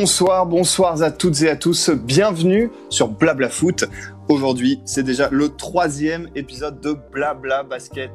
Bonsoir, 0.00 0.46
bonsoir 0.46 1.02
à 1.02 1.10
toutes 1.10 1.42
et 1.42 1.50
à 1.50 1.56
tous. 1.56 1.90
Bienvenue 1.90 2.70
sur 2.88 3.08
Blabla 3.08 3.50
Foot. 3.50 3.84
Aujourd'hui, 4.30 4.80
c'est 4.86 5.02
déjà 5.02 5.28
le 5.30 5.50
troisième 5.50 6.30
épisode 6.34 6.80
de 6.80 6.96
Blabla 7.12 7.64
Basket. 7.64 8.10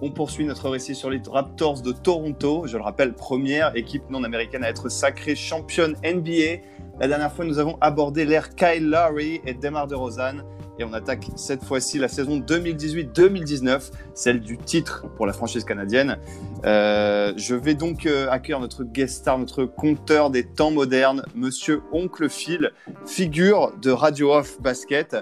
On 0.00 0.10
poursuit 0.10 0.46
notre 0.46 0.70
récit 0.70 0.94
sur 0.94 1.10
les 1.10 1.20
Raptors 1.30 1.82
de 1.82 1.92
Toronto. 1.92 2.62
Je 2.66 2.78
le 2.78 2.82
rappelle, 2.82 3.12
première 3.12 3.76
équipe 3.76 4.08
non 4.08 4.24
américaine 4.24 4.64
à 4.64 4.70
être 4.70 4.88
sacrée 4.88 5.34
championne 5.34 5.94
NBA. 6.02 6.62
La 7.00 7.06
dernière 7.06 7.30
fois, 7.30 7.44
nous 7.44 7.58
avons 7.58 7.76
abordé 7.82 8.24
l'ère 8.24 8.54
Kyle 8.54 8.88
Lowry 8.88 9.42
et 9.44 9.52
Demar 9.52 9.88
DeRozan. 9.88 10.38
Et 10.78 10.84
on 10.84 10.92
attaque 10.92 11.28
cette 11.36 11.64
fois-ci 11.64 11.98
la 11.98 12.08
saison 12.08 12.38
2018-2019, 12.38 13.90
celle 14.14 14.40
du 14.40 14.58
titre 14.58 15.06
pour 15.16 15.26
la 15.26 15.32
franchise 15.32 15.64
canadienne. 15.64 16.18
Euh, 16.64 17.32
je 17.36 17.54
vais 17.54 17.74
donc 17.74 18.06
euh, 18.06 18.28
accueillir 18.30 18.60
notre 18.60 18.84
guest 18.84 19.16
star, 19.16 19.38
notre 19.38 19.64
compteur 19.64 20.30
des 20.30 20.44
temps 20.44 20.70
modernes, 20.70 21.24
Monsieur 21.34 21.82
Oncle 21.92 22.28
Phil, 22.28 22.72
figure 23.06 23.72
de 23.80 23.90
Radio 23.90 24.32
Off 24.32 24.60
Basket. 24.60 25.16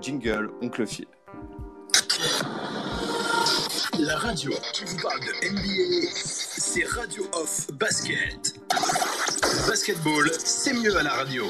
Jingle, 0.00 0.50
Oncle 0.62 0.86
Phil. 0.86 1.06
La 3.98 4.16
radio 4.16 4.52
qui 4.72 4.84
vous 4.84 4.96
parle 5.02 5.20
de 5.20 5.50
NBA, 5.50 6.08
c'est 6.12 6.84
Radio 6.84 7.24
Off 7.32 7.66
Basket. 7.72 8.54
basketball, 9.66 10.30
c'est 10.38 10.72
mieux 10.72 10.96
à 10.96 11.02
la 11.02 11.10
radio. 11.10 11.44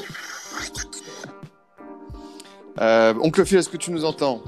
Euh, 2.79 3.13
Oncle 3.21 3.45
Phil, 3.45 3.57
est-ce 3.57 3.69
que 3.69 3.77
tu 3.77 3.91
nous 3.91 4.05
entends 4.05 4.41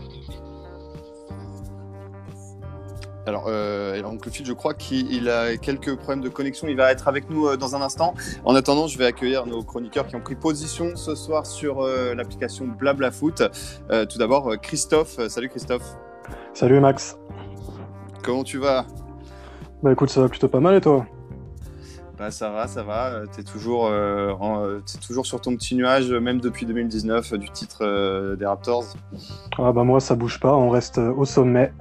alors, 3.27 3.45
euh, 3.47 4.01
Oncle 4.03 4.31
Phil, 4.31 4.45
je 4.45 4.53
crois 4.53 4.73
qu'il 4.73 5.29
a 5.29 5.55
quelques 5.57 5.95
problèmes 5.95 6.21
de 6.21 6.29
connexion. 6.29 6.67
Il 6.67 6.75
va 6.75 6.91
être 6.91 7.07
avec 7.07 7.29
nous 7.29 7.47
euh, 7.47 7.57
dans 7.57 7.75
un 7.75 7.81
instant. 7.81 8.15
En 8.45 8.55
attendant, 8.55 8.87
je 8.87 8.97
vais 8.97 9.05
accueillir 9.05 9.45
nos 9.45 9.61
chroniqueurs 9.63 10.07
qui 10.07 10.15
ont 10.15 10.21
pris 10.21 10.35
position 10.35 10.95
ce 10.95 11.13
soir 11.13 11.45
sur 11.45 11.81
euh, 11.81 12.15
l'application 12.15 12.65
Blabla 12.65 13.11
Foot. 13.11 13.43
Euh, 13.91 14.05
tout 14.05 14.17
d'abord, 14.17 14.59
Christophe. 14.59 15.27
Salut 15.27 15.49
Christophe. 15.49 15.95
Salut 16.53 16.79
Max. 16.79 17.17
Comment 18.23 18.43
tu 18.43 18.57
vas? 18.57 18.85
Bah 19.83 19.91
écoute, 19.91 20.09
ça 20.09 20.21
va 20.21 20.27
plutôt 20.27 20.47
pas 20.47 20.59
mal 20.59 20.75
et 20.75 20.81
toi? 20.81 21.05
Bah, 22.21 22.29
ça 22.29 22.51
va, 22.51 22.67
ça 22.67 22.83
va. 22.83 23.21
Tu 23.33 23.41
es 23.41 23.43
toujours, 23.43 23.87
euh, 23.87 24.31
en- 24.39 24.63
euh, 24.63 24.79
t'es 24.85 24.99
toujours 24.99 25.25
sur 25.25 25.41
ton 25.41 25.55
petit 25.55 25.75
nuage, 25.75 26.11
même 26.11 26.39
depuis 26.39 26.67
2019, 26.67 27.33
euh, 27.33 27.37
du 27.39 27.49
titre 27.49 27.79
euh, 27.81 28.35
des 28.35 28.45
Raptors. 28.45 28.85
Ah 29.57 29.71
bah 29.71 29.83
moi 29.83 29.99
ça 29.99 30.13
bouge 30.13 30.39
pas, 30.39 30.55
on 30.55 30.69
reste 30.69 30.99
euh, 30.99 31.11
au 31.13 31.25
sommet. 31.25 31.73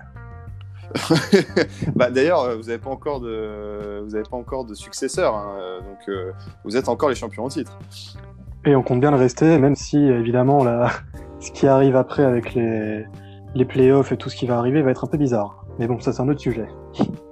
bah, 1.94 2.10
D'ailleurs, 2.10 2.40
euh, 2.40 2.56
vous 2.56 2.62
n'avez 2.64 2.78
pas, 2.78 2.88
encore 2.88 3.20
de... 3.20 4.00
vous 4.02 4.14
avez 4.14 4.24
pas 4.28 4.38
encore 4.38 4.64
de 4.64 4.72
successeur, 4.72 5.34
hein, 5.36 5.56
euh, 5.60 5.78
donc 5.80 6.08
euh, 6.08 6.32
vous 6.64 6.74
êtes 6.74 6.88
encore 6.88 7.10
les 7.10 7.14
champions 7.14 7.44
en 7.44 7.48
titre. 7.48 7.78
Et 8.64 8.74
on 8.74 8.82
compte 8.82 9.00
bien 9.00 9.10
le 9.10 9.18
rester, 9.18 9.58
même 9.58 9.76
si 9.76 9.98
évidemment 9.98 10.64
là, 10.64 10.90
ce 11.40 11.50
qui 11.52 11.66
arrive 11.66 11.96
après 11.96 12.24
avec 12.24 12.54
les, 12.54 13.04
les 13.54 13.64
playoffs 13.66 14.10
et 14.12 14.16
tout 14.16 14.30
ce 14.30 14.36
qui 14.36 14.46
va 14.46 14.56
arriver 14.56 14.80
va 14.80 14.90
être 14.90 15.04
un 15.04 15.08
peu 15.08 15.18
bizarre. 15.18 15.66
Mais 15.78 15.86
bon, 15.86 16.00
ça 16.00 16.14
c'est 16.14 16.22
un 16.22 16.28
autre 16.28 16.40
sujet. 16.40 16.66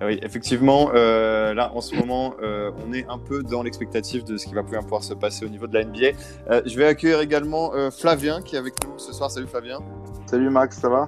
Ah 0.00 0.06
oui, 0.06 0.18
effectivement, 0.22 0.90
euh, 0.94 1.54
là 1.54 1.70
en 1.72 1.80
ce 1.80 1.94
moment, 1.94 2.34
euh, 2.42 2.72
on 2.86 2.92
est 2.92 3.06
un 3.08 3.18
peu 3.18 3.42
dans 3.44 3.62
l'expectative 3.62 4.24
de 4.24 4.36
ce 4.36 4.46
qui 4.46 4.54
va 4.54 4.64
pouvoir 4.64 5.04
se 5.04 5.14
passer 5.14 5.46
au 5.46 5.48
niveau 5.48 5.68
de 5.68 5.74
la 5.74 5.84
NBA. 5.84 6.16
Euh, 6.50 6.62
je 6.66 6.76
vais 6.76 6.86
accueillir 6.86 7.20
également 7.20 7.70
Flavien 7.92 8.42
qui 8.42 8.56
est 8.56 8.58
avec 8.58 8.74
nous 8.84 8.98
ce 8.98 9.12
soir. 9.12 9.30
Salut 9.30 9.46
Flavien. 9.46 9.78
Salut 10.26 10.50
Max, 10.50 10.78
ça 10.80 10.88
va? 10.88 11.06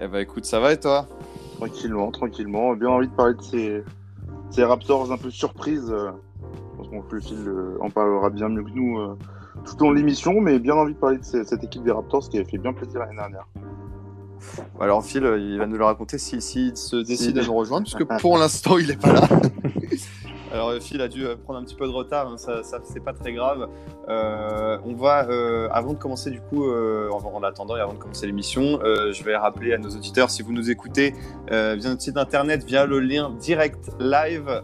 Eh 0.00 0.08
bah 0.08 0.20
écoute, 0.20 0.46
ça 0.46 0.58
va 0.58 0.72
et 0.72 0.80
toi? 0.80 1.06
Tranquillement, 1.58 2.10
tranquillement. 2.10 2.74
Bien 2.74 2.88
envie 2.88 3.06
de 3.08 3.12
parler 3.12 3.34
de 3.34 3.42
ces, 3.42 3.84
ces 4.50 4.64
Raptors 4.64 5.12
un 5.12 5.16
peu 5.18 5.30
surprises. 5.30 5.94
Je 5.94 6.76
pense 6.76 6.88
qu'on 6.88 7.04
le 7.08 7.20
fil 7.20 7.52
en 7.80 7.90
parlera 7.90 8.30
bien 8.30 8.48
mieux 8.48 8.64
que 8.64 8.70
nous 8.74 8.98
tout 9.64 9.76
au 9.82 9.84
long 9.84 9.90
de 9.92 9.96
l'émission, 9.96 10.40
mais 10.40 10.58
bien 10.58 10.74
envie 10.74 10.94
de 10.94 10.98
parler 10.98 11.18
de 11.18 11.24
ces- 11.24 11.44
cette 11.44 11.62
équipe 11.62 11.82
des 11.84 11.92
Raptors 11.92 12.28
qui 12.30 12.38
a 12.40 12.44
fait 12.44 12.56
bien 12.58 12.72
plaisir 12.72 13.00
l'année 13.00 13.16
dernière. 13.16 13.46
Alors 14.80 15.04
Phil, 15.04 15.22
il 15.38 15.58
va 15.58 15.66
nous 15.66 15.76
le 15.76 15.84
raconter 15.84 16.18
s'il 16.18 16.40
si, 16.42 16.68
s'il 16.68 16.76
se 16.76 16.96
décide 16.96 17.36
Si. 17.36 17.38
à 17.40 17.46
nous 17.46 17.54
rejoindre, 17.54 17.84
puisque 17.84 18.04
pour 18.20 18.38
l'instant, 18.38 18.78
il 18.78 18.86
n'est 18.88 18.96
pas 18.96 19.12
là. 19.12 19.28
Alors 20.52 20.70
euh, 20.70 20.80
Phil 20.80 21.00
a 21.00 21.08
dû 21.08 21.26
euh, 21.26 21.36
prendre 21.36 21.60
un 21.60 21.64
petit 21.64 21.74
peu 21.76 21.86
de 21.86 21.92
retard, 21.92 22.28
hein, 22.28 22.36
ça, 22.36 22.62
ça 22.62 22.80
c'est 22.82 23.02
pas 23.02 23.12
très 23.12 23.32
grave. 23.32 23.68
Euh, 24.08 24.78
on 24.84 24.94
va, 24.94 25.28
euh, 25.28 25.68
avant 25.70 25.92
de 25.92 25.98
commencer 25.98 26.30
du 26.30 26.40
coup, 26.40 26.66
euh, 26.66 27.08
en, 27.10 27.18
en 27.18 27.42
attendant 27.44 27.76
et 27.76 27.80
avant 27.80 27.92
de 27.92 27.98
commencer 27.98 28.26
l'émission, 28.26 28.80
euh, 28.82 29.12
je 29.12 29.22
vais 29.22 29.36
rappeler 29.36 29.72
à 29.72 29.78
nos 29.78 29.90
auditeurs, 29.90 30.30
si 30.30 30.42
vous 30.42 30.52
nous 30.52 30.70
écoutez 30.70 31.14
via 31.48 31.76
notre 31.76 32.00
site 32.02 32.16
internet, 32.16 32.64
via 32.64 32.86
le 32.86 33.00
lien 33.00 33.30
direct 33.30 33.90
live, 33.98 34.62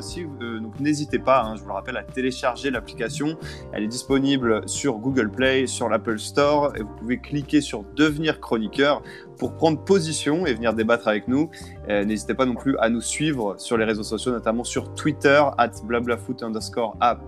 si, 0.00 0.24
donc 0.24 0.78
n'hésitez 0.80 1.18
pas, 1.18 1.42
hein, 1.42 1.56
je 1.56 1.62
vous 1.62 1.68
le 1.68 1.74
rappelle, 1.74 1.96
à 1.96 2.02
télécharger 2.02 2.70
l'application. 2.70 3.36
Elle 3.72 3.84
est 3.84 3.88
disponible 3.88 4.68
sur 4.68 4.98
Google 4.98 5.30
Play, 5.30 5.66
sur 5.66 5.88
l'Apple 5.88 6.18
Store, 6.18 6.72
et 6.76 6.80
vous 6.80 6.94
pouvez 6.96 7.18
cliquer 7.18 7.60
sur 7.60 7.84
devenir 7.96 8.40
chroniqueur 8.40 9.02
pour 9.38 9.54
prendre 9.54 9.82
position 9.82 10.46
et 10.46 10.54
venir 10.54 10.74
débattre 10.74 11.08
avec 11.08 11.28
nous. 11.28 11.50
Euh, 11.88 12.04
N'hésitez 12.04 12.34
pas 12.34 12.46
non 12.46 12.54
plus 12.54 12.76
à 12.78 12.88
nous 12.88 13.00
suivre 13.00 13.56
sur 13.58 13.76
les 13.76 13.84
réseaux 13.84 14.02
sociaux, 14.02 14.32
notamment 14.32 14.64
sur 14.64 14.94
Twitter, 14.94 15.42
at 15.56 15.70
blablafoot 15.84 16.42
underscore 16.42 16.96
app, 17.00 17.22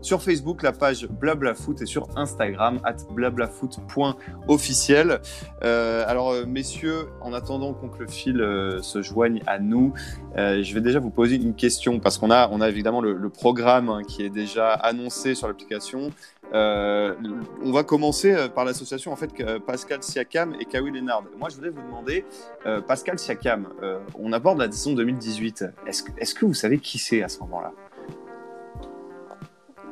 sur 0.00 0.22
Facebook, 0.22 0.62
la 0.62 0.72
page 0.72 1.08
blablafoot, 1.08 1.82
et 1.82 1.86
sur 1.86 2.08
Instagram, 2.16 2.80
at 2.84 2.96
blablafoot.officiel. 3.10 5.20
Euh, 5.64 6.04
alors, 6.06 6.30
euh, 6.30 6.46
messieurs, 6.46 7.08
en 7.20 7.32
attendant 7.32 7.76
Phil 8.08 8.40
euh, 8.40 8.80
se 8.80 9.02
joigne 9.02 9.42
à 9.46 9.58
nous, 9.58 9.92
je 10.36 10.74
vais 10.74 10.80
déjà 10.80 11.00
vous 11.00 11.10
poser 11.10 11.36
une 11.36 11.54
question, 11.54 12.00
parce 12.00 12.18
qu'on 12.18 12.30
a, 12.30 12.48
on 12.50 12.60
a 12.60 12.68
évidemment 12.68 13.00
le, 13.00 13.14
le 13.14 13.28
programme 13.28 13.88
hein, 13.88 14.02
qui 14.06 14.22
est 14.22 14.30
déjà 14.30 14.72
annoncé 14.72 15.34
sur 15.34 15.48
l'application. 15.48 16.12
Euh, 16.54 17.14
on 17.62 17.72
va 17.72 17.84
commencer 17.84 18.32
euh, 18.32 18.48
par 18.48 18.64
l'association 18.64 19.12
en 19.12 19.16
fait 19.16 19.32
que 19.34 19.58
Pascal 19.58 20.02
Siakam 20.02 20.54
et 20.58 20.64
Kawhi 20.64 20.90
Leonard. 20.90 21.24
Moi, 21.38 21.48
je 21.50 21.56
voulais 21.56 21.68
vous 21.68 21.82
demander, 21.82 22.24
euh, 22.66 22.80
Pascal 22.80 23.18
Siakam, 23.18 23.68
euh, 23.82 23.98
on 24.18 24.32
aborde 24.32 24.58
la 24.58 24.70
saison 24.70 24.94
2018. 24.94 25.64
Est-ce 25.86 26.02
que, 26.04 26.12
est-ce 26.18 26.34
que 26.34 26.46
vous 26.46 26.54
savez 26.54 26.78
qui 26.78 26.98
c'est 26.98 27.22
à 27.22 27.28
ce 27.28 27.40
moment-là? 27.40 27.72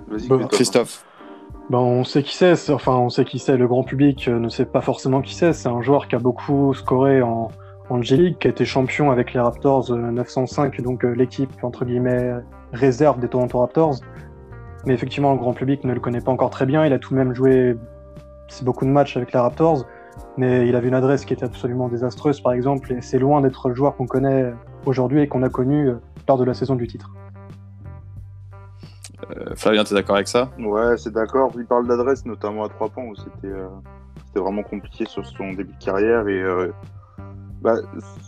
Vas-y, 0.09 0.49
Christophe. 0.49 1.05
Bah 1.69 1.79
on 1.79 2.05
sait 2.05 2.23
qui 2.23 2.37
c'est, 2.37 2.55
c'est- 2.55 2.73
enfin 2.73 2.93
on 2.93 3.09
sait 3.11 3.25
qui 3.25 3.41
c'est, 3.41 3.57
le 3.57 3.67
grand 3.67 3.83
public 3.83 4.29
euh, 4.29 4.39
ne 4.39 4.49
sait 4.49 4.67
pas 4.67 4.81
forcément 4.81 5.21
qui 5.21 5.35
c'est, 5.35 5.53
c'est 5.53 5.69
un 5.69 5.83
joueur 5.83 6.07
qui 6.07 6.15
a 6.15 6.21
beaucoup 6.21 6.73
scoré 6.75 7.23
en, 7.23 7.49
en 7.91 8.01
G-League, 8.03 8.39
qui 8.39 8.47
a 8.47 8.51
été 8.51 8.65
champion 8.65 9.11
avec 9.11 9.33
les 9.35 9.41
Raptors 9.41 9.91
euh, 9.91 9.97
905, 10.13 10.81
donc 10.83 11.05
euh, 11.05 11.11
l'équipe 11.13 11.51
entre 11.65 11.85
guillemets 11.85 12.35
réserve 12.73 13.19
des 13.19 13.27
Toronto 13.29 13.59
Raptors. 13.59 13.97
Mais 14.87 14.95
effectivement 14.95 15.33
le 15.33 15.39
grand 15.39 15.53
public 15.53 15.85
ne 15.85 15.93
le 15.93 16.01
connaît 16.01 16.21
pas 16.21 16.33
encore 16.33 16.51
très 16.51 16.65
bien, 16.65 16.87
il 16.87 16.93
a 16.93 16.99
tout 16.99 17.13
de 17.13 17.19
même 17.19 17.35
joué 17.35 17.77
beaucoup 18.63 18.85
de 18.85 18.91
matchs 18.91 19.17
avec 19.17 19.33
les 19.33 19.39
Raptors, 19.39 19.85
mais 20.37 20.67
il 20.69 20.77
avait 20.77 20.89
une 20.89 20.95
adresse 20.95 21.25
qui 21.25 21.35
était 21.35 21.45
absolument 21.45 21.89
désastreuse 21.89 22.41
par 22.41 22.53
exemple, 22.53 22.93
et 22.93 23.03
c'est 23.03 23.19
loin 23.19 23.41
d'être 23.41 23.69
le 23.69 23.75
joueur 23.75 23.97
qu'on 23.97 24.07
connaît 24.07 24.55
aujourd'hui 24.87 25.21
et 25.21 25.29
qu'on 25.29 25.43
a 25.43 25.49
connu 25.49 25.89
euh, 25.89 25.97
lors 26.29 26.39
de 26.39 26.45
la 26.45 26.55
saison 26.55 26.77
du 26.77 26.87
titre. 26.87 27.11
Euh, 29.31 29.55
Flavien, 29.57 29.85
tu 29.85 29.93
es 29.93 29.97
d'accord 29.97 30.17
avec 30.17 30.29
ça? 30.29 30.51
Ouais, 30.59 30.97
c'est 30.97 31.13
d'accord. 31.13 31.51
Il 31.57 31.67
parle 31.67 31.89
d'adresse, 31.89 32.25
notamment 32.25 32.65
à 32.65 32.69
trois 32.69 32.89
points 32.89 33.05
où 33.05 33.17
c'était 33.17 33.53
euh, 33.53 33.69
vraiment 34.35 34.63
compliqué 34.63 35.05
sur 35.07 35.25
son 35.27 35.53
début 35.53 35.73
de 35.73 35.85
carrière. 35.85 36.29
Et 36.29 36.41
euh, 36.41 36.71
bah, 37.61 37.77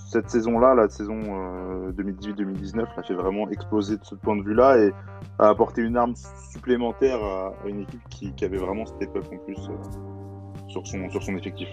cette 0.08 0.30
saison-là, 0.30 0.74
la 0.74 0.88
saison 0.88 1.20
euh, 1.26 1.92
2018-2019, 1.92 2.86
l'a 2.96 3.02
fait 3.02 3.14
vraiment 3.14 3.48
exploser 3.50 3.96
de 3.98 4.04
ce 4.04 4.14
point 4.14 4.36
de 4.36 4.42
vue-là 4.42 4.78
et 4.78 4.92
a 5.38 5.48
apporté 5.48 5.82
une 5.82 5.96
arme 5.96 6.14
supplémentaire 6.52 7.22
à, 7.22 7.52
une 7.66 7.82
équipe 7.82 8.00
qui, 8.08 8.44
avait 8.44 8.56
vraiment 8.56 8.86
step 8.86 9.14
up 9.16 9.24
en 9.32 9.36
plus 9.38 9.58
euh, 9.68 10.68
sur, 10.68 10.86
son, 10.86 11.10
sur 11.10 11.22
son 11.22 11.36
effectif. 11.36 11.68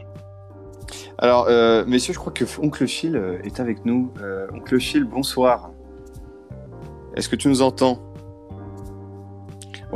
Alors, 1.17 1.47
euh, 1.47 1.85
messieurs, 1.87 2.13
je 2.13 2.19
crois 2.19 2.33
que 2.33 2.43
Oncle 2.61 2.87
Phil 2.87 3.15
euh, 3.15 3.39
est 3.43 3.59
avec 3.59 3.85
nous. 3.85 4.11
Euh, 4.21 4.47
Oncle 4.53 4.79
Phil, 4.79 5.05
bonsoir. 5.05 5.71
Est-ce 7.15 7.29
que 7.29 7.35
tu 7.35 7.47
nous 7.47 7.61
entends? 7.61 7.99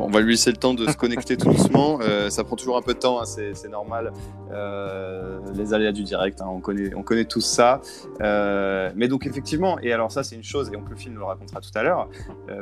On 0.01 0.09
va 0.09 0.21
lui 0.21 0.31
laisser 0.31 0.51
le 0.51 0.57
temps 0.57 0.73
de 0.73 0.87
se 0.87 0.97
connecter 0.97 1.37
tout 1.37 1.49
doucement. 1.49 1.99
Euh, 2.01 2.29
ça 2.29 2.43
prend 2.43 2.55
toujours 2.55 2.77
un 2.77 2.81
peu 2.81 2.93
de 2.93 2.99
temps, 2.99 3.21
hein, 3.21 3.25
c'est 3.25 3.69
normal. 3.69 4.11
Euh, 4.51 5.39
les 5.53 5.73
aléas 5.73 5.91
du 5.91 6.03
direct, 6.03 6.41
hein, 6.41 6.47
on, 6.49 6.59
connaît, 6.59 6.93
on 6.95 7.03
connaît 7.03 7.25
tous 7.25 7.41
ça. 7.41 7.81
Euh, 8.21 8.91
mais 8.95 9.07
donc 9.07 9.25
effectivement, 9.25 9.79
et 9.79 9.93
alors 9.93 10.11
ça 10.11 10.23
c'est 10.23 10.35
une 10.35 10.43
chose, 10.43 10.69
et 10.69 10.71
donc 10.71 10.89
le 10.89 10.95
film 10.95 11.15
le 11.15 11.23
racontera 11.23 11.61
tout 11.61 11.71
à 11.75 11.83
l'heure, 11.83 12.09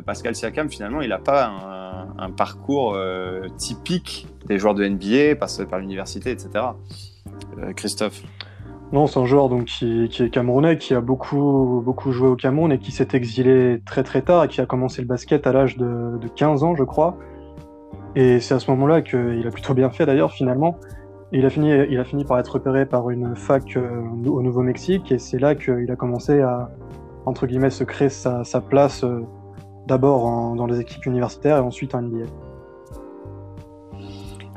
Pascal 0.05 0.35
Siakam 0.35 0.69
finalement 0.69 1.01
il 1.01 1.09
n'a 1.09 1.19
pas 1.19 1.45
un, 1.45 2.17
un 2.17 2.31
parcours 2.31 2.97
typique 3.57 4.27
des 4.47 4.57
joueurs 4.57 4.75
de 4.75 4.87
NBA, 4.87 5.35
par 5.69 5.79
l'université, 5.79 6.31
etc. 6.31 6.65
Christophe 7.75 8.23
non, 8.93 9.05
c'est 9.05 9.19
un 9.19 9.25
joueur 9.25 9.49
donc, 9.49 9.65
qui, 9.65 10.05
est 10.05 10.29
camerounais, 10.29 10.77
qui 10.77 10.93
a 10.93 11.01
beaucoup, 11.01 11.81
beaucoup 11.83 12.13
joué 12.13 12.29
au 12.29 12.37
Cameroun 12.37 12.71
et 12.71 12.79
qui 12.79 12.91
s'est 12.91 13.09
exilé 13.13 13.81
très 13.85 14.01
très 14.01 14.21
tard 14.21 14.45
et 14.45 14.47
qui 14.47 14.61
a 14.61 14.65
commencé 14.65 15.01
le 15.01 15.07
basket 15.07 15.45
à 15.45 15.51
l'âge 15.51 15.77
de, 15.77 16.17
de, 16.17 16.27
15 16.29 16.63
ans, 16.63 16.73
je 16.73 16.85
crois. 16.85 17.17
Et 18.15 18.39
c'est 18.39 18.53
à 18.53 18.59
ce 18.59 18.71
moment-là 18.71 19.01
qu'il 19.01 19.45
a 19.45 19.51
plutôt 19.51 19.73
bien 19.73 19.89
fait 19.89 20.05
d'ailleurs 20.05 20.31
finalement. 20.31 20.77
il 21.33 21.45
a, 21.45 21.49
fini, 21.49 21.71
il 21.89 21.99
a 21.99 22.05
fini 22.05 22.23
par 22.23 22.39
être 22.39 22.53
repéré 22.53 22.85
par 22.85 23.09
une 23.09 23.35
fac 23.35 23.75
euh, 23.75 24.01
au 24.25 24.41
Nouveau-Mexique 24.41 25.11
et 25.11 25.19
c'est 25.19 25.39
là 25.39 25.53
qu'il 25.53 25.91
a 25.91 25.95
commencé 25.97 26.39
à, 26.39 26.69
entre 27.25 27.45
guillemets, 27.45 27.69
se 27.69 27.83
créer 27.83 28.09
sa, 28.09 28.45
sa 28.45 28.61
place 28.61 29.03
euh, 29.03 29.19
d'abord 29.85 30.55
dans 30.55 30.65
les 30.65 30.79
équipes 30.79 31.05
universitaires 31.05 31.57
et 31.57 31.61
ensuite 31.61 31.93
en 31.93 32.03
NBA. 32.03 32.25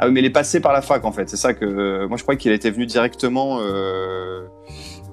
Ah 0.03 0.07
oui, 0.07 0.13
mais 0.15 0.21
il 0.21 0.27
est 0.27 0.31
passé 0.31 0.61
par 0.61 0.73
la 0.73 0.81
fac 0.81 1.05
en 1.05 1.13
fait. 1.13 1.29
C'est 1.29 1.37
ça 1.37 1.53
que 1.53 1.67
euh, 1.67 2.09
moi 2.09 2.17
je 2.17 2.23
crois 2.23 2.35
qu'il 2.35 2.53
était 2.53 2.71
venu 2.71 2.87
directement. 2.87 3.59
Euh, 3.61 4.47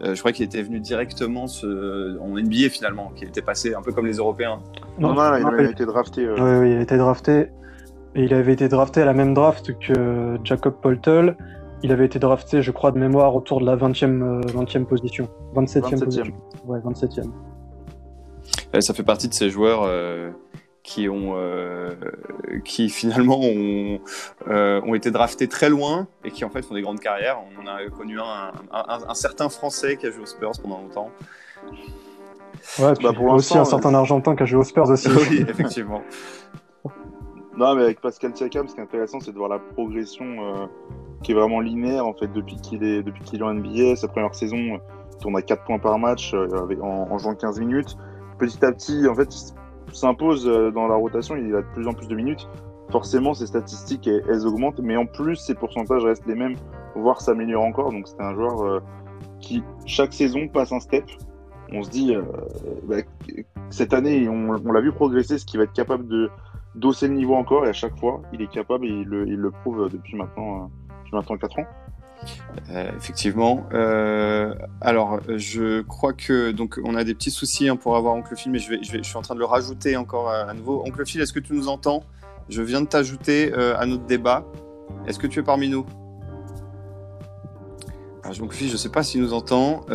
euh, 0.02 0.16
je 0.16 0.20
crois 0.20 0.32
qu'il 0.32 0.46
était 0.46 0.62
venu 0.62 0.80
directement 0.80 1.48
ce, 1.48 2.18
en 2.20 2.30
NBA 2.30 2.70
finalement, 2.70 3.12
qu'il 3.14 3.28
était 3.28 3.42
passé 3.42 3.76
un 3.76 3.82
peu 3.82 3.92
comme 3.92 4.06
les 4.06 4.16
Européens. 4.16 4.60
Non, 4.98 5.14
non, 5.14 5.36
il 5.36 5.46
avait 5.46 5.72
été 5.72 5.86
drafté. 5.86 6.30
Oui, 6.30 6.40
oui, 6.40 6.72
il 6.72 6.78
a 6.78 6.82
été 6.82 6.96
drafté. 6.96 7.50
Et 8.16 8.24
il 8.24 8.34
avait 8.34 8.54
été 8.54 8.70
drafté 8.70 9.02
à 9.02 9.06
la 9.06 9.14
même 9.14 9.34
draft 9.34 9.78
que 9.78 10.38
Jacob 10.46 10.76
Poltel. 10.82 11.36
Il 11.84 11.92
avait 11.92 12.06
été 12.06 12.18
drafté, 12.18 12.62
je 12.62 12.72
crois, 12.72 12.92
de 12.92 12.98
mémoire 12.98 13.36
autour 13.36 13.60
de 13.60 13.66
la 13.66 13.76
20e, 13.76 14.42
20e 14.54 14.86
position. 14.86 15.28
27e, 15.54 15.82
27e. 15.82 16.00
position. 16.00 16.34
Ouais, 16.66 16.80
27e. 16.80 17.30
ça 18.80 18.94
fait 18.94 19.04
partie 19.04 19.28
de 19.28 19.34
ces 19.34 19.50
joueurs 19.50 19.86
qui 20.88 21.10
ont 21.10 21.34
euh, 21.36 21.94
qui 22.64 22.90
finalement 22.90 23.42
ont, 23.42 24.00
euh, 24.48 24.82
ont 24.86 24.96
été 24.96 25.12
draftés 25.12 25.50
très 25.50 25.70
loin 25.70 26.08
et 26.24 26.32
qui 26.32 26.46
en 26.46 26.50
fait 26.50 26.62
font 26.64 26.76
des 26.76 26.82
grandes 26.82 27.02
carrières. 27.02 27.40
On 27.42 27.62
en 27.62 27.68
a 27.68 27.86
connu 27.90 28.18
un, 28.22 28.54
un, 28.72 29.14
certain 29.14 29.50
Français 29.50 29.98
qui 29.98 30.08
a 30.08 30.12
joué 30.12 30.24
aux 30.24 30.28
Spurs 30.28 30.54
pendant 30.62 30.80
longtemps. 30.80 31.12
Ouais, 32.80 32.94
bah 33.04 33.12
pour 33.14 33.26
aussi 33.34 33.58
un 33.58 33.66
certain 33.66 33.94
Argentin 33.94 34.36
qui 34.38 34.44
a 34.44 34.46
joué 34.46 34.62
aux 34.62 34.64
Spurs 34.64 34.90
aussi. 34.90 35.10
oui, 35.30 35.46
effectivement. 35.50 36.02
non, 37.58 37.76
mais 37.76 37.84
avec 37.84 38.00
Pascal 38.00 38.32
Siakam, 38.34 38.70
ce 38.70 38.74
qui 38.74 38.80
est 38.80 38.84
intéressant, 38.84 39.20
c'est 39.20 39.34
de 39.34 39.38
voir 39.38 39.50
la 39.50 39.60
progression 39.60 40.26
euh, 40.26 40.68
qui 41.22 41.34
est 41.34 41.36
vraiment 41.36 41.60
linéaire 41.60 42.08
en 42.08 42.14
fait 42.14 42.32
depuis 42.32 42.56
qu'il 42.56 42.86
est 42.86 43.04
depuis 43.04 43.24
qu'il 43.24 43.42
est 43.42 43.44
en 43.44 43.54
NBA. 43.54 43.98
Sa 43.98 44.08
première 44.08 44.34
saison, 44.34 44.56
il 44.58 45.18
tourne 45.20 45.36
à 45.36 45.42
4 45.42 45.66
points 45.66 45.80
par 45.80 46.00
match 46.00 46.34
en, 46.34 47.08
en 47.12 47.18
jouant 47.18 47.36
15 47.36 47.60
minutes. 47.60 47.98
Petit 48.40 48.64
à 48.64 48.72
petit, 48.72 49.06
en 49.08 49.16
fait, 49.16 49.34
s'impose 49.92 50.48
euh, 50.48 50.72
dans 50.72 50.88
la 50.88 50.96
rotation, 50.96 51.36
il 51.36 51.54
a 51.56 51.62
de 51.62 51.68
plus 51.74 51.88
en 51.88 51.94
plus 51.94 52.08
de 52.08 52.16
minutes. 52.16 52.48
Forcément, 52.92 53.34
ses 53.34 53.48
statistiques, 53.48 54.08
elles, 54.08 54.46
augmentent, 54.46 54.80
mais 54.80 54.96
en 54.96 55.06
plus, 55.06 55.36
ses 55.36 55.56
pourcentages 55.56 56.04
restent 56.04 56.26
les 56.26 56.36
mêmes, 56.36 56.56
voire 56.96 57.22
s'améliorent 57.22 57.66
encore. 57.66 57.92
Donc, 57.92 58.08
c'est 58.08 58.22
un 58.22 58.34
joueur 58.34 58.62
euh, 58.62 58.80
qui, 59.42 59.62
chaque 59.86 60.14
saison, 60.14 60.48
passe 60.48 60.72
un 60.72 60.80
step. 60.80 61.06
On 61.74 61.84
se 61.84 61.90
dit, 61.90 62.16
euh, 62.16 62.22
bah, 62.84 62.98
cette 63.70 63.94
année, 63.94 64.30
on, 64.30 64.72
l'a 64.72 64.82
vu 64.82 64.94
progresser, 64.94 65.38
ce 65.38 65.46
qui 65.46 65.58
va 65.58 65.64
être 65.64 65.74
capable 65.74 66.08
de 66.08 66.30
d'osser 66.76 67.08
le 67.08 67.16
niveau 67.16 67.34
encore, 67.34 67.66
et 67.66 67.70
à 67.70 67.74
chaque 67.74 67.98
fois, 67.98 68.22
il 68.32 68.42
est 68.42 68.52
capable 68.52 68.86
et 68.86 68.90
il 68.90 69.08
le, 69.08 69.50
prouve 69.50 69.90
depuis 69.90 70.16
maintenant, 70.16 70.70
depuis 71.00 71.16
maintenant 71.16 71.38
4 71.38 71.60
ans. 71.60 71.66
Euh, 72.70 72.92
effectivement. 72.98 73.66
Euh, 73.74 74.54
alors, 74.82 75.20
je 75.36 75.82
crois 75.82 76.14
que 76.14 76.52
donc 76.52 76.80
on 76.84 76.96
a 76.96 77.04
des 77.04 77.14
petits 77.14 77.32
soucis 77.32 77.70
hein, 77.70 77.76
pour 77.76 77.96
avoir 77.96 78.16
Oncle 78.16 78.36
Phil, 78.36 78.52
mais 78.52 78.60
je, 78.60 79.02
suis 79.04 79.18
en 79.18 79.22
train 79.22 79.36
de 79.36 79.40
le 79.40 79.46
rajouter 79.46 79.96
encore 79.96 80.30
à, 80.30 80.54
nouveau. 80.54 80.84
Oncle 80.86 81.06
Phil, 81.06 81.22
est-ce 81.22 81.34
que 81.34 81.40
tu 81.40 81.54
nous 81.54 81.68
entends? 81.68 82.04
Je 82.50 82.62
viens 82.62 82.82
de 82.82 82.88
t'ajouter 82.88 83.54
euh, 83.54 83.78
à 83.78 83.86
notre 83.86 84.06
débat. 84.06 84.46
Est-ce 85.06 85.20
que 85.20 85.28
tu 85.28 85.40
es 85.40 85.44
parmi 85.44 85.70
nous? 85.70 85.86
Alors, 88.24 88.42
Oncle 88.42 88.56
Phil, 88.56 88.68
je 88.68 88.74
ne 88.74 88.78
sais 88.78 88.90
pas 88.90 89.04
s'il 89.04 89.22
nous 89.22 89.34
entend. 89.34 89.86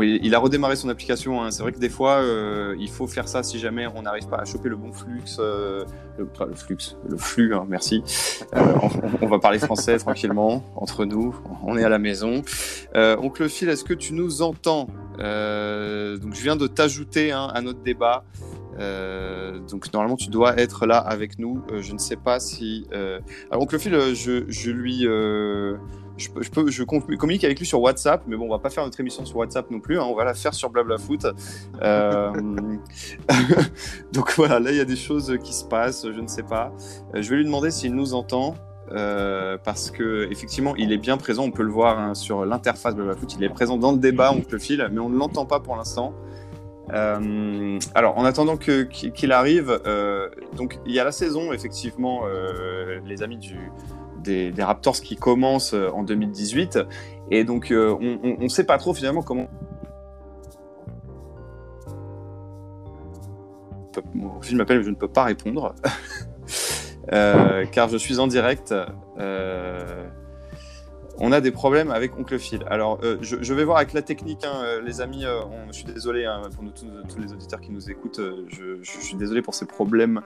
Il 0.00 0.34
a 0.34 0.38
redémarré 0.38 0.76
son 0.76 0.88
application. 0.88 1.42
Hein. 1.42 1.50
C'est 1.50 1.62
vrai 1.62 1.72
que 1.72 1.78
des 1.78 1.90
fois, 1.90 2.16
euh, 2.16 2.74
il 2.78 2.88
faut 2.88 3.06
faire 3.06 3.28
ça 3.28 3.42
si 3.42 3.58
jamais 3.58 3.86
on 3.86 4.02
n'arrive 4.02 4.26
pas 4.26 4.38
à 4.38 4.44
choper 4.44 4.70
le 4.70 4.76
bon 4.76 4.92
flux, 4.92 5.22
euh, 5.38 5.84
le, 6.16 6.26
flux, 6.54 6.78
le 7.08 7.16
flux. 7.18 7.54
Hein, 7.54 7.66
merci. 7.68 8.02
Euh, 8.54 8.74
on, 9.20 9.26
va 9.26 9.38
parler 9.38 9.58
français 9.58 9.98
tranquillement 9.98 10.64
entre 10.76 11.04
nous. 11.04 11.36
On 11.62 11.76
est 11.76 11.84
à 11.84 11.90
la 11.90 11.98
maison. 11.98 12.42
Oncle 12.94 13.48
Phil, 13.48 13.68
est-ce 13.68 13.84
que 13.84 13.94
tu 13.94 14.14
nous 14.14 14.40
entends? 14.40 14.88
Donc, 15.18 16.34
je 16.34 16.42
viens 16.42 16.56
de 16.56 16.66
t'ajouter 16.66 17.32
hein, 17.32 17.50
à 17.52 17.60
notre 17.60 17.82
débat. 17.82 18.24
donc 19.70 19.92
normalement 19.92 20.16
tu 20.16 20.30
dois 20.30 20.58
être 20.58 20.86
là 20.86 20.96
avec 20.96 21.38
nous. 21.38 21.62
je 21.80 21.92
ne 21.92 21.98
sais 21.98 22.16
pas 22.16 22.40
si. 22.40 22.86
Alors 23.50 23.62
oncle 23.62 23.78
Phil, 23.78 23.94
je 24.14 24.70
lui 24.70 25.06
je, 26.22 26.50
peux, 26.50 26.70
je 26.70 26.82
communique 26.84 27.44
avec 27.44 27.58
lui 27.58 27.66
sur 27.66 27.80
WhatsApp, 27.80 28.22
mais 28.26 28.36
bon, 28.36 28.46
on 28.46 28.50
va 28.50 28.58
pas 28.58 28.70
faire 28.70 28.84
notre 28.84 28.98
émission 29.00 29.24
sur 29.24 29.36
WhatsApp 29.36 29.70
non 29.70 29.80
plus. 29.80 29.98
Hein, 29.98 30.04
on 30.04 30.14
va 30.14 30.24
la 30.24 30.34
faire 30.34 30.54
sur 30.54 30.70
Blabla 30.70 30.98
Foot. 30.98 31.26
Euh, 31.82 32.32
donc 34.12 34.32
voilà, 34.36 34.60
là 34.60 34.70
il 34.70 34.76
y 34.76 34.80
a 34.80 34.84
des 34.84 34.96
choses 34.96 35.36
qui 35.42 35.52
se 35.52 35.64
passent, 35.64 36.06
je 36.10 36.20
ne 36.20 36.26
sais 36.26 36.42
pas. 36.42 36.72
Euh, 37.14 37.22
je 37.22 37.30
vais 37.30 37.36
lui 37.36 37.44
demander 37.44 37.70
s'il 37.70 37.94
nous 37.94 38.14
entend. 38.14 38.54
Euh, 38.90 39.56
parce 39.64 39.90
que 39.90 40.28
effectivement, 40.30 40.76
il 40.76 40.92
est 40.92 40.98
bien 40.98 41.16
présent. 41.16 41.44
On 41.44 41.50
peut 41.50 41.62
le 41.62 41.70
voir 41.70 41.98
hein, 41.98 42.14
sur 42.14 42.44
l'interface 42.44 42.94
Blabla 42.94 43.14
Foot. 43.14 43.34
Il 43.38 43.44
est 43.44 43.48
présent 43.48 43.78
dans 43.78 43.92
le 43.92 43.98
débat, 43.98 44.32
on 44.34 44.42
le 44.50 44.58
file, 44.58 44.86
mais 44.92 45.00
on 45.00 45.08
ne 45.08 45.16
l'entend 45.16 45.46
pas 45.46 45.60
pour 45.60 45.76
l'instant. 45.76 46.12
alors, 46.90 48.18
en 48.18 48.24
attendant 48.24 48.58
qu'il 48.58 49.32
arrive, 49.32 49.80
donc 50.56 50.78
il 50.84 50.92
y 50.92 51.00
a 51.00 51.04
la 51.04 51.12
saison, 51.12 51.54
effectivement, 51.54 52.24
les 53.06 53.22
amis 53.22 53.38
du, 53.38 53.56
des, 54.22 54.52
Raptors 54.58 55.00
qui 55.00 55.16
commencent 55.16 55.74
euh, 55.74 55.90
en 55.90 56.02
2018. 56.02 56.78
Et 57.30 57.44
donc, 57.44 57.70
euh, 57.70 57.96
on 58.00 58.42
ne 58.42 58.48
sait 58.48 58.64
pas 58.64 58.78
trop 58.78 58.94
finalement 58.94 59.22
comment. 59.22 59.48
Mon 64.14 64.40
m'appelle, 64.54 64.82
je 64.82 64.90
ne 64.90 64.94
peux 64.94 65.08
pas 65.08 65.24
répondre. 65.24 65.74
Euh, 67.12 67.66
car 67.72 67.88
je 67.88 67.96
suis 67.96 68.20
en 68.20 68.28
direct 68.28 68.72
on 71.18 71.32
a 71.32 71.40
des 71.40 71.50
problèmes 71.50 71.90
avec 71.90 72.18
Oncle 72.18 72.38
Phil. 72.38 72.64
Alors, 72.68 72.98
euh, 73.02 73.18
je, 73.20 73.54
vais 73.54 73.64
voir 73.64 73.76
avec 73.78 73.92
la 73.92 74.02
technique, 74.02 74.44
hein, 74.44 74.62
euh, 74.64 74.80
les 74.80 75.00
amis. 75.00 75.24
Euh, 75.24 75.40
je 75.68 75.72
suis 75.72 75.84
désolé 75.84 76.24
hein, 76.24 76.42
pour 76.54 76.64
tous, 76.72 77.18
les 77.20 77.32
auditeurs 77.32 77.60
qui 77.60 77.70
nous 77.70 77.90
écoutent. 77.90 78.20
Je, 78.48 78.82
suis 78.82 79.16
désolé 79.16 79.42
pour 79.42 79.54
ces 79.54 79.66
problèmes 79.66 80.22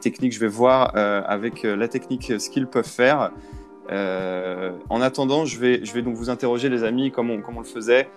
techniques. 0.00 0.32
Je 0.32 0.40
vais 0.40 0.48
voir 0.48 0.96
avec 0.96 1.62
la 1.62 1.88
technique 1.88 2.32
ce 2.38 2.50
qu'ils 2.50 2.66
peuvent 2.66 2.84
faire. 2.84 3.30
en 3.90 5.00
attendant, 5.00 5.44
je 5.44 5.58
vais, 5.58 6.02
donc 6.02 6.14
vous 6.14 6.30
interroger, 6.30 6.68
les 6.68 6.84
amis, 6.84 7.10
comme 7.10 7.30
on 7.30 7.58
le 7.58 7.64
faisait. 7.64 8.08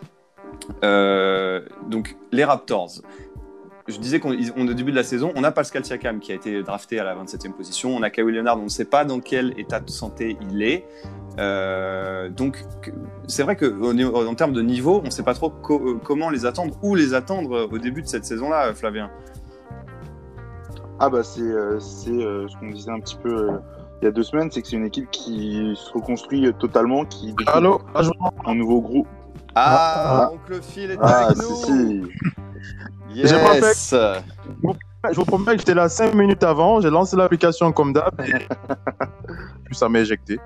donc, 0.82 2.16
les 2.32 2.44
Raptors 2.44 3.02
je 3.88 4.00
disais 4.00 4.20
qu'on 4.20 4.32
au 4.32 4.74
début 4.74 4.92
de 4.92 4.96
la 4.96 5.04
saison, 5.04 5.32
on 5.36 5.44
a 5.44 5.52
Pascal 5.52 5.86
Siakam 5.86 6.20
qui 6.20 6.32
a 6.32 6.36
été 6.36 6.64
drafté 6.64 7.00
à 7.00 7.04
la 7.04 7.16
27e 7.16 7.52
position, 7.52 7.96
on 7.96 8.02
a 8.02 8.10
Kawhi 8.10 8.34
Leonard, 8.34 8.60
on 8.60 8.64
ne 8.64 8.70
sait 8.70 8.86
pas 8.86 9.06
dans 9.06 9.20
quel 9.20 9.58
état 9.60 9.80
de 9.80 9.90
santé 9.90 10.38
il 10.50 10.64
est. 10.64 10.88
Euh, 11.38 12.30
donc 12.30 12.64
c'est 13.28 13.44
vrai 13.44 13.56
que 13.56 13.66
en 14.28 14.36
termes 14.36 14.54
de 14.54 14.62
niveau, 14.62 15.02
on 15.02 15.08
ne 15.08 15.10
sait 15.12 15.24
pas 15.24 15.34
trop 15.34 15.54
euh, 15.70 16.00
comment 16.04 16.30
les 16.30 16.46
attendre, 16.46 16.76
ou 16.82 16.96
les 16.96 17.14
attendre 17.14 17.70
au 17.72 17.78
début 17.78 18.02
de 18.02 18.08
cette 18.08 18.26
saison-là, 18.26 18.74
Flavien. 18.74 19.12
Ah 21.00 21.10
bah 21.10 21.24
c'est 21.24 21.42
euh, 21.42 21.80
ce 21.80 22.58
qu'on 22.60 22.72
disait 22.72 22.92
un 22.92 23.02
petit 23.02 23.18
peu 23.18 23.50
il 24.02 24.06
y 24.06 24.08
a 24.08 24.12
deux 24.12 24.24
semaines, 24.24 24.50
c'est 24.52 24.62
que 24.62 24.68
c'est 24.68 24.78
une 24.78 24.86
équipe 24.86 25.10
qui 25.12 25.74
se 25.76 25.92
reconstruit 25.92 26.52
totalement, 26.60 27.06
qui 27.06 27.36
Allô 27.48 27.82
un 28.46 28.56
nouveau 28.56 28.82
groupe. 28.82 29.08
Ah, 29.58 30.28
ah, 30.28 30.32
oncle 30.34 30.62
Phil 30.62 30.92
est 30.92 30.98
ah, 31.00 31.28
avec 31.28 31.38
nous. 31.38 31.56
Si, 31.56 32.02
Yes. 33.16 33.94
Je 35.12 35.16
vous 35.16 35.26
promets 35.26 35.54
que 35.54 35.60
j'étais 35.60 35.74
là 35.74 35.88
5 35.88 36.14
minutes 36.16 36.44
avant, 36.44 36.82
j'ai 36.82 36.90
lancé 36.90 37.16
l'application 37.16 37.72
comme 37.72 37.94
d'hab, 37.94 38.16
puis 39.66 39.76
ça 39.76 39.88
m'a 39.88 40.00
éjecté. 40.00 40.40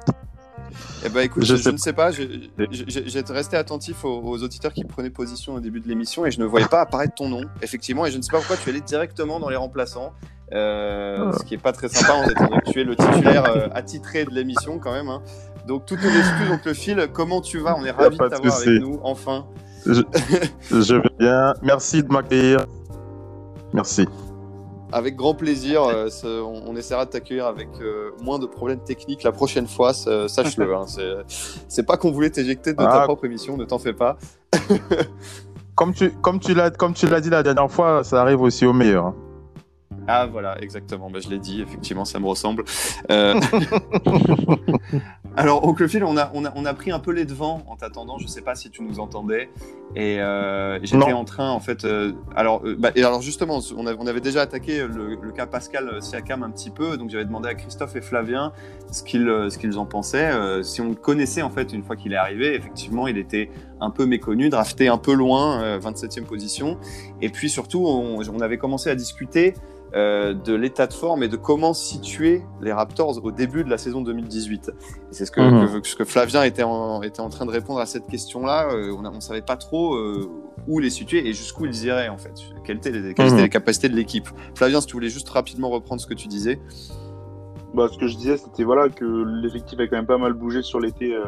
Eh 1.05 1.09
ben 1.09 1.21
écoute, 1.21 1.45
je, 1.45 1.69
ne 1.69 1.77
sais 1.77 1.93
pas, 1.93 2.11
j'étais 2.11 3.33
resté 3.33 3.57
attentif 3.57 4.03
aux, 4.03 4.43
auditeurs 4.43 4.73
qui 4.73 4.83
prenaient 4.83 5.09
position 5.09 5.53
au 5.55 5.59
début 5.59 5.79
de 5.79 5.88
l'émission 5.88 6.25
et 6.25 6.31
je 6.31 6.39
ne 6.39 6.45
voyais 6.45 6.67
pas 6.67 6.81
apparaître 6.81 7.15
ton 7.15 7.29
nom, 7.29 7.41
effectivement, 7.61 8.05
et 8.05 8.11
je 8.11 8.17
ne 8.17 8.21
sais 8.21 8.31
pas 8.31 8.39
pourquoi 8.39 8.57
tu 8.57 8.69
allais 8.69 8.81
directement 8.81 9.39
dans 9.39 9.49
les 9.49 9.55
remplaçants, 9.55 10.13
euh, 10.53 11.31
ce 11.33 11.43
qui 11.43 11.53
n'est 11.53 11.61
pas 11.61 11.71
très 11.71 11.88
sympa 11.88 12.13
en 12.13 12.29
étant 12.29 12.47
que 12.47 12.71
tu 12.71 12.81
es 12.81 12.83
le 12.83 12.95
titulaire 12.95 13.45
euh, 13.45 13.67
attitré 13.73 14.25
de 14.25 14.31
l'émission 14.31 14.77
quand 14.77 14.91
même. 14.91 15.07
Hein. 15.07 15.21
Donc 15.67 15.85
toutes 15.85 16.03
nos 16.03 16.09
excuses, 16.09 16.49
donc 16.49 16.65
le 16.65 16.73
fil, 16.73 17.07
comment 17.13 17.41
tu 17.41 17.59
vas? 17.59 17.75
On 17.77 17.85
est 17.85 17.91
ravis 17.91 18.17
de 18.17 18.27
t'avoir 18.27 18.55
avec 18.57 18.81
nous, 18.81 18.99
enfin. 19.03 19.47
Je, 19.86 20.01
je 20.71 20.95
vais 20.95 21.09
bien. 21.19 21.53
Merci 21.62 22.03
de 22.03 22.12
m'accueillir. 22.12 22.65
Merci. 23.74 24.07
Avec 24.91 25.15
grand 25.15 25.33
plaisir. 25.36 25.83
euh, 25.83 26.09
ce- 26.09 26.41
on, 26.41 26.63
on 26.67 26.75
essaiera 26.75 27.05
de 27.05 27.12
t'accueillir 27.12 27.45
avec 27.45 27.69
euh, 27.81 28.12
moins 28.24 28.39
de 28.39 28.45
problèmes 28.48 28.79
techniques 28.79 29.24
la 29.24 29.31
prochaine 29.31 29.67
fois. 29.67 29.93
Sache-le. 29.93 30.75
hein, 30.75 30.86
c'est- 31.67 31.83
pas 31.83 31.98
qu'on 31.98 32.12
voulait 32.12 32.29
t'éjecter 32.31 32.71
de 32.74 32.77
ta 32.77 33.01
Ah. 33.01 33.03
propre 33.05 33.25
émission, 33.25 33.55
ne 33.57 33.65
t'en 33.65 33.77
fais 33.79 33.93
pas. 33.93 34.17
Comme 35.75 35.93
tu, 35.93 36.09
comme 36.12 36.39
tu 36.39 36.53
l'as, 36.53 36.71
comme 36.71 36.93
tu 36.93 37.07
l'as 37.07 37.21
dit 37.21 37.29
la 37.29 37.41
dernière 37.43 37.71
fois, 37.71 38.03
ça 38.03 38.21
arrive 38.21 38.41
aussi 38.41 38.65
au 38.65 38.74
meilleur. 38.74 39.13
Ah 40.11 40.25
voilà, 40.25 40.59
exactement. 40.61 41.09
Bah, 41.11 41.19
je 41.21 41.29
l'ai 41.29 41.37
dit, 41.37 41.61
effectivement, 41.61 42.03
ça 42.03 42.19
me 42.19 42.25
ressemble. 42.25 42.63
Euh, 43.11 43.39
Alors, 45.37 45.63
Oncle 45.65 45.87
Phil, 45.87 46.03
on 46.03 46.17
a, 46.17 46.31
on, 46.33 46.43
a, 46.45 46.51
on 46.55 46.65
a 46.65 46.73
pris 46.73 46.91
un 46.91 46.99
peu 46.99 47.11
les 47.11 47.23
devants 47.23 47.61
en 47.67 47.75
t'attendant. 47.75 48.17
Je 48.17 48.27
sais 48.27 48.41
pas 48.41 48.55
si 48.55 48.69
tu 48.71 48.81
nous 48.81 48.99
entendais. 48.99 49.49
Et 49.95 50.19
euh, 50.19 50.79
j'étais 50.83 51.13
en 51.13 51.23
train, 51.25 51.49
en 51.51 51.59
fait. 51.59 51.85
euh, 51.85 52.13
alors, 52.35 52.61
euh, 52.65 52.75
bah, 52.77 52.91
et 52.95 53.03
alors, 53.03 53.21
justement, 53.21 53.59
on, 53.77 53.85
a- 53.87 53.93
on 53.95 54.07
avait 54.07 54.19
déjà 54.19 54.41
attaqué 54.41 54.79
le, 54.87 55.15
le 55.21 55.31
cas 55.31 55.45
Pascal 55.45 56.01
Siakam 56.01 56.43
un 56.43 56.49
petit 56.49 56.71
peu. 56.71 56.97
Donc, 56.97 57.09
j'avais 57.11 57.25
demandé 57.25 57.47
à 57.47 57.53
Christophe 57.53 57.95
et 57.95 58.01
Flavien 58.01 58.51
ce 58.91 59.03
qu'ils 59.03 59.27
ce 59.49 59.57
qu'ils 59.59 59.77
en 59.77 59.85
pensaient. 59.85 60.31
Euh, 60.31 60.63
si 60.63 60.81
on 60.81 60.89
le 60.89 60.95
connaissait, 60.95 61.43
en 61.43 61.51
fait, 61.51 61.71
une 61.71 61.83
fois 61.83 61.95
qu'il 61.95 62.11
est 62.13 62.17
arrivé, 62.17 62.55
effectivement, 62.55 63.07
il 63.07 63.17
était 63.17 63.51
un 63.79 63.91
peu 63.91 64.05
méconnu, 64.07 64.49
drafté 64.49 64.87
un 64.87 64.97
peu 64.97 65.13
loin, 65.13 65.61
euh, 65.61 65.79
27e 65.79 66.23
position. 66.25 66.77
Et 67.21 67.29
puis, 67.29 67.49
surtout, 67.49 67.85
on, 67.85 68.19
on 68.27 68.39
avait 68.41 68.57
commencé 68.57 68.89
à 68.89 68.95
discuter 68.95 69.53
euh, 69.96 70.34
de 70.34 70.53
l'état 70.53 70.86
de 70.88 70.93
forme 70.93 71.24
et 71.24 71.27
de 71.27 71.36
comment 71.38 71.74
situer 71.74 72.43
les 72.62 72.72
Raptors 72.72 73.24
au 73.24 73.31
début 73.31 73.63
de 73.63 73.69
la 73.69 73.77
saison 73.77 74.01
2018. 74.01 74.69
Et 74.69 74.74
c'est 75.12 75.25
ce 75.25 75.31
que, 75.31 75.41
Mhm. 75.41 75.81
que, 75.81 75.88
ce 75.88 75.96
que 75.96 76.03
Flavien 76.05 76.43
était 76.43 76.63
en, 76.63 77.01
était 77.01 77.22
en 77.22 77.29
train 77.29 77.46
de 77.46 77.51
répondre 77.51 77.79
à 77.79 77.86
cette 77.86 78.05
question-là. 78.08 78.69
Euh, 78.72 78.93
on 78.96 79.01
ne 79.01 79.19
savait 79.19 79.41
pas 79.41 79.55
trop 79.58 79.96
euh, 79.96 80.29
où 80.67 80.79
les 80.79 80.89
situer 80.91 81.27
et 81.27 81.34
jusqu'où 81.34 81.65
ils 81.65 81.86
iraient 81.86 82.10
en 82.10 82.17
fait. 82.17 82.34
Quelles 82.63 82.77
étaient 82.77 82.91
les, 82.91 83.13
quelles 83.13 83.27
Mhm. 83.27 83.34
étaient 83.34 83.43
les 83.43 83.50
capacités 83.50 83.89
de 83.89 83.96
l'équipe. 83.96 84.27
Flavien, 84.55 84.79
si 84.81 84.88
tu 84.88 84.93
voulais 84.93 85.10
juste 85.10 85.29
rapidement 85.29 85.69
reprendre 85.69 86.01
ce 86.01 86.08
que 86.08 86.13
tu 86.13 86.27
disais. 86.27 86.60
Bah, 87.74 87.88
ce 87.91 87.98
que 88.00 88.08
je 88.08 88.15
disais, 88.17 88.38
c'était 88.38 88.63
voilà 88.63 88.89
que 88.89 89.05
l'effectif 89.43 89.79
a 89.79 89.88
quand 89.88 89.96
même 89.96 90.08
pas 90.08 90.17
mal 90.17 90.34
bougé 90.34 90.62
sur 90.63 90.79
l'été 90.79 91.13
euh, 91.15 91.24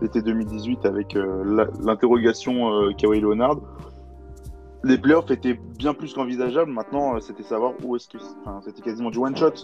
l'été 0.00 0.22
2018 0.22 0.84
avec 0.86 1.14
euh, 1.16 1.66
l'interrogation 1.82 2.72
euh, 2.72 2.92
Kawhi 2.96 3.20
Leonard. 3.20 3.56
Les 4.84 4.98
playoffs 4.98 5.30
étaient 5.30 5.58
bien 5.78 5.94
plus 5.94 6.12
qu'envisageables. 6.12 6.70
Maintenant, 6.70 7.16
euh, 7.16 7.20
c'était 7.20 7.44
savoir 7.44 7.74
où 7.84 7.94
est-ce 7.96 8.08
que, 8.08 8.18
enfin, 8.40 8.60
c'était 8.64 8.82
quasiment 8.82 9.10
du 9.10 9.18
one 9.18 9.36
shot 9.36 9.54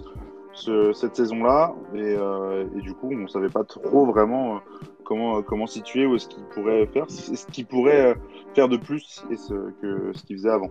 ce- 0.59 0.93
cette 0.93 1.17
saison-là, 1.17 1.75
et, 1.95 1.99
euh, 2.19 2.65
et 2.77 2.81
du 2.81 2.95
coup, 2.95 3.11
on 3.13 3.29
savait 3.29 3.49
pas 3.49 3.65
trop 3.65 4.07
vraiment 4.07 4.57
euh, 4.57 4.59
comment 5.05 5.43
comment 5.43 5.67
situer 5.67 6.05
où 6.07 6.15
est-ce 6.17 6.29
qu'il 6.29 6.43
pourrait 6.55 6.87
faire, 6.93 7.07
ce 7.09 7.47
qu'il 7.53 7.67
pourrait 7.67 8.11
euh, 8.11 8.15
faire 8.55 8.69
de 8.69 8.77
plus 8.77 9.23
et 9.31 9.37
ce 9.37 9.55
que 9.81 10.13
ce 10.15 10.23
qu'il 10.25 10.37
faisait 10.37 10.51
avant. 10.51 10.69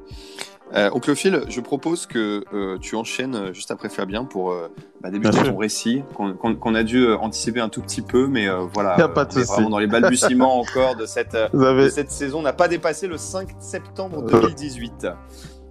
Euh, 0.75 0.89
Oncle 0.94 1.15
Phil, 1.15 1.44
je 1.48 1.62
propose 1.62 2.06
que 2.08 2.44
euh, 2.53 2.77
tu 2.79 2.96
enchaînes 2.98 3.36
euh, 3.36 3.53
juste 3.53 3.72
après 3.72 3.88
Fabien 3.89 4.25
pour 4.25 4.51
euh, 4.51 4.67
bah, 5.01 5.10
débuter 5.10 5.41
ton 5.44 5.56
récit 5.56 6.03
qu'on 6.13 6.34
qu'on- 6.34 6.56
qu'on 6.56 6.75
a 6.75 6.84
dû 6.84 7.06
euh, 7.06 7.15
anticiper 7.17 7.62
un 7.62 7.70
tout 7.70 7.82
petit 7.82 8.01
peu, 8.01 8.27
mais 8.27 8.50
euh, 8.50 8.65
voilà, 8.74 8.98
Y 8.98 9.01
a 9.01 9.08
pas 9.08 9.24
de 9.25 9.29
on 9.34 9.38
est 9.38 9.39
souci. 9.41 9.53
vraiment 9.53 9.70
dans 9.70 9.79
les 9.79 9.88
balbutiements 9.88 10.60
encore 10.60 10.96
de 10.98 11.06
cette, 11.06 11.36
euh, 11.36 11.48
de 11.84 11.89
cette 11.89 12.12
saison. 12.12 12.39
On 12.39 12.41
n'a 12.41 12.51
pas 12.53 12.67
dépassé 12.67 13.08
le 13.08 13.15
5 13.17 13.48
septembre 13.60 14.24
Euh. 14.27 14.41
2018. 14.41 15.08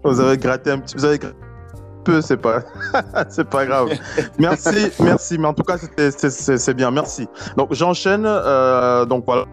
vous 0.02 0.20
avez 0.20 0.38
gratté 0.38 0.70
un 0.70 0.78
petit, 0.78 0.96
vous 0.96 1.04
avez 1.04 1.18
gratté 1.18 1.36
un 1.36 1.45
c'est 2.22 2.36
pas, 2.36 2.60
c'est 3.28 3.48
pas 3.48 3.66
grave. 3.66 3.90
Merci, 4.38 4.90
merci. 5.00 5.38
Mais 5.38 5.46
en 5.46 5.54
tout 5.54 5.62
cas, 5.62 5.76
c'est- 5.78 6.74
bien. 6.74 6.90
Merci. 6.90 7.28
Donc 7.56 7.72
j'enchaîne. 7.72 8.24
euh, 8.26 9.04
donc 9.04 9.24
voilà. 9.26 9.44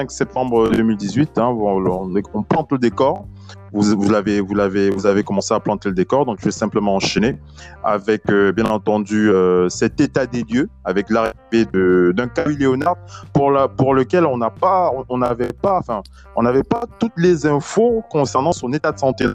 5 0.00 0.10
septembre 0.10 0.68
2018. 0.70 1.38
Hein, 1.38 1.46
on, 1.46 2.42
plante 2.42 2.72
le 2.72 2.78
décor. 2.78 3.26
Vous, 3.72 3.82
vous 3.82 4.10
l'avez, 4.10 4.40
vous 4.40 4.54
l'avez, 4.54 4.90
vous 4.90 5.06
avez 5.06 5.22
commencé 5.22 5.52
à 5.54 5.60
planter 5.60 5.88
le 5.88 5.94
décor. 5.94 6.26
Donc 6.26 6.38
je 6.40 6.44
vais 6.46 6.50
simplement 6.50 6.94
enchaîner 6.94 7.38
avec, 7.84 8.30
euh, 8.30 8.52
bien 8.52 8.66
entendu, 8.66 9.30
euh, 9.30 9.68
cet 9.68 10.00
état 10.00 10.26
des 10.26 10.42
lieux, 10.42 10.68
avec 10.84 11.10
l'arrivée 11.10 11.64
d'un 12.12 12.28
Leonard 12.46 12.96
pour 13.32 13.50
la, 13.50 13.68
pour 13.68 13.94
lequel 13.94 14.26
on 14.26 14.38
n'a 14.38 14.50
pas, 14.50 14.90
on 15.08 15.18
n'avait 15.18 15.52
pas, 15.52 15.78
enfin, 15.78 16.02
on 16.36 16.42
n'avait 16.42 16.62
pas 16.62 16.84
toutes 16.98 17.16
les 17.16 17.46
infos 17.46 18.02
concernant 18.10 18.52
son 18.52 18.72
état 18.72 18.92
de 18.92 18.98
santé. 18.98 19.26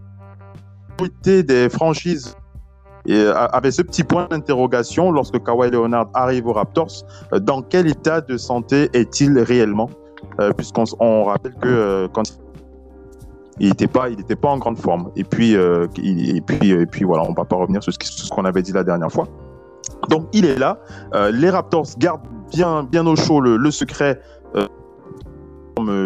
Majorité 1.01 1.43
des 1.43 1.69
franchises 1.69 2.35
et, 3.07 3.15
euh, 3.15 3.71
ce 3.71 3.81
petit 3.81 4.03
point 4.03 4.27
d'interrogation 4.29 5.11
lorsque 5.11 5.41
Kawhi 5.43 5.71
Leonard 5.71 6.09
arrive 6.13 6.47
aux 6.47 6.53
Raptors. 6.53 7.05
euh, 7.33 7.39
dans 7.39 7.61
quel 7.61 7.87
état 7.87 8.21
de 8.21 8.37
santé 8.37 8.89
est-il 8.93 9.39
réellement? 9.39 9.89
Euh, 10.39 10.51
Puisqu'on 10.53 11.23
rappelle 11.23 11.55
que 11.55 12.07
quand 12.13 12.23
il 13.59 13.69
n'était 13.69 13.87
pas, 13.87 14.09
il 14.09 14.19
était 14.19 14.35
pas 14.35 14.49
en 14.49 14.57
grande 14.59 14.77
forme. 14.77 15.11
Et 15.15 15.23
puis, 15.23 15.53
et 15.53 16.41
puis, 16.41 16.69
et 16.69 16.85
puis 16.85 17.03
voilà, 17.03 17.23
on 17.27 17.33
va 17.33 17.45
pas 17.45 17.55
revenir 17.55 17.81
sur 17.83 17.93
ce 17.93 18.29
qu'on 18.29 18.45
avait 18.45 18.61
dit 18.61 18.71
la 18.71 18.83
dernière 18.83 19.11
fois. 19.11 19.27
Donc, 20.09 20.27
il 20.33 20.45
est 20.45 20.57
là. 20.57 20.79
Les 21.31 21.49
Raptors 21.49 21.87
gardent 21.97 22.21
bien, 22.51 22.83
bien 22.83 23.05
au 23.05 23.15
chaud 23.15 23.41
le, 23.41 23.71
secret 23.71 24.19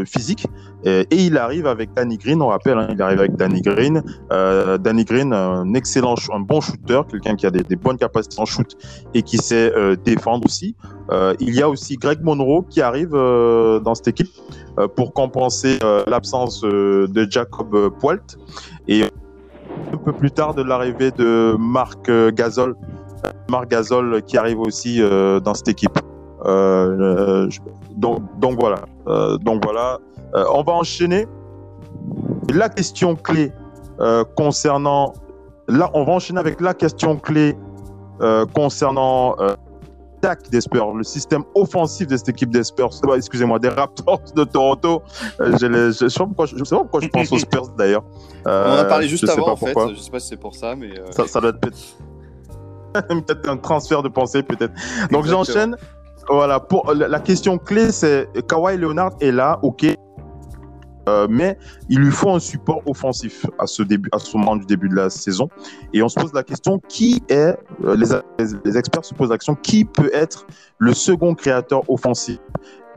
physique. 0.05 0.47
Euh, 0.85 1.03
Et, 1.11 1.25
il 1.25 1.37
arrive 1.37 1.67
avec 1.67 1.93
Danny 1.93 2.17
Green, 2.17 2.41
on 2.41 2.47
rappelle, 2.47 2.77
hein, 2.77 2.87
il 2.91 3.01
arrive 3.01 3.19
avec 3.19 3.35
Danny 3.35 3.61
Green. 3.61 4.03
Euh, 4.31 4.77
Danny 4.77 5.03
Green, 5.03 5.33
un 5.33 5.73
excellent, 5.73 6.15
un 6.31 6.39
bon 6.39 6.61
shooter, 6.61 7.01
quelqu'un 7.09 7.35
qui 7.35 7.45
a 7.45 7.51
des, 7.51 7.63
des 7.63 7.75
bonnes 7.75 7.97
capacités 7.97 8.39
en 8.39 8.45
shoot 8.45 8.75
et 9.13 9.21
qui 9.21 9.37
sait 9.37 9.73
euh, 9.75 9.95
défendre 9.95 10.45
aussi. 10.45 10.75
Il 11.39 11.53
y 11.53 11.61
a 11.61 11.69
aussi 11.69 11.97
Greg 11.97 12.23
Monroe 12.23 12.65
qui 12.67 12.81
arrive 12.81 13.11
dans 13.11 13.93
cette 13.93 14.07
équipe 14.07 14.31
pour 14.95 15.13
compenser 15.13 15.77
l'absence 16.07 16.61
de 16.61 17.27
Jacob 17.29 17.91
Poelt. 17.99 18.37
Et 18.87 19.03
un 19.93 19.97
peu 19.97 20.13
plus 20.13 20.31
tard 20.31 20.55
de 20.55 20.63
l'arrivée 20.63 21.11
de 21.11 21.55
Marc 21.59 22.09
Gasol, 22.33 22.75
Marc 23.51 23.69
Gasol 23.69 24.23
qui 24.23 24.35
arrive 24.35 24.59
aussi 24.59 24.99
dans 24.99 25.53
cette 25.53 25.67
équipe. 25.67 25.99
Donc, 26.43 28.59
voilà. 28.59 28.81
Donc 29.43 29.63
voilà. 29.63 29.99
Euh, 30.35 30.45
on 30.53 30.63
va 30.63 30.73
enchaîner. 30.73 31.27
La 32.53 32.69
question 32.69 33.15
clé 33.15 33.51
euh, 33.99 34.23
concernant. 34.35 35.13
Là, 35.67 35.89
on 35.93 36.03
va 36.03 36.13
enchaîner 36.13 36.39
avec 36.39 36.61
la 36.61 36.73
question 36.73 37.17
clé 37.17 37.55
euh, 38.21 38.45
concernant 38.53 39.35
l'attaque 39.37 40.49
des 40.49 40.61
Spurs, 40.61 40.93
le 40.93 41.03
système 41.03 41.43
offensif 41.55 42.07
de 42.07 42.17
cette 42.17 42.29
équipe 42.29 42.51
des 42.51 42.63
Spurs. 42.63 42.89
Excusez-moi, 43.15 43.59
des 43.59 43.69
Raptors 43.69 44.21
de 44.35 44.43
Toronto. 44.43 45.01
Je, 45.39 45.91
je 45.99 46.07
sais 46.07 46.19
pas 46.19 46.25
pourquoi 46.25 46.45
je, 47.01 47.07
pense 47.07 47.31
aux 47.31 47.39
Spurs 47.39 47.69
d'ailleurs. 47.77 48.03
On 48.45 48.49
en 48.49 48.77
a 48.77 48.85
parlé 48.85 49.07
juste 49.07 49.27
avant 49.27 49.49
en 49.49 49.55
fait. 49.55 49.73
Je 49.89 49.95
sais 49.95 50.11
pas 50.11 50.19
si 50.19 50.29
c'est 50.29 50.37
pour 50.37 50.55
ça, 50.55 50.75
mais. 50.75 50.89
Ça, 51.11 51.27
ça 51.27 51.41
doit 51.41 51.51
être 51.51 51.59
peut-être 52.93 53.49
un 53.49 53.57
transfert 53.57 54.03
de 54.03 54.09
pensée, 54.09 54.43
peut-être. 54.43 54.73
Donc 55.11 55.25
j'enchaîne. 55.25 55.75
Voilà, 56.27 56.59
pour 56.59 56.91
la 56.91 57.19
question 57.19 57.59
clé, 57.59 57.91
c'est 57.91 58.27
Kawhi 58.47 58.77
Leonard 58.77 59.11
est 59.19 59.31
là, 59.31 59.59
ok, 59.61 59.95
Euh, 61.07 61.27
mais 61.29 61.57
il 61.89 61.99
lui 61.99 62.11
faut 62.11 62.31
un 62.31 62.39
support 62.39 62.81
offensif 62.85 63.45
à 63.59 63.67
ce 63.67 63.83
début, 63.83 64.09
à 64.11 64.19
ce 64.19 64.35
moment 64.37 64.55
du 64.55 64.65
début 64.65 64.89
de 64.89 64.95
la 64.95 65.09
saison. 65.09 65.49
Et 65.93 66.01
on 66.01 66.09
se 66.09 66.19
pose 66.19 66.33
la 66.33 66.43
question 66.43 66.79
qui 66.87 67.21
est 67.29 67.55
euh, 67.83 67.95
les, 67.95 68.07
les- 68.63 68.77
experts 68.77 69.05
se 69.05 69.13
posent 69.13 69.29
la 69.29 69.37
qui 69.37 69.85
peut 69.85 70.09
être 70.13 70.47
le 70.79 70.93
second 70.93 71.35
créateur 71.35 71.87
offensif 71.89 72.39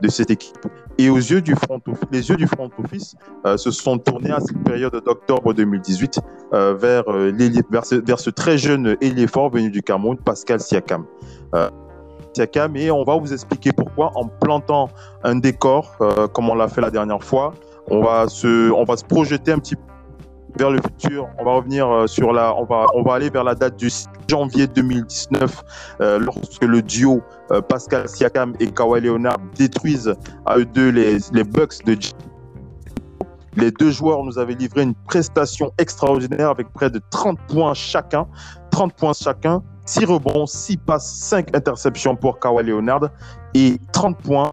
de 0.01 0.07
cette 0.07 0.31
équipe? 0.31 0.57
Et 0.97 1.09
aux 1.09 1.17
yeux 1.17 1.41
du 1.41 1.55
front 1.55 1.79
office, 1.87 2.07
les 2.11 2.29
yeux 2.29 2.35
du 2.35 2.47
front 2.47 2.69
office 2.83 3.15
euh, 3.45 3.57
se 3.57 3.71
sont 3.71 3.97
tournés 3.97 4.31
à 4.31 4.39
cette 4.39 4.61
période 4.63 4.93
d'octobre 5.05 5.53
2018 5.53 6.19
euh, 6.53 6.73
vers, 6.73 7.03
euh, 7.09 7.31
vers, 7.69 7.85
ce, 7.85 7.95
vers 7.95 8.19
ce 8.19 8.29
très 8.29 8.57
jeune 8.57 8.97
ailier 9.01 9.27
fort 9.27 9.49
venu 9.49 9.69
du 9.69 9.81
Cameroun, 9.81 10.17
Pascal 10.17 10.59
Siakam. 10.59 11.05
Siakam, 12.33 12.75
et 12.75 12.91
on 12.91 13.03
va 13.03 13.17
vous 13.17 13.33
expliquer 13.33 13.71
pourquoi 13.71 14.11
en 14.15 14.27
plantant 14.27 14.89
un 15.23 15.35
décor, 15.35 15.97
comme 16.33 16.49
on 16.49 16.55
l'a 16.55 16.67
fait 16.67 16.81
la 16.81 16.91
dernière 16.91 17.23
fois. 17.23 17.53
On 17.89 18.01
va 18.01 18.27
se, 18.27 19.03
projeter 19.05 19.51
un 19.51 19.59
petit 19.59 19.75
peu 19.75 19.81
vers 20.57 20.71
le 20.71 20.81
futur. 20.81 21.27
On 21.39 21.45
va 21.45 21.53
revenir 21.53 21.87
euh, 21.87 22.07
sur 22.07 22.33
la, 22.33 22.55
on 22.55 23.03
aller 23.11 23.29
vers 23.29 23.43
la 23.43 23.55
date 23.55 23.77
du 23.77 23.89
6 23.89 24.07
janvier 24.27 24.67
2019, 24.67 25.63
euh, 26.01 26.19
lorsque 26.19 26.63
le 26.63 26.81
duo 26.81 27.21
euh, 27.51 27.61
Pascal 27.61 28.07
Siakam 28.07 28.53
et 28.59 28.67
Kawhi 28.67 29.01
Leonard 29.01 29.37
détruisent 29.55 30.13
à 30.45 30.57
eux 30.57 30.65
deux 30.65 30.89
les, 30.89 31.17
les 31.33 31.43
Bucks 31.43 31.83
de 31.85 31.97
les 33.55 33.71
deux 33.71 33.91
joueurs 33.91 34.23
nous 34.23 34.37
avaient 34.37 34.53
livré 34.53 34.83
une 34.83 34.93
prestation 34.93 35.71
extraordinaire 35.79 36.49
avec 36.49 36.71
près 36.71 36.89
de 36.89 37.01
30 37.09 37.37
points 37.47 37.73
chacun. 37.73 38.27
30 38.71 38.93
points 38.93 39.13
chacun, 39.13 39.61
6 39.85 40.05
rebonds, 40.05 40.45
6 40.45 40.77
passes, 40.77 41.11
5 41.15 41.55
interceptions 41.55 42.15
pour 42.15 42.39
Kawhi 42.39 42.63
Leonard 42.63 43.09
et 43.55 43.77
30 43.91 44.17
points, 44.19 44.51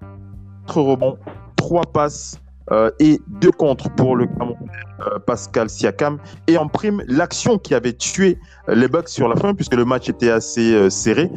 4 0.66 0.80
rebonds, 0.80 1.18
3 1.56 1.82
passes 1.92 2.40
euh, 2.72 2.90
et 2.98 3.20
2 3.40 3.50
contre 3.52 3.88
pour 3.94 4.16
le 4.16 4.26
Camerounais, 4.26 4.56
euh, 5.00 5.18
Pascal 5.20 5.70
Siakam. 5.70 6.18
Et 6.48 6.56
en 6.56 6.68
prime, 6.68 7.02
l'action 7.06 7.58
qui 7.58 7.74
avait 7.74 7.92
tué 7.92 8.38
les 8.68 8.88
Bucks 8.88 9.08
sur 9.08 9.28
la 9.28 9.36
fin, 9.36 9.54
puisque 9.54 9.74
le 9.74 9.84
match 9.84 10.08
était 10.08 10.30
assez 10.30 10.74
euh, 10.74 10.90
serré. 10.90 11.30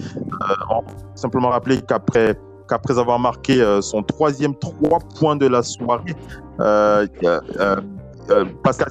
On 0.70 0.84
simplement 1.16 1.50
rappeler 1.50 1.82
qu'après 1.82 2.40
qu'après 2.68 3.00
avoir 3.00 3.18
marqué 3.18 3.66
son 3.82 4.04
troisième 4.04 4.54
3 4.56 5.00
points 5.20 5.36
de 5.36 5.48
la 5.48 5.64
soirée, 5.64 6.14
Pascal 8.64 8.90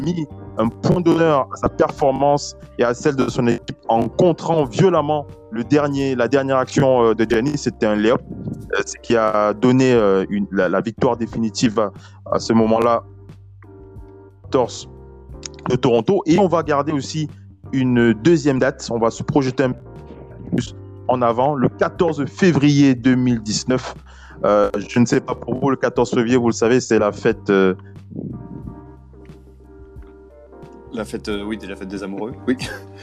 mis 0.00 0.26
un 0.58 0.68
point 0.68 1.00
d'honneur 1.00 1.48
à 1.52 1.56
sa 1.56 1.68
performance 1.68 2.56
et 2.78 2.84
à 2.84 2.94
celle 2.94 3.16
de 3.16 3.28
son 3.28 3.46
équipe 3.46 3.78
en 3.88 4.08
contrant 4.08 4.64
violemment 4.64 5.26
le 5.50 5.64
dernier, 5.64 6.14
la 6.14 6.28
dernière 6.28 6.56
action 6.56 7.04
euh, 7.04 7.14
de 7.14 7.26
Gianni, 7.28 7.56
c'était 7.56 7.86
un 7.86 7.94
layup, 7.94 8.20
euh, 8.20 8.80
ce 8.86 8.94
qui 9.02 9.16
a 9.16 9.52
donné 9.52 9.92
euh, 9.92 10.24
la, 10.50 10.80
victoire 10.80 11.16
définitive 11.16 11.90
à, 12.30 12.38
ce 12.38 12.54
moment-là 12.54 13.02
torse 14.50 14.88
de 15.68 15.76
Toronto. 15.76 16.22
Et 16.26 16.38
on 16.38 16.48
va 16.48 16.62
garder 16.62 16.92
aussi 16.92 17.28
une 17.72 18.14
deuxième 18.14 18.58
date. 18.58 18.88
On 18.90 18.98
va 18.98 19.10
se 19.10 19.22
projeter 19.22 19.64
un 19.64 19.72
peu 19.72 19.80
plus 20.56 20.74
en 21.08 21.20
avant, 21.20 21.54
le 21.54 21.68
14 21.68 22.24
février 22.26 22.94
2019. 22.94 23.94
Euh, 24.44 24.70
je 24.88 24.98
ne 24.98 25.04
sais 25.04 25.20
pas 25.20 25.34
pour 25.34 25.60
vous, 25.60 25.68
le 25.68 25.76
14 25.76 26.10
février, 26.10 26.36
vous 26.36 26.48
le 26.48 26.54
savez, 26.54 26.80
c'est 26.80 26.98
la 26.98 27.12
fête. 27.12 27.52
La 30.94 31.04
fête, 31.04 31.28
euh, 31.28 31.42
oui, 31.42 31.58
la 31.66 31.74
fête 31.76 31.88
des 31.88 32.02
amoureux. 32.02 32.32
Oui. 32.46 32.56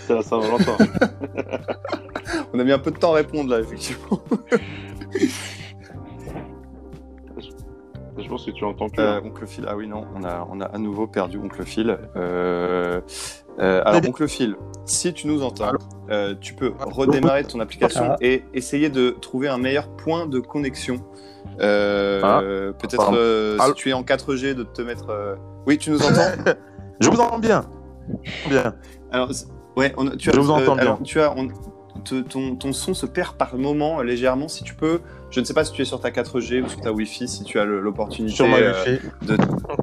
C'est 0.08 0.14
la 0.14 0.22
Saint-Valentin. 0.22 0.78
On 2.54 2.60
a 2.60 2.64
mis 2.64 2.72
un 2.72 2.80
peu 2.80 2.92
de 2.92 2.98
temps 2.98 3.12
à 3.14 3.16
répondre 3.16 3.50
là, 3.50 3.60
effectivement. 3.60 4.20
Je 8.18 8.28
pense 8.28 8.46
que 8.46 8.52
tu 8.52 8.66
entends 8.66 8.90
plus. 8.90 9.02
Euh, 9.02 9.22
Oncle 9.24 9.48
Phil, 9.48 9.66
ah 9.68 9.76
oui, 9.78 9.88
non, 9.88 10.06
on 10.16 10.24
a, 10.24 10.46
on 10.52 10.60
a 10.60 10.66
à 10.66 10.78
nouveau 10.78 11.08
perdu 11.08 11.38
Oncle 11.40 11.64
Phil. 11.64 11.98
Euh, 12.18 13.00
euh, 13.60 13.82
alors. 13.86 14.02
Oncle 14.08 14.28
Phil, 14.28 14.56
si 14.86 15.14
tu 15.14 15.28
nous 15.28 15.42
entends, 15.42 15.72
euh, 16.12 16.36
tu 16.40 16.54
peux 16.54 16.74
redémarrer 16.80 17.46
ton 17.46 17.60
application 17.62 18.10
Ah. 18.12 18.18
et 18.20 18.44
essayer 18.54 18.90
de 18.90 19.12
trouver 19.12 19.48
un 19.48 19.58
meilleur 19.58 19.88
point 19.96 20.26
de 20.28 20.40
connexion. 20.40 20.98
Euh, 21.62 22.20
Ah. 22.24 22.42
Peut-être 22.78 23.14
euh, 23.16 23.58
si 23.68 23.74
tu 23.74 23.90
es 23.90 23.94
en 23.94 24.04
4G, 24.04 24.54
de 24.54 24.64
te 24.64 24.82
mettre. 24.82 25.10
euh, 25.10 25.36
Oui, 25.66 25.78
tu 25.78 25.90
nous 25.92 26.02
entends 26.02 26.30
Je 27.00 27.10
vous 27.10 27.20
entends 27.22 27.40
bien. 27.40 27.64
Bien. 28.50 28.76
Alors, 29.12 29.30
ouais, 29.78 29.94
on, 29.98 30.10
tu 30.12 30.30
as, 30.30 30.34
Je 30.34 30.40
vous 30.40 30.52
entends 30.52 30.76
bien. 30.76 30.84
alors, 30.84 31.04
tu 31.04 31.20
as, 31.20 31.34
on- 31.38 31.48
te- 32.04 32.22
ton, 32.22 32.56
ton 32.56 32.72
son 32.72 32.94
se 32.94 33.06
perd 33.06 33.36
par 33.36 33.56
moment 33.58 34.00
euh, 34.00 34.04
légèrement. 34.04 34.48
Si 34.48 34.64
tu 34.64 34.74
peux, 34.74 35.02
je 35.32 35.40
ne 35.42 35.46
sais 35.46 35.54
pas 35.54 35.66
si 35.66 35.74
tu 35.74 35.82
es 35.82 35.86
sur 35.86 36.00
ta 36.00 36.12
4G 36.12 36.62
ou 36.64 36.70
sur 36.70 36.80
ta 36.80 36.92
Wi-Fi, 36.94 37.28
si 37.28 37.44
tu 37.44 37.60
as 37.60 37.66
l'opportunité 37.66 38.36
euh, 38.64 38.74
de, 39.22 39.38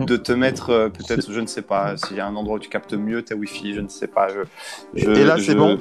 de 0.05 0.17
te 0.17 0.33
mettre 0.33 0.71
euh, 0.71 0.89
peut-être, 0.89 1.31
je 1.31 1.41
ne 1.41 1.47
sais 1.47 1.63
pas, 1.63 1.97
s'il 1.97 2.17
y 2.17 2.21
a 2.21 2.27
un 2.27 2.35
endroit 2.37 2.57
où 2.57 2.59
tu 2.61 2.69
captes 2.71 2.95
mieux 2.95 3.23
ta 3.23 3.35
Wi-Fi, 3.35 3.75
je 3.75 3.81
ne 3.81 3.89
sais 3.89 4.07
pas. 4.07 4.29
Je, 4.29 4.41
je- 4.95 5.11
Et 5.11 5.25
là, 5.25 5.37
c'est 5.39 5.55
bon 5.55 5.79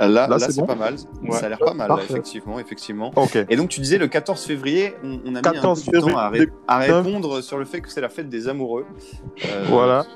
Euh, 0.00 0.08
Là, 0.08 0.26
là, 0.26 0.38
c'est 0.38 0.58
bon 0.60 0.66
pas 0.66 0.74
mal. 0.74 0.94
Ouais. 1.22 1.32
Ça 1.32 1.46
a 1.46 1.48
l'air 1.50 1.58
pas 1.58 1.74
mal, 1.74 1.88
là, 1.90 2.02
effectivement, 2.14 2.58
effectivement. 2.58 3.10
Ok. 3.14 3.36
Et 3.50 3.56
donc 3.56 3.68
tu 3.68 3.78
disais 3.80 3.98
le 3.98 4.06
14 4.08 4.42
février, 4.42 4.94
on, 5.04 5.20
on 5.26 5.34
a 5.34 5.38
mis 5.38 5.42
14 5.42 5.82
un 5.86 5.90
peu 5.92 5.98
de 5.98 6.00
temps 6.12 6.16
à, 6.16 6.28
ré- 6.30 6.38
février 6.38 6.58
à 6.66 6.78
répondre 6.78 7.40
sur 7.42 7.58
le 7.58 7.66
fait 7.66 7.82
que 7.82 7.90
c'est 7.90 8.00
la 8.00 8.08
fête 8.08 8.30
des 8.30 8.48
amoureux. 8.48 8.86
Euh, 9.44 9.64
Voilà. 9.68 10.06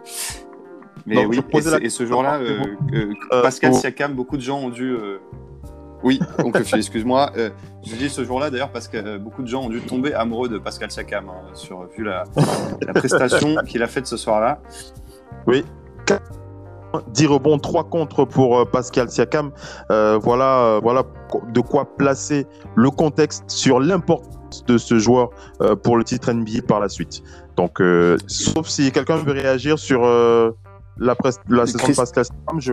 Mais 1.06 1.16
Donc, 1.16 1.28
oui, 1.30 1.36
je 1.36 1.68
et, 1.68 1.70
la 1.70 1.78
et 1.84 1.88
ce 1.88 2.04
jour-là, 2.04 2.38
euh, 2.40 2.58
euh, 2.92 3.42
Pascal 3.42 3.70
pour- 3.70 3.78
Siakam, 3.80 4.12
beaucoup 4.14 4.36
de 4.36 4.42
gens 4.42 4.58
ont 4.58 4.70
dû. 4.70 4.90
euh, 4.90 5.18
Oui, 6.02 6.18
donc 6.38 6.56
excuse-moi. 6.56 7.30
euh, 7.36 7.50
je 7.84 7.94
dis 7.94 8.08
ce 8.10 8.24
jour-là 8.24 8.50
d'ailleurs 8.50 8.70
parce 8.70 8.88
que 8.88 8.96
euh, 8.96 9.18
beaucoup 9.18 9.42
de 9.42 9.46
gens 9.48 9.62
ont 9.62 9.68
dû 9.68 9.80
tomber 9.80 10.14
amoureux 10.14 10.48
de 10.48 10.58
Pascal 10.58 10.90
Siakam 10.90 11.28
hein, 11.28 11.34
sur 11.54 11.86
vu 11.96 12.02
la, 12.04 12.24
la 12.84 12.92
prestation 12.92 13.54
qu'il 13.66 13.82
a 13.82 13.86
faite 13.86 14.06
ce 14.06 14.16
soir-là. 14.16 14.60
10 17.12 17.26
rebonds, 17.26 17.58
3 17.58 17.84
contre 17.84 18.24
pour 18.24 18.58
euh, 18.58 18.64
Pascal 18.64 19.08
Siakam. 19.10 19.52
Voilà, 19.88 20.80
voilà 20.82 21.02
de 21.52 21.60
quoi 21.60 21.84
placer 21.96 22.46
le 22.74 22.90
contexte 22.90 23.44
sur 23.48 23.80
l'importance 23.80 24.64
de 24.66 24.78
ce 24.78 24.98
joueur 24.98 25.30
pour 25.82 25.96
le 25.96 26.04
titre 26.04 26.32
NBA 26.32 26.62
par 26.66 26.80
la 26.80 26.88
suite. 26.88 27.22
Donc, 27.56 27.80
sauf 28.26 28.66
si 28.68 28.90
quelqu'un 28.92 29.16
veut 29.16 29.32
réagir 29.32 29.78
sur 29.78 30.04
la, 30.98 31.14
pres- 31.14 31.38
la 31.48 31.66
saison 31.66 31.92
Pascal 31.94 32.24
Siakam, 32.24 32.60
je... 32.60 32.72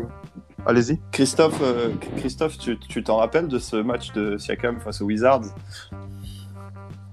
allez-y. 0.66 1.00
Christophe, 1.12 1.60
euh, 1.62 1.90
Christophe, 2.18 2.58
tu 2.58 2.78
tu 2.80 3.04
t'en 3.04 3.18
rappelles 3.18 3.48
de 3.48 3.60
ce 3.60 3.76
match 3.78 4.12
de 4.14 4.38
Siakam 4.38 4.80
face 4.80 5.02
aux 5.02 5.06
Wizards? 5.06 5.42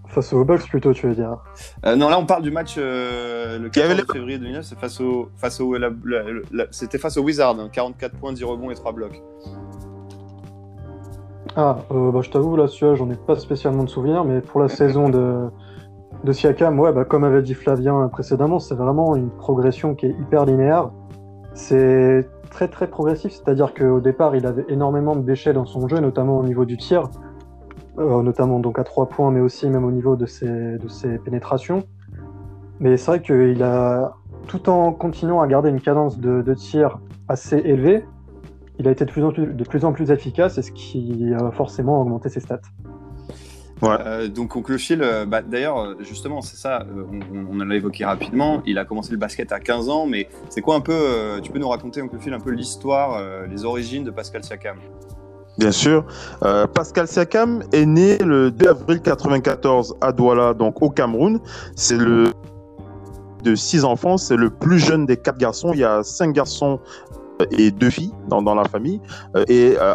Face 0.09 0.33
aux 0.33 0.45
Bucks 0.45 0.69
plutôt, 0.69 0.93
tu 0.93 1.07
veux 1.07 1.15
dire. 1.15 1.39
Euh, 1.87 1.95
non, 1.95 2.09
là 2.09 2.19
on 2.19 2.27
parle 2.27 2.43
du 2.43 2.51
match 2.51 2.75
euh, 2.79 3.59
le 3.61 3.69
Qui 3.69 3.81
avait 3.81 3.95
14 3.95 4.13
février 4.13 4.39
2009, 4.39 4.65
c'est 4.65 4.79
face 4.79 5.01
au, 5.01 5.29
face 5.37 5.61
au, 5.61 5.75
la- 5.77 5.91
la- 6.05 6.23
la- 6.51 6.67
c'était 6.73 6.99
face 6.99 7.17
aux 7.17 7.23
Wizards, 7.23 7.59
hein, 7.61 7.69
44 7.73 8.17
points, 8.17 8.33
10 8.33 8.43
rebonds 8.45 8.71
et 8.71 8.75
3 8.75 8.93
blocs. 8.93 9.23
Ah, 11.57 11.79
euh, 11.91 12.11
bah, 12.13 12.21
je 12.23 12.31
t'avoue, 12.31 12.57
là, 12.57 12.67
celui-là, 12.69 12.95
j'en 12.95 13.11
ai 13.11 13.17
pas 13.17 13.37
spécialement 13.37 13.85
de 13.85 13.89
souvenirs, 13.89 14.25
mais 14.25 14.41
pour 14.41 14.61
la 14.61 14.69
saison 14.81 15.09
de, 15.09 15.49
de 16.25 16.33
Siakam, 16.33 16.79
ouais, 16.79 16.93
bah, 16.93 17.05
comme 17.05 17.25
avait 17.25 17.43
dit 17.43 17.55
Flavien 17.55 18.09
précédemment, 18.09 18.59
c'est 18.59 18.75
vraiment 18.75 19.15
une 19.17 19.31
progression 19.31 19.95
qui 19.95 20.07
est 20.07 20.11
hyper 20.11 20.45
linéaire. 20.45 20.91
C'est 21.61 22.27
très 22.51 22.69
très 22.69 22.89
progressif, 22.89 23.33
c'est-à-dire 23.33 23.75
qu'au 23.75 24.01
départ, 24.01 24.35
il 24.35 24.47
avait 24.47 24.65
énormément 24.69 25.15
de 25.15 25.21
déchets 25.21 25.53
dans 25.53 25.67
son 25.67 25.89
jeu, 25.89 25.99
notamment 26.01 26.39
au 26.39 26.43
niveau 26.43 26.65
du 26.65 26.79
tir, 26.79 27.11
euh, 27.99 28.23
notamment 28.23 28.61
donc 28.61 28.79
à 28.79 28.85
trois 28.85 29.11
points, 29.11 29.31
mais 29.31 29.41
aussi 29.41 29.69
même 29.69 29.85
au 29.85 29.93
niveau 29.93 30.17
de 30.17 30.25
ses, 30.25 31.19
pénétrations. 31.23 31.85
Mais 32.81 32.97
c'est 32.97 33.11
vrai 33.11 33.21
qu'il 33.21 33.63
a, 33.63 34.15
tout 34.47 34.71
en 34.71 34.93
continuant 34.93 35.43
à 35.43 35.47
garder 35.47 35.69
une 35.69 35.83
cadence 35.83 36.19
de, 36.19 36.41
de 36.41 36.55
tir 36.55 36.99
assez 37.29 37.59
élevée, 37.59 38.07
il 38.79 38.89
a 38.89 38.91
été 38.91 39.05
de 39.05 39.11
plus 39.11 39.23
en 39.23 39.31
plus, 39.31 39.47
de 39.47 39.65
plus, 39.65 39.85
en 39.85 39.93
plus 39.93 40.11
efficace, 40.11 40.57
et 40.57 40.63
ce 40.63 40.73
qui 40.73 41.31
a 41.39 41.51
forcément 41.51 42.01
augmenté 42.01 42.31
ses 42.31 42.41
stats. 42.41 42.63
Ouais. 43.83 43.97
Euh, 44.05 44.29
donc 44.29 44.55
Oncle 44.57 44.79
Phil, 44.79 45.03
euh, 45.03 45.25
bah, 45.25 45.43
d'ailleurs, 45.43 45.79
euh, 45.79 45.95
justement, 46.01 46.43
c'est 46.43 46.57
ça, 46.57 46.83
euh, 46.83 47.05
on, 47.33 47.57
on 47.57 47.61
en 47.61 47.65
l'a 47.65 47.77
évoqué 47.77 48.05
rapidement, 48.05 48.63
il 48.67 48.79
a 48.79 48.85
commencé 48.85 49.13
le 49.13 49.19
basket 49.19 49.53
à 49.53 49.61
15 49.61 49.89
ans, 49.89 50.07
mais 50.07 50.29
c'est 50.49 50.61
quoi 50.61 50.77
un 50.77 50.81
peu, 50.81 51.41
tu 51.43 51.51
peux 51.51 51.59
nous 51.59 51.69
raconter, 51.69 52.03
Oncle 52.03 52.19
Phil, 52.21 52.35
un 52.35 52.41
peu 52.41 52.51
l'histoire, 52.51 53.21
les 53.49 53.65
origines 53.65 54.05
de 54.05 54.11
Pascal 54.11 54.45
Siakam? 54.45 54.77
Bien 55.59 55.73
sûr. 55.73 56.07
Euh, 56.43 56.67
Pascal 56.67 57.07
Siakam 57.07 57.63
est 57.73 57.85
né 57.85 58.17
le 58.19 58.51
2 58.51 58.69
avril 58.69 59.01
94 59.03 59.95
à 60.01 60.13
Douala, 60.13 60.55
donc 60.55 60.81
au 60.81 60.89
Cameroun. 60.89 61.39
C'est 61.77 61.99
le 61.99 62.33
de 63.43 63.55
six 63.55 63.85
enfants, 63.85 64.19
c'est 64.19 64.37
le 64.37 64.51
plus 64.51 64.79
jeune 64.79 65.07
des 65.07 65.17
quatre 65.17 65.39
garçons. 65.39 65.73
Il 65.73 65.81
y 65.81 65.85
a 65.85 66.03
cinq 66.03 66.33
garçons 66.33 66.79
et 67.51 67.71
deux 67.71 67.91
filles 67.91 68.13
dans, 68.29 68.43
dans 68.43 68.55
la 68.55 68.65
famille. 68.65 69.01
Et 69.49 69.77
euh, 69.81 69.95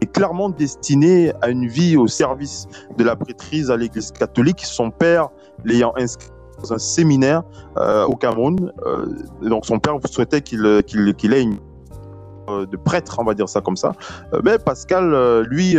est- 0.00 0.12
clairement 0.12 0.48
destiné 0.50 1.32
à 1.42 1.48
une 1.50 1.66
vie 1.66 1.96
au 1.96 2.06
service 2.06 2.66
de 2.98 3.04
la 3.04 3.16
prêtrise 3.16 3.70
à 3.70 3.76
l'Église 3.76 4.10
catholique. 4.12 4.60
Son 4.64 4.90
père 4.90 5.28
l'ayant 5.64 5.92
inscrit 5.96 6.28
dans 6.62 6.72
un 6.74 6.78
séminaire 6.78 7.42
euh, 7.78 8.04
au 8.04 8.16
Cameroun. 8.16 8.72
Euh, 8.86 9.06
donc 9.42 9.64
son 9.66 9.78
père 9.78 9.96
souhaitait 10.06 10.42
qu'il 10.42 10.82
qu'il 10.86 11.14
qu'il 11.14 11.32
ait 11.32 11.42
une 11.42 11.56
euh, 12.48 12.66
de 12.66 12.76
prêtre, 12.76 13.16
on 13.18 13.24
va 13.24 13.34
dire 13.34 13.48
ça 13.48 13.60
comme 13.60 13.76
ça. 13.76 13.92
Euh, 14.34 14.40
mais 14.44 14.58
Pascal, 14.58 15.14
euh, 15.14 15.44
lui, 15.48 15.76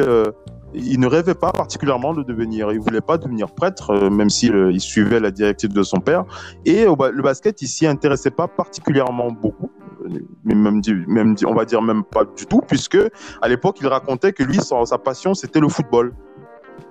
il 0.74 1.00
ne 1.00 1.08
rêvait 1.08 1.36
pas 1.36 1.52
particulièrement 1.52 2.14
de 2.14 2.24
devenir. 2.24 2.72
Il 2.72 2.80
voulait 2.80 3.02
pas 3.02 3.18
devenir 3.18 3.52
prêtre, 3.52 3.92
euh, 3.92 4.10
même 4.10 4.30
s'il 4.30 4.54
il 4.72 4.80
suivait 4.80 5.20
la 5.20 5.32
directive 5.32 5.74
de 5.74 5.84
son 5.84 6.00
père. 6.00 6.26
Et 6.66 6.86
le 6.86 7.22
basket, 7.22 7.62
il 7.62 7.68
s'y 7.68 7.88
intéressait 7.88 8.32
pas 8.32 8.48
particulièrement 8.48 9.32
beaucoup. 9.32 9.72
Euh, 10.06 10.20
même, 10.46 11.36
on 11.46 11.54
va 11.54 11.66
dire 11.66 11.82
même 11.82 12.04
pas 12.04 12.26
du 12.26 12.46
tout, 12.46 12.62
puisque 12.68 12.98
à 13.42 13.48
l'époque, 13.48 13.78
il 13.82 13.88
racontait 13.88 14.34
que 14.34 14.44
lui, 14.44 14.60
sa 14.60 14.98
passion, 14.98 15.34
c'était 15.34 15.60
le 15.60 15.70
football. 15.70 16.14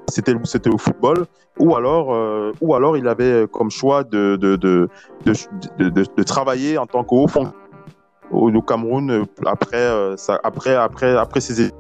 C'était 0.09 0.33
le- 0.33 0.77
football, 0.77 1.27
ou 1.59 1.77
alors, 1.77 2.12
euh, 2.12 2.53
ou 2.61 2.75
alors 2.75 2.97
il 2.97 3.07
avait 3.07 3.47
comme 3.53 3.71
choix 3.71 4.03
de, 4.03 4.37
de, 4.37 4.57
de, 4.57 4.88
de, 5.79 6.23
travailler 6.25 6.79
en 6.79 6.87
tant 6.87 7.07
haut 7.11 7.29
fonctionnaire 7.29 7.61
au, 8.31 8.62
Cameroun 8.62 9.11
euh, 9.11 9.25
après, 9.47 9.77
euh, 9.77 10.16
après, 10.43 10.75
après, 10.75 11.16
après 11.16 11.40
ses 11.40 11.61
études. 11.61 11.75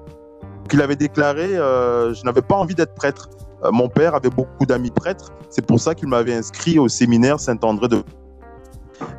Il 0.72 0.80
avait 0.80 0.96
déclaré 0.96 1.56
euh, 1.56 2.14
Je 2.14 2.24
n'avais 2.24 2.42
pas 2.42 2.56
envie 2.56 2.74
d'être 2.74 2.94
prêtre. 2.94 3.28
Euh, 3.64 3.70
mon 3.72 3.88
père 3.88 4.14
avait 4.14 4.30
beaucoup 4.30 4.66
d'amis 4.66 4.90
prêtres. 4.90 5.30
C'est 5.48 5.66
pour 5.66 5.80
ça 5.80 5.94
qu'il 5.94 6.08
m'avait 6.08 6.34
inscrit 6.34 6.78
au 6.78 6.88
séminaire 6.88 7.40
Saint-André 7.40 7.88
de. 7.88 8.02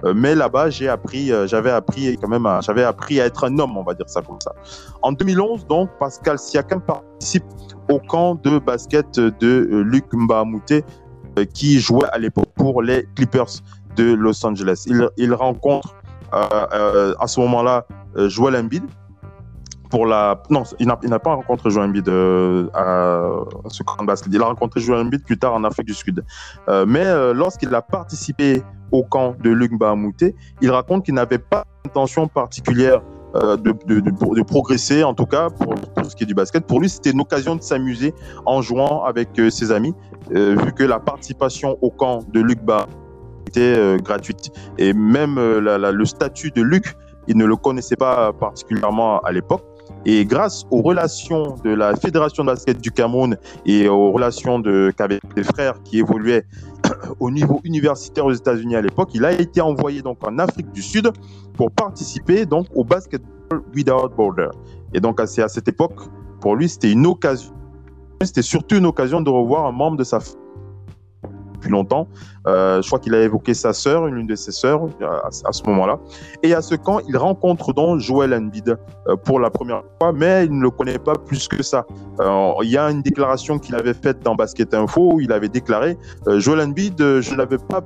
Euh, 0.03 0.13
mais 0.15 0.35
là-bas, 0.35 0.69
j'ai 0.69 0.87
appris, 0.87 1.31
j'avais 1.45 1.71
appris 1.71 2.15
quand 2.17 2.27
même, 2.27 2.47
j'avais 2.61 2.83
appris 2.83 3.19
à 3.19 3.25
être 3.25 3.45
un 3.45 3.57
homme, 3.57 3.77
on 3.77 3.83
va 3.83 3.93
dire 3.95 4.07
ça 4.07 4.21
comme 4.21 4.39
ça. 4.41 4.53
En 5.01 5.11
2011, 5.11 5.65
donc, 5.67 5.89
Pascal 5.99 6.37
Siakam 6.37 6.81
participe 6.81 7.43
au 7.89 7.99
camp 7.99 8.35
de 8.35 8.59
basket 8.59 9.15
de 9.15 9.83
Luc 9.83 10.05
Mbamute, 10.13 10.85
qui 11.53 11.79
jouait 11.79 12.07
à 12.11 12.19
l'époque 12.19 12.49
pour 12.55 12.83
les 12.83 13.07
Clippers 13.15 13.49
de 13.95 14.13
Los 14.13 14.45
Angeles. 14.45 14.85
Il, 15.17 15.33
rencontre 15.33 15.95
à 16.31 17.25
ce 17.25 17.39
moment-là 17.39 17.85
Joel 18.15 18.55
Embiid 18.55 18.83
pour 19.91 20.07
la 20.07 20.41
non 20.49 20.63
il 20.79 20.87
n'a 20.87 21.19
pas 21.19 21.35
rencontré 21.35 21.69
Joel 21.69 21.89
Embiid 21.89 22.07
euh, 22.09 22.67
à, 22.73 23.21
ce 23.67 23.83
camp 23.83 24.01
de 24.01 24.07
basket 24.07 24.33
il 24.33 24.41
a 24.41 24.45
rencontré 24.45 24.79
Joel 24.79 25.01
Embiid 25.01 25.23
plus 25.23 25.37
tard 25.37 25.53
en 25.53 25.63
Afrique 25.63 25.87
du 25.87 25.93
Sud 25.93 26.23
Euh, 26.69 26.85
mais 26.87 27.05
euh, 27.05 27.33
lorsqu'il 27.33 27.73
a 27.75 27.81
participé 27.81 28.63
au 28.91 29.03
camp 29.03 29.35
de 29.43 29.49
Luc 29.49 29.77
Bahamouté 29.77 30.35
il 30.61 30.71
raconte 30.71 31.05
qu'il 31.05 31.13
n'avait 31.13 31.37
pas 31.37 31.65
d'intention 31.83 32.27
particulière 32.27 33.01
de, 33.33 34.41
progresser 34.41 35.03
en 35.05 35.13
tout 35.13 35.25
cas 35.25 35.49
pour, 35.49 35.73
pour 35.75 36.05
ce 36.05 36.15
qui 36.15 36.23
est 36.23 36.27
du 36.27 36.33
basket 36.33 36.65
pour 36.65 36.79
lui 36.81 36.89
c'était 36.89 37.11
une 37.11 37.21
occasion 37.21 37.55
de 37.55 37.61
s'amuser 37.61 38.13
en 38.45 38.61
jouant 38.61 39.03
avec 39.03 39.29
ses 39.49 39.71
amis 39.71 39.93
vu 40.29 40.73
que 40.73 40.83
la 40.83 40.99
participation 40.99 41.77
au 41.81 41.91
camp 41.91 42.19
de 42.33 42.41
Luc 42.41 42.61
Bahamouté 42.63 42.97
était 43.47 43.97
gratuite. 44.01 44.51
Et 44.77 44.93
même 44.93 45.35
le 45.39 46.05
statut 46.05 46.51
de 46.51 46.61
Luc, 46.61 46.95
il 47.27 47.37
ne 47.37 47.45
le 47.45 47.55
connaissait 47.55 47.95
pas 47.95 48.33
particulièrement 48.33 49.19
à 49.21 49.31
l'époque. 49.31 49.63
Et 50.05 50.25
grâce 50.25 50.65
aux 50.71 50.81
relations 50.81 51.55
de 51.63 51.69
la 51.71 51.95
Fédération 51.95 52.43
de 52.43 52.49
basket 52.49 52.81
du 52.81 52.91
Cameroun 52.91 53.37
et 53.65 53.87
aux 53.87 54.11
relations 54.11 54.59
de, 54.59 54.91
des 55.35 55.43
frères 55.43 55.81
qui 55.83 55.99
évoluaient 55.99 56.43
au 57.19 57.29
niveau 57.29 57.61
universitaire 57.63 58.25
aux 58.25 58.33
États-Unis 58.33 58.75
à 58.75 58.81
l'époque, 58.81 59.09
il 59.13 59.23
a 59.25 59.31
été 59.31 59.61
envoyé 59.61 60.01
donc 60.01 60.25
en 60.27 60.39
Afrique 60.39 60.71
du 60.71 60.81
Sud 60.81 61.11
pour 61.53 61.71
participer 61.71 62.45
donc 62.45 62.67
au 62.73 62.83
Basketball 62.83 63.61
Without 63.75 64.09
Border. 64.15 64.49
Et 64.93 64.99
donc 64.99 65.19
à 65.19 65.27
cette 65.27 65.67
époque, 65.67 65.99
pour 66.39 66.55
lui, 66.55 66.67
c'était 66.67 66.91
une 66.91 67.05
occasion. 67.05 67.53
C'était 68.21 68.41
surtout 68.41 68.75
une 68.75 68.85
occasion 68.85 69.21
de 69.21 69.29
revoir 69.29 69.65
un 69.65 69.71
membre 69.71 69.97
de 69.97 70.03
sa 70.03 70.19
famille 70.19 70.40
longtemps. 71.69 72.07
Euh, 72.47 72.81
je 72.81 72.87
crois 72.87 72.99
qu'il 72.99 73.13
a 73.13 73.21
évoqué 73.21 73.53
sa 73.53 73.73
sœur, 73.73 74.07
une 74.07 74.25
de 74.27 74.35
ses 74.35 74.51
sœurs, 74.51 74.81
à, 75.01 75.27
à 75.27 75.51
ce 75.51 75.63
moment-là. 75.63 75.99
Et 76.43 76.53
à 76.53 76.61
ce 76.61 76.75
camp, 76.75 76.99
il 77.07 77.17
rencontre 77.17 77.73
donc 77.73 77.99
Joel 77.99 78.33
Embiid 78.33 78.69
euh, 79.07 79.15
pour 79.15 79.39
la 79.39 79.49
première 79.49 79.83
fois, 79.99 80.11
mais 80.11 80.45
il 80.45 80.57
ne 80.57 80.63
le 80.63 80.71
connaît 80.71 80.99
pas 80.99 81.13
plus 81.13 81.47
que 81.47 81.61
ça. 81.63 81.85
Euh, 82.19 82.51
il 82.63 82.69
y 82.69 82.77
a 82.77 82.89
une 82.89 83.01
déclaration 83.01 83.59
qu'il 83.59 83.75
avait 83.75 83.93
faite 83.93 84.19
dans 84.23 84.35
Basket 84.35 84.73
Info 84.73 85.13
où 85.13 85.19
il 85.19 85.31
avait 85.31 85.49
déclaré 85.49 85.97
euh, 86.27 86.39
Joel 86.39 86.61
Embiid, 86.61 86.99
euh, 87.01 87.21
je 87.21 87.31
ne 87.33 87.37
l'avais 87.37 87.57
pas 87.57 87.81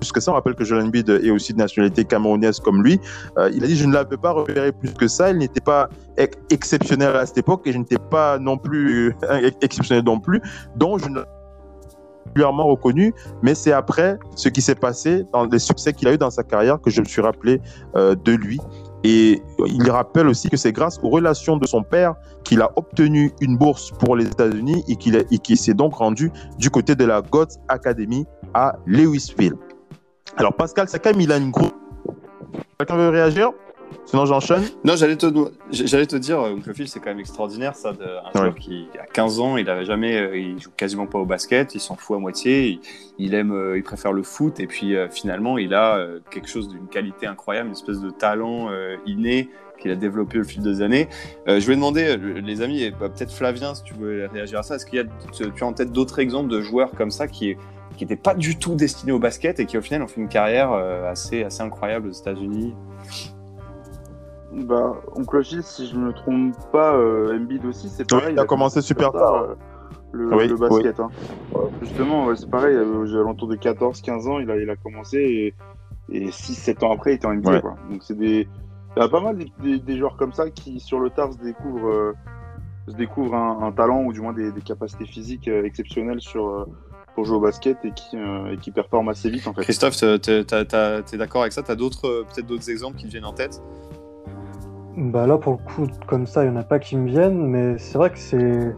plus 0.00 0.12
que 0.12 0.20
ça. 0.20 0.32
On 0.32 0.34
rappelle 0.34 0.54
que 0.54 0.64
Joel 0.64 0.84
Embiid 0.84 1.08
est 1.08 1.30
aussi 1.30 1.52
de 1.52 1.58
nationalité 1.58 2.04
camerounaise 2.04 2.60
comme 2.60 2.82
lui. 2.82 3.00
Euh, 3.38 3.50
il 3.54 3.64
a 3.64 3.66
dit 3.66 3.76
je 3.76 3.86
ne 3.86 3.92
l'avais 3.92 4.16
pas 4.16 4.32
repéré 4.32 4.72
plus 4.72 4.92
que 4.92 5.08
ça. 5.08 5.30
Il 5.30 5.38
n'était 5.38 5.60
pas 5.60 5.88
ex- 6.16 6.36
exceptionnel 6.50 7.16
à 7.16 7.26
cette 7.26 7.38
époque 7.38 7.62
et 7.66 7.72
je 7.72 7.78
n'étais 7.78 7.98
pas 8.10 8.38
non 8.38 8.58
plus 8.58 9.14
euh, 9.24 9.50
exceptionnel 9.62 10.04
non 10.04 10.20
plus. 10.20 10.40
Donc 10.76 11.00
je 11.00 11.08
ne 11.08 11.20
particulièrement 12.34 12.66
reconnu, 12.66 13.14
mais 13.42 13.54
c'est 13.54 13.72
après 13.72 14.18
ce 14.34 14.48
qui 14.48 14.60
s'est 14.60 14.74
passé, 14.74 15.24
dans 15.32 15.44
les 15.46 15.58
succès 15.58 15.92
qu'il 15.92 16.08
a 16.08 16.14
eu 16.14 16.18
dans 16.18 16.30
sa 16.30 16.42
carrière, 16.42 16.80
que 16.80 16.90
je 16.90 17.00
me 17.00 17.06
suis 17.06 17.22
rappelé 17.22 17.60
euh, 17.96 18.14
de 18.14 18.32
lui. 18.32 18.60
Et 19.04 19.42
il 19.66 19.90
rappelle 19.90 20.28
aussi 20.28 20.48
que 20.48 20.56
c'est 20.56 20.72
grâce 20.72 20.98
aux 21.02 21.10
relations 21.10 21.58
de 21.58 21.66
son 21.66 21.82
père 21.82 22.14
qu'il 22.42 22.62
a 22.62 22.70
obtenu 22.76 23.32
une 23.40 23.56
bourse 23.56 23.90
pour 23.90 24.16
les 24.16 24.26
États-Unis 24.26 24.82
et 24.88 24.96
qu'il 24.96 25.22
qu'il 25.42 25.58
s'est 25.58 25.74
donc 25.74 25.94
rendu 25.94 26.32
du 26.58 26.70
côté 26.70 26.94
de 26.94 27.04
la 27.04 27.20
God's 27.20 27.58
Academy 27.68 28.26
à 28.54 28.76
Louisville. 28.86 29.56
Alors 30.36 30.54
Pascal 30.54 30.88
Sakam, 30.88 31.20
il 31.20 31.30
a 31.32 31.36
une 31.36 31.50
grosse... 31.50 31.74
Quelqu'un 32.78 32.96
veut 32.96 33.10
réagir? 33.10 33.50
Sinon 34.06 34.26
j'enchaîne. 34.26 34.62
Non, 34.84 34.96
j'allais 34.96 35.16
te, 35.16 35.26
j'allais 35.70 36.06
te 36.06 36.16
dire, 36.16 36.40
euh, 36.40 36.50
Oncle 36.52 36.72
Phil, 36.74 36.88
c'est 36.88 37.00
quand 37.00 37.10
même 37.10 37.20
extraordinaire 37.20 37.74
ça, 37.74 37.92
de, 37.92 38.04
un 38.04 38.38
joueur 38.38 38.54
qui 38.54 38.88
a 39.00 39.06
15 39.06 39.40
ans, 39.40 39.56
il 39.56 39.68
avait 39.68 39.84
jamais, 39.84 40.16
euh, 40.16 40.36
il 40.36 40.60
joue 40.60 40.70
quasiment 40.76 41.06
pas 41.06 41.18
au 41.18 41.26
basket, 41.26 41.74
il 41.74 41.80
s'en 41.80 41.96
fout 41.96 42.16
à 42.16 42.20
moitié, 42.20 42.68
il, 42.68 42.80
il 43.18 43.34
aime, 43.34 43.52
euh, 43.52 43.76
il 43.76 43.82
préfère 43.82 44.12
le 44.12 44.22
foot, 44.22 44.60
et 44.60 44.66
puis 44.66 44.96
euh, 44.96 45.08
finalement, 45.08 45.58
il 45.58 45.74
a 45.74 45.96
euh, 45.96 46.20
quelque 46.30 46.48
chose 46.48 46.68
d'une 46.68 46.88
qualité 46.88 47.26
incroyable, 47.26 47.68
une 47.68 47.74
espèce 47.74 48.00
de 48.00 48.10
talent 48.10 48.68
euh, 48.70 48.96
inné 49.06 49.50
qu'il 49.80 49.90
a 49.90 49.96
développé 49.96 50.38
au 50.38 50.44
fil 50.44 50.62
des 50.62 50.82
années. 50.82 51.08
Euh, 51.48 51.60
je 51.60 51.66
vais 51.66 51.74
demander, 51.74 52.16
euh, 52.16 52.40
les 52.40 52.62
amis, 52.62 52.82
et 52.82 52.90
bah, 52.90 53.08
peut-être 53.08 53.32
Flavien, 53.32 53.74
si 53.74 53.82
tu 53.82 53.94
veux 53.94 54.28
réagir 54.32 54.60
à 54.60 54.62
ça, 54.62 54.76
est-ce 54.76 54.86
qu'il 54.86 54.98
y 54.98 55.02
a, 55.02 55.04
tu 55.32 55.64
as 55.64 55.66
en 55.66 55.72
tête 55.72 55.92
d'autres 55.92 56.18
exemples 56.18 56.50
de 56.50 56.60
joueurs 56.60 56.92
comme 56.92 57.10
ça 57.10 57.26
qui 57.28 57.56
qui 57.96 58.04
n'étaient 58.04 58.16
pas 58.16 58.34
du 58.34 58.58
tout 58.58 58.74
destinés 58.74 59.12
au 59.12 59.18
basket 59.18 59.60
et 59.60 59.66
qui 59.66 59.78
au 59.78 59.80
final 59.80 60.02
ont 60.02 60.08
fait 60.08 60.20
une 60.20 60.28
carrière 60.28 60.72
euh, 60.72 61.10
assez, 61.10 61.44
assez 61.44 61.62
incroyable 61.62 62.08
aux 62.08 62.12
États-Unis? 62.12 62.74
Bah, 64.54 64.94
Oncle 65.16 65.42
Gilles, 65.42 65.62
si 65.62 65.86
je 65.88 65.96
me 65.96 66.12
trompe 66.12 66.54
pas, 66.70 66.94
euh, 66.94 67.36
Embiid 67.36 67.64
aussi, 67.66 67.88
c'est 67.88 68.04
Oui, 68.12 68.18
pareil. 68.20 68.34
il 68.34 68.38
a 68.38 68.44
commencé 68.44 68.80
super 68.82 69.10
tard. 69.12 69.34
euh, 69.42 69.54
le, 70.12 70.34
Oui, 70.36 70.46
le 70.48 70.56
basket. 70.56 71.00
hein. 71.00 71.08
Justement, 71.80 72.26
ouais, 72.26 72.36
c'est 72.36 72.48
pareil, 72.48 72.74
euh, 72.76 73.04
j'ai 73.06 73.16
alentour 73.18 73.48
de 73.48 73.56
14-15 73.56 74.28
ans, 74.28 74.38
il 74.38 74.50
a, 74.50 74.56
il 74.56 74.70
a 74.70 74.76
commencé 74.76 75.18
et, 75.18 75.54
et 76.16 76.28
6-7 76.30 76.84
ans 76.84 76.92
après, 76.92 77.12
il 77.12 77.14
était 77.16 77.26
en 77.26 77.32
NBA. 77.34 77.50
Ouais. 77.50 77.60
Quoi. 77.60 77.74
Donc, 77.90 78.02
c'est 78.02 78.16
des. 78.16 78.48
Il 78.96 79.00
y 79.00 79.02
a 79.04 79.08
pas 79.08 79.20
mal 79.20 79.36
des, 79.36 79.52
des- 79.58 79.80
des 79.80 79.98
joueurs 79.98 80.16
comme 80.16 80.32
ça 80.32 80.48
qui, 80.50 80.78
sur 80.78 81.00
le 81.00 81.10
tard, 81.10 81.32
se 81.32 81.38
découvrent, 81.38 81.88
euh, 81.88 82.12
se 82.86 82.94
découvrent 82.94 83.34
un, 83.34 83.60
un 83.62 83.72
talent 83.72 84.04
ou 84.04 84.12
du 84.12 84.20
moins 84.20 84.32
des, 84.32 84.52
des 84.52 84.60
capacités 84.60 85.04
physiques 85.04 85.48
euh, 85.48 85.64
exceptionnelles 85.64 86.20
sur, 86.20 86.46
euh, 86.48 86.64
pour 87.16 87.24
jouer 87.24 87.36
au 87.38 87.40
basket 87.40 87.76
et 87.84 87.90
qui, 87.92 88.16
euh, 88.16 88.52
et 88.52 88.56
qui 88.58 88.70
performent 88.70 89.08
assez 89.08 89.28
vite 89.30 89.48
en 89.48 89.52
fait. 89.54 89.62
Christophe, 89.62 89.96
t'as- 89.96 91.02
t'es 91.02 91.16
d'accord 91.16 91.40
avec 91.40 91.52
ça? 91.52 91.62
T'as 91.64 91.74
d'autres, 91.74 92.06
euh, 92.06 92.22
peut-être 92.32 92.46
d'autres 92.46 92.70
exemples 92.70 92.96
qui 92.98 93.06
te 93.06 93.10
viennent 93.10 93.24
en 93.24 93.32
tête? 93.32 93.60
Bah 94.96 95.26
là, 95.26 95.38
pour 95.38 95.52
le 95.52 95.58
coup, 95.58 95.86
comme 96.06 96.26
ça, 96.26 96.44
il 96.44 96.50
n'y 96.50 96.56
en 96.56 96.60
a 96.60 96.64
pas 96.64 96.78
qui 96.78 96.96
me 96.96 97.08
viennent, 97.08 97.46
mais 97.46 97.78
c'est 97.78 97.98
vrai 97.98 98.10
que 98.10 98.18
c'est 98.18 98.74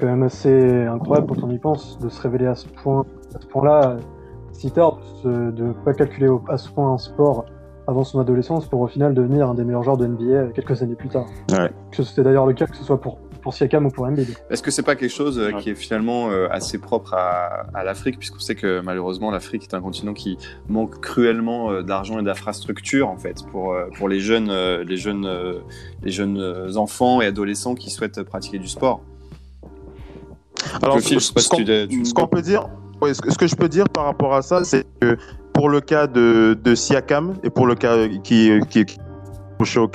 quand 0.00 0.06
même 0.06 0.22
assez 0.22 0.86
incroyable 0.86 1.26
quand 1.28 1.46
on 1.46 1.50
y 1.50 1.58
pense 1.58 1.98
de 1.98 2.08
se 2.08 2.20
révéler 2.22 2.46
à 2.46 2.54
ce 2.54 2.68
point, 2.68 3.04
à 3.34 3.40
ce 3.40 3.46
point-là, 3.46 3.96
si 4.52 4.70
tard, 4.70 4.98
de 5.24 5.52
ne 5.62 5.72
pas 5.72 5.92
calculer 5.92 6.28
à 6.48 6.56
ce 6.56 6.70
point 6.70 6.92
un 6.92 6.98
sport 6.98 7.44
avant 7.86 8.04
son 8.04 8.18
adolescence 8.20 8.66
pour 8.66 8.80
au 8.80 8.86
final 8.86 9.14
devenir 9.14 9.48
un 9.48 9.54
des 9.54 9.64
meilleurs 9.64 9.82
joueurs 9.82 9.96
de 9.96 10.06
NBA 10.06 10.52
quelques 10.54 10.82
années 10.82 10.94
plus 10.94 11.08
tard. 11.08 11.26
Ouais. 11.52 11.70
Que 11.90 12.02
C'était 12.02 12.22
d'ailleurs 12.22 12.46
le 12.46 12.52
cas 12.52 12.66
que 12.66 12.76
ce 12.76 12.84
soit 12.84 13.00
pour, 13.00 13.18
pour 13.42 13.54
Siakam 13.54 13.86
ou 13.86 13.90
pour 13.90 14.04
Embiid. 14.06 14.28
Est-ce 14.50 14.62
que 14.62 14.70
c'est 14.70 14.82
pas 14.82 14.96
quelque 14.96 15.10
chose 15.14 15.38
euh, 15.38 15.52
Ouais. 15.52 15.60
qui 15.62 15.70
est 15.70 15.74
finalement 15.74 16.30
euh, 16.30 16.48
assez 16.50 16.78
propre 16.78 17.14
à, 17.14 17.66
à 17.74 17.84
l'Afrique, 17.84 18.18
puisqu'on 18.18 18.38
sait 18.40 18.54
que 18.54 18.80
malheureusement 18.80 19.30
l'Afrique 19.30 19.62
est 19.64 19.74
un 19.74 19.80
continent 19.80 20.12
qui 20.14 20.36
manque 20.68 21.00
cruellement 21.00 21.70
euh, 21.70 21.82
d'argent 21.82 22.18
et 22.18 22.22
d'infrastructures 22.22 23.08
en 23.08 23.16
fait 23.16 23.44
pour 23.50 23.72
euh, 23.72 23.86
pour 23.96 24.08
les 24.08 24.20
jeunes 24.20 24.50
euh, 24.50 24.84
les 24.84 24.96
jeunes 24.96 25.26
euh, 25.26 25.60
les 26.02 26.10
jeunes 26.10 26.76
enfants 26.76 27.20
et 27.20 27.26
adolescents 27.26 27.74
qui 27.74 27.90
souhaitent 27.90 28.22
pratiquer 28.22 28.58
du 28.58 28.68
sport. 28.68 29.00
Alors, 30.82 31.00
ce 31.00 31.32
qu'on- 31.48 31.56
tu- 31.56 31.64
tu- 31.88 32.04
ce 32.04 32.14
qu'on 32.14 32.26
peut 32.26 32.42
dire, 32.42 32.68
ouais, 33.00 33.14
ce 33.14 33.20
que, 33.22 33.30
ce 33.32 33.38
que 33.38 33.46
je 33.46 33.54
peux 33.54 33.68
dire 33.68 33.88
par 33.88 34.04
rapport 34.04 34.34
à 34.34 34.42
ça, 34.42 34.64
c'est 34.64 34.84
que 35.00 35.16
pour 35.52 35.68
le 35.68 35.80
cas 35.80 36.06
de, 36.06 36.58
de 36.62 36.74
Siakam 36.74 37.34
et 37.44 37.50
pour 37.50 37.66
le 37.66 37.74
cas 37.74 38.06
qui 38.22 38.50
qui 38.68 38.84
qui 38.84 38.98
est 39.64 39.78
au 39.78 39.90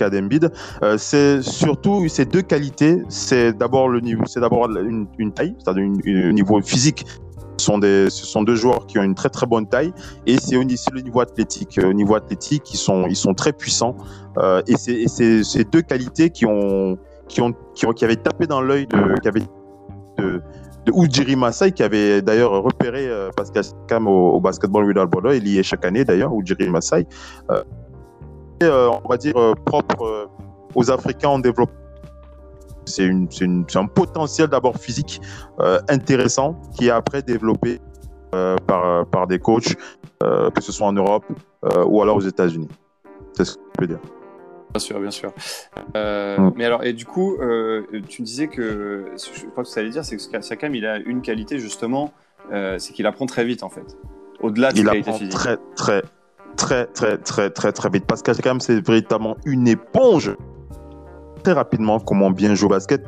euh, 0.83 0.97
c'est 0.97 1.41
surtout 1.41 2.07
ces 2.07 2.25
deux 2.25 2.41
qualités. 2.41 3.01
C'est 3.09 3.53
d'abord 3.53 3.87
le 3.87 3.99
niveau, 3.99 4.23
c'est 4.25 4.39
d'abord 4.39 4.69
une, 4.69 5.31
taille, 5.33 5.55
c'est-à-dire 5.57 5.83
un 5.83 6.31
niveau 6.31 6.61
physique. 6.61 7.05
Ce 7.57 8.09
sont, 8.09 8.43
deux 8.43 8.55
joueurs 8.55 8.87
qui 8.87 8.97
ont 8.97 9.03
une 9.03 9.15
très 9.15 9.29
très 9.29 9.45
bonne 9.45 9.67
taille 9.67 9.93
et 10.25 10.37
c'est 10.37 10.57
au, 10.57 10.63
le 10.63 11.01
niveau 11.01 11.21
athlétique. 11.21 11.79
Au 11.81 11.93
niveau 11.93 12.15
athlétique, 12.15 12.73
ils 12.73 12.77
sont, 12.77 13.05
ils 13.07 13.15
sont 13.15 13.33
très 13.33 13.53
puissants 13.53 13.95
euh, 14.37 14.61
et 14.67 14.75
c'est 14.75 15.07
ces 15.07 15.63
deux 15.63 15.81
qualités 15.81 16.29
qui 16.29 16.45
ont, 16.45 16.97
qui 17.27 17.41
ont, 17.41 17.53
qui 17.73 18.03
avaient 18.03 18.17
tapé 18.17 18.47
dans 18.47 18.59
l'œil 18.59 18.87
de, 18.87 19.19
qui 19.21 19.27
avaient 19.27 19.43
de, 20.17 20.41
Ujiri 20.91 21.35
Masai 21.35 21.71
qui 21.71 21.83
avait 21.83 22.21
d'ailleurs 22.21 22.51
repéré 22.61 23.07
euh, 23.07 23.29
Pascal 23.35 23.63
Siakam 23.63 24.07
au, 24.07 24.39
basketball 24.39 24.85
Without 24.85 25.07
Border. 25.07 25.37
Il 25.37 25.47
y 25.47 25.59
est 25.59 25.63
chaque 25.63 25.85
année 25.85 26.03
d'ailleurs, 26.03 26.33
Ujiri 26.33 26.69
Masai. 26.69 27.07
Euh, 27.49 27.55
euh, 27.55 27.63
on 28.69 29.07
va 29.07 29.17
dire 29.17 29.37
euh, 29.37 29.53
propre 29.65 30.03
euh, 30.03 30.25
aux 30.75 30.91
Africains 30.91 31.29
en 31.29 31.39
développement. 31.39 31.79
C'est 32.85 33.09
un 33.75 33.85
potentiel 33.85 34.47
d'abord 34.49 34.75
physique 34.77 35.21
euh, 35.59 35.79
intéressant 35.87 36.61
qui 36.75 36.87
est 36.87 36.91
après 36.91 37.21
développé 37.21 37.79
euh, 38.35 38.57
par, 38.67 39.05
par 39.05 39.27
des 39.27 39.39
coachs, 39.39 39.75
euh, 40.21 40.49
que 40.49 40.61
ce 40.61 40.71
soit 40.71 40.87
en 40.87 40.93
Europe 40.93 41.23
euh, 41.63 41.85
ou 41.85 42.01
alors 42.01 42.17
aux 42.17 42.21
États-Unis. 42.21 42.67
C'est 43.33 43.45
ce 43.45 43.55
que 43.55 43.61
je 43.73 43.77
peux 43.79 43.87
dire. 43.87 43.99
Bien 44.73 44.79
sûr, 44.79 44.99
bien 44.99 45.11
sûr. 45.11 45.31
Euh, 45.95 46.23
Mm. 46.37 46.53
Mais 46.55 46.65
alors, 46.65 46.83
et 46.83 46.93
du 46.93 47.05
coup, 47.05 47.37
euh, 47.37 47.83
tu 48.07 48.21
disais 48.21 48.47
que, 48.47 49.05
je 49.15 49.45
crois 49.47 49.63
que 49.63 49.69
ça 49.69 49.79
allait 49.79 49.89
dire, 49.89 50.03
c'est 50.05 50.17
que 50.17 50.41
Siakam, 50.41 50.75
il 50.75 50.85
a 50.85 50.97
une 50.97 51.21
qualité 51.21 51.59
justement, 51.59 52.11
euh, 52.51 52.77
c'est 52.79 52.93
qu'il 52.93 53.05
apprend 53.05 53.25
très 53.25 53.45
vite 53.45 53.63
en 53.63 53.69
fait, 53.69 53.97
au-delà 54.41 54.71
de 54.71 54.87
apprend 54.87 55.13
physiques. 55.13 55.31
très, 55.31 55.57
très, 55.75 56.01
très, 56.55 56.85
très, 56.87 57.17
très, 57.17 57.49
très, 57.49 57.71
très 57.71 57.89
vite. 57.89 58.05
Parce 58.05 58.23
même, 58.45 58.59
c'est 58.59 58.85
véritablement 58.85 59.37
une 59.45 59.67
éponge. 59.67 60.35
Très 61.43 61.53
rapidement, 61.53 61.99
comment 61.99 62.31
bien 62.31 62.55
jouer 62.55 62.67
au 62.67 62.69
basket. 62.69 63.05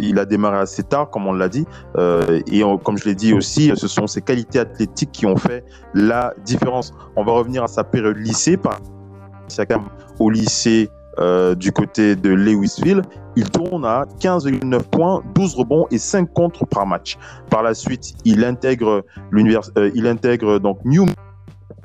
Il 0.00 0.18
a 0.18 0.24
démarré 0.24 0.58
assez 0.58 0.82
tard, 0.82 1.10
comme 1.10 1.26
on 1.26 1.32
l'a 1.32 1.48
dit. 1.48 1.66
Euh, 1.96 2.40
et 2.50 2.62
comme 2.82 2.98
je 2.98 3.04
l'ai 3.04 3.14
dit 3.14 3.32
aussi, 3.32 3.70
ce 3.76 3.86
sont 3.86 4.08
ses 4.08 4.22
qualités 4.22 4.58
athlétiques 4.58 5.12
qui 5.12 5.26
ont 5.26 5.36
fait 5.36 5.64
la 5.94 6.34
différence. 6.44 6.92
On 7.14 7.24
va 7.24 7.32
revenir 7.32 7.62
à 7.62 7.68
sa 7.68 7.84
période 7.84 8.16
lycée. 8.16 8.56
Par 8.56 8.80
Siakam 9.48 9.84
au 10.18 10.30
lycée 10.30 10.88
euh, 11.20 11.54
du 11.54 11.70
côté 11.70 12.16
de 12.16 12.30
Louisville, 12.30 13.02
il 13.36 13.48
tourne 13.48 13.84
à 13.84 14.04
15,9 14.20 14.82
points, 14.82 15.22
12 15.34 15.54
rebonds 15.54 15.86
et 15.90 15.98
5 15.98 16.32
contres 16.32 16.66
par 16.66 16.86
match. 16.86 17.18
Par 17.50 17.62
la 17.62 17.74
suite, 17.74 18.14
il 18.24 18.44
intègre 18.44 19.04
l'univers, 19.30 19.60
euh, 19.78 19.90
il 19.94 20.08
intègre 20.08 20.58
donc 20.58 20.78
New, 20.84 21.06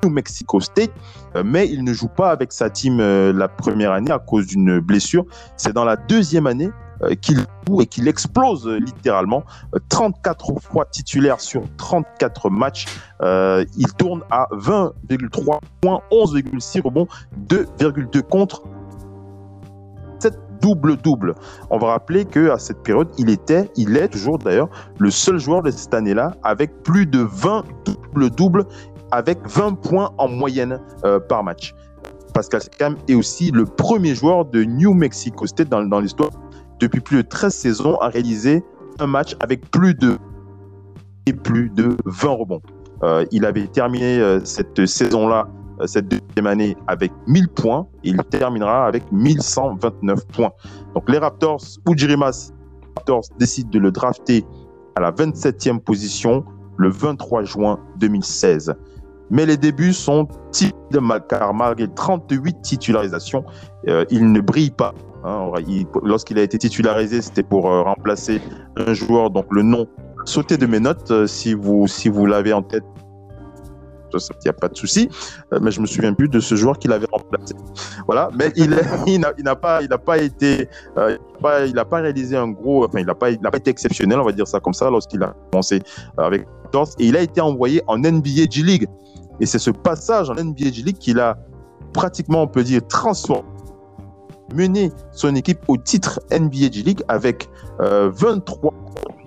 Mexico 0.07 0.61
State, 0.61 0.91
euh, 1.35 1.43
mais 1.45 1.67
il 1.67 1.83
ne 1.83 1.91
joue 1.93 2.07
pas 2.07 2.31
avec 2.31 2.53
sa 2.53 2.69
team 2.69 2.99
euh, 2.99 3.33
la 3.33 3.47
première 3.47 3.91
année 3.91 4.11
à 4.11 4.19
cause 4.19 4.47
d'une 4.47 4.79
blessure. 4.79 5.25
C'est 5.57 5.73
dans 5.73 5.83
la 5.83 5.97
deuxième 5.97 6.47
année 6.47 6.69
euh, 7.01 7.15
qu'il 7.15 7.39
joue 7.67 7.81
et 7.81 7.85
qu'il 7.85 8.07
explose 8.07 8.67
littéralement. 8.67 9.43
Euh, 9.75 9.79
34 9.89 10.53
fois 10.61 10.85
titulaire 10.85 11.41
sur 11.41 11.63
34 11.77 12.49
matchs. 12.49 12.85
Il 13.21 13.93
tourne 13.97 14.21
à 14.29 14.47
20,3 14.53 15.59
points, 15.81 16.01
11,6 16.11 16.81
rebonds, 16.81 17.07
2,2 17.47 18.21
contre. 18.21 18.63
7 20.19 20.37
double-double. 20.61 21.35
On 21.69 21.77
va 21.77 21.87
rappeler 21.87 22.25
que 22.25 22.49
à 22.49 22.59
cette 22.59 22.83
période, 22.83 23.09
il 23.17 23.29
était, 23.29 23.69
il 23.75 23.95
est 23.97 24.09
toujours 24.09 24.37
d'ailleurs, 24.37 24.69
le 24.97 25.09
seul 25.09 25.39
joueur 25.39 25.63
de 25.63 25.71
cette 25.71 25.93
année-là 25.93 26.33
avec 26.43 26.83
plus 26.83 27.05
de 27.05 27.19
20 27.19 27.63
double-double 27.85 28.65
avec 29.11 29.39
20 29.45 29.75
points 29.81 30.11
en 30.17 30.27
moyenne 30.27 30.79
euh, 31.05 31.19
par 31.19 31.43
match. 31.43 31.73
Pascal 32.33 32.61
Siakam 32.61 32.95
est 33.07 33.15
aussi 33.15 33.51
le 33.51 33.65
premier 33.65 34.15
joueur 34.15 34.45
de 34.45 34.63
New 34.63 34.93
Mexico 34.93 35.47
State 35.47 35.69
dans, 35.69 35.99
l'histoire 35.99 36.29
depuis 36.79 37.01
plus 37.01 37.17
de 37.17 37.27
13 37.27 37.53
saisons 37.53 37.97
à 37.97 38.09
réaliser 38.09 38.63
un 38.99 39.07
match 39.07 39.35
avec 39.39 39.69
plus 39.71 39.93
de 39.95 40.17
et 41.25 41.33
plus 41.33 41.69
de 41.69 41.97
20 42.05 42.29
rebonds. 42.29 42.61
Euh, 43.03 43.25
il 43.31 43.45
avait 43.45 43.67
terminé 43.67 44.19
euh, 44.19 44.39
cette 44.43 44.85
saison-là, 44.85 45.47
cette 45.85 46.07
deuxième 46.07 46.47
année, 46.47 46.75
avec 46.87 47.11
1000 47.27 47.47
points. 47.49 47.87
Et 48.03 48.09
il 48.09 48.17
terminera 48.29 48.85
avec 48.85 49.03
1129 49.11 50.27
points. 50.27 50.51
Donc 50.95 51.09
les 51.09 51.17
Raptors, 51.17 51.61
Ujirimas 51.89 52.51
Raptors 52.95 53.23
décident 53.37 53.69
de 53.69 53.79
le 53.79 53.91
drafter 53.91 54.45
à 54.95 55.01
la 55.01 55.11
27e 55.11 55.79
position 55.79 56.43
le 56.77 56.89
23 56.89 57.43
juin 57.43 57.79
2016. 57.97 58.73
Mais 59.31 59.45
les 59.45 59.57
débuts 59.57 59.93
sont 59.93 60.27
timides 60.51 60.73
car 61.29 61.53
malgré 61.53 61.87
38 61.87 62.61
titularisations, 62.61 63.43
euh, 63.87 64.05
il 64.09 64.31
ne 64.31 64.41
brille 64.41 64.71
pas. 64.71 64.93
hein. 65.23 65.51
Il- 65.67 65.85
Lorsqu'il 66.03 66.39
a 66.39 66.41
été 66.43 66.57
titularisé, 66.57 67.21
c'était 67.21 67.43
pour 67.43 67.69
euh, 67.71 67.83
remplacer 67.83 68.41
un 68.77 68.93
joueur, 68.93 69.29
donc 69.29 69.45
le 69.51 69.61
nom 69.61 69.87
sauté 70.25 70.57
de 70.57 70.65
mes 70.65 70.79
notes 70.79 71.11
euh, 71.11 71.27
si 71.27 71.53
vous, 71.53 71.87
si 71.87 72.09
vous 72.09 72.25
l'avez 72.25 72.53
en 72.53 72.61
tête. 72.63 72.83
Il 74.11 74.17
n'y 74.45 74.49
a 74.49 74.53
pas 74.53 74.69
de 74.69 74.75
souci, 74.75 75.07
mais 75.61 75.69
je 75.69 75.79
me 75.79 75.85
souviens 75.85 76.13
plus 76.13 76.27
de 76.29 76.39
ce 76.39 76.55
joueur 76.55 76.79
qui 76.79 76.87
l'avait 76.87 77.05
remplacé. 77.11 77.53
Voilà, 78.07 78.29
mais 78.35 78.51
il 78.55 78.69
n'a 79.43 79.55
pas, 79.55 79.83
il 79.83 79.89
n'a 79.89 79.97
pas 79.99 80.17
été, 80.17 80.67
il 80.97 81.73
n'a 81.75 81.85
pas, 81.85 81.97
réalisé 81.97 82.35
un 82.35 82.47
gros, 82.47 82.85
enfin 82.85 82.99
il 83.01 83.05
n'a 83.05 83.13
pas, 83.13 83.29
il 83.29 83.39
n'a 83.39 83.51
pas 83.51 83.57
été 83.59 83.69
exceptionnel, 83.69 84.19
on 84.19 84.25
va 84.25 84.31
dire 84.31 84.47
ça 84.47 84.59
comme 84.59 84.73
ça, 84.73 84.89
lorsqu'il 84.89 85.21
a 85.21 85.35
commencé 85.51 85.83
avec 86.17 86.41
les 86.41 86.47
Raptors. 86.63 86.89
et 86.97 87.05
il 87.05 87.15
a 87.17 87.21
été 87.21 87.39
envoyé 87.39 87.83
en 87.85 87.99
NBA 87.99 88.49
G 88.49 88.63
League. 88.63 88.87
Et 89.39 89.45
c'est 89.45 89.59
ce 89.59 89.71
passage 89.71 90.29
en 90.29 90.35
NBA 90.35 90.71
G 90.71 90.83
League 90.83 90.97
qu'il 90.97 91.19
a 91.19 91.37
pratiquement, 91.93 92.43
on 92.43 92.47
peut 92.47 92.63
dire, 92.63 92.81
transformé, 92.87 93.47
mené 94.53 94.91
son 95.11 95.35
équipe 95.35 95.59
au 95.67 95.77
titre 95.77 96.19
NBA 96.31 96.71
G 96.71 96.83
League 96.83 97.01
avec 97.07 97.49
euh, 97.79 98.09
23 98.13 98.73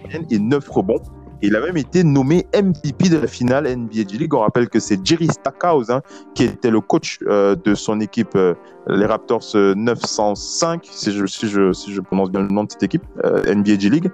moyennes 0.02 0.26
et 0.30 0.38
9 0.38 0.68
rebonds. 0.68 1.02
Il 1.44 1.56
a 1.56 1.60
même 1.60 1.76
été 1.76 2.04
nommé 2.04 2.46
MVP 2.54 3.08
de 3.08 3.18
la 3.18 3.26
finale 3.26 3.64
NBA 3.64 4.08
G 4.08 4.16
League. 4.16 4.32
On 4.32 4.40
rappelle 4.40 4.68
que 4.68 4.78
c'est 4.78 5.04
Jerry 5.04 5.26
Stackhouse 5.26 5.90
hein, 5.90 6.00
qui 6.34 6.44
était 6.44 6.70
le 6.70 6.80
coach 6.80 7.18
euh, 7.26 7.56
de 7.56 7.74
son 7.74 8.00
équipe, 8.00 8.36
euh, 8.36 8.54
les 8.86 9.06
Raptors 9.06 9.42
euh, 9.56 9.74
905, 9.74 10.88
si 10.88 11.10
je, 11.10 11.26
si, 11.26 11.48
je, 11.48 11.72
si 11.72 11.92
je 11.92 12.00
prononce 12.00 12.30
bien 12.30 12.42
le 12.42 12.48
nom 12.48 12.62
de 12.62 12.70
cette 12.70 12.84
équipe, 12.84 13.02
euh, 13.24 13.52
NBA 13.52 13.78
G 13.78 13.90
League. 13.90 14.10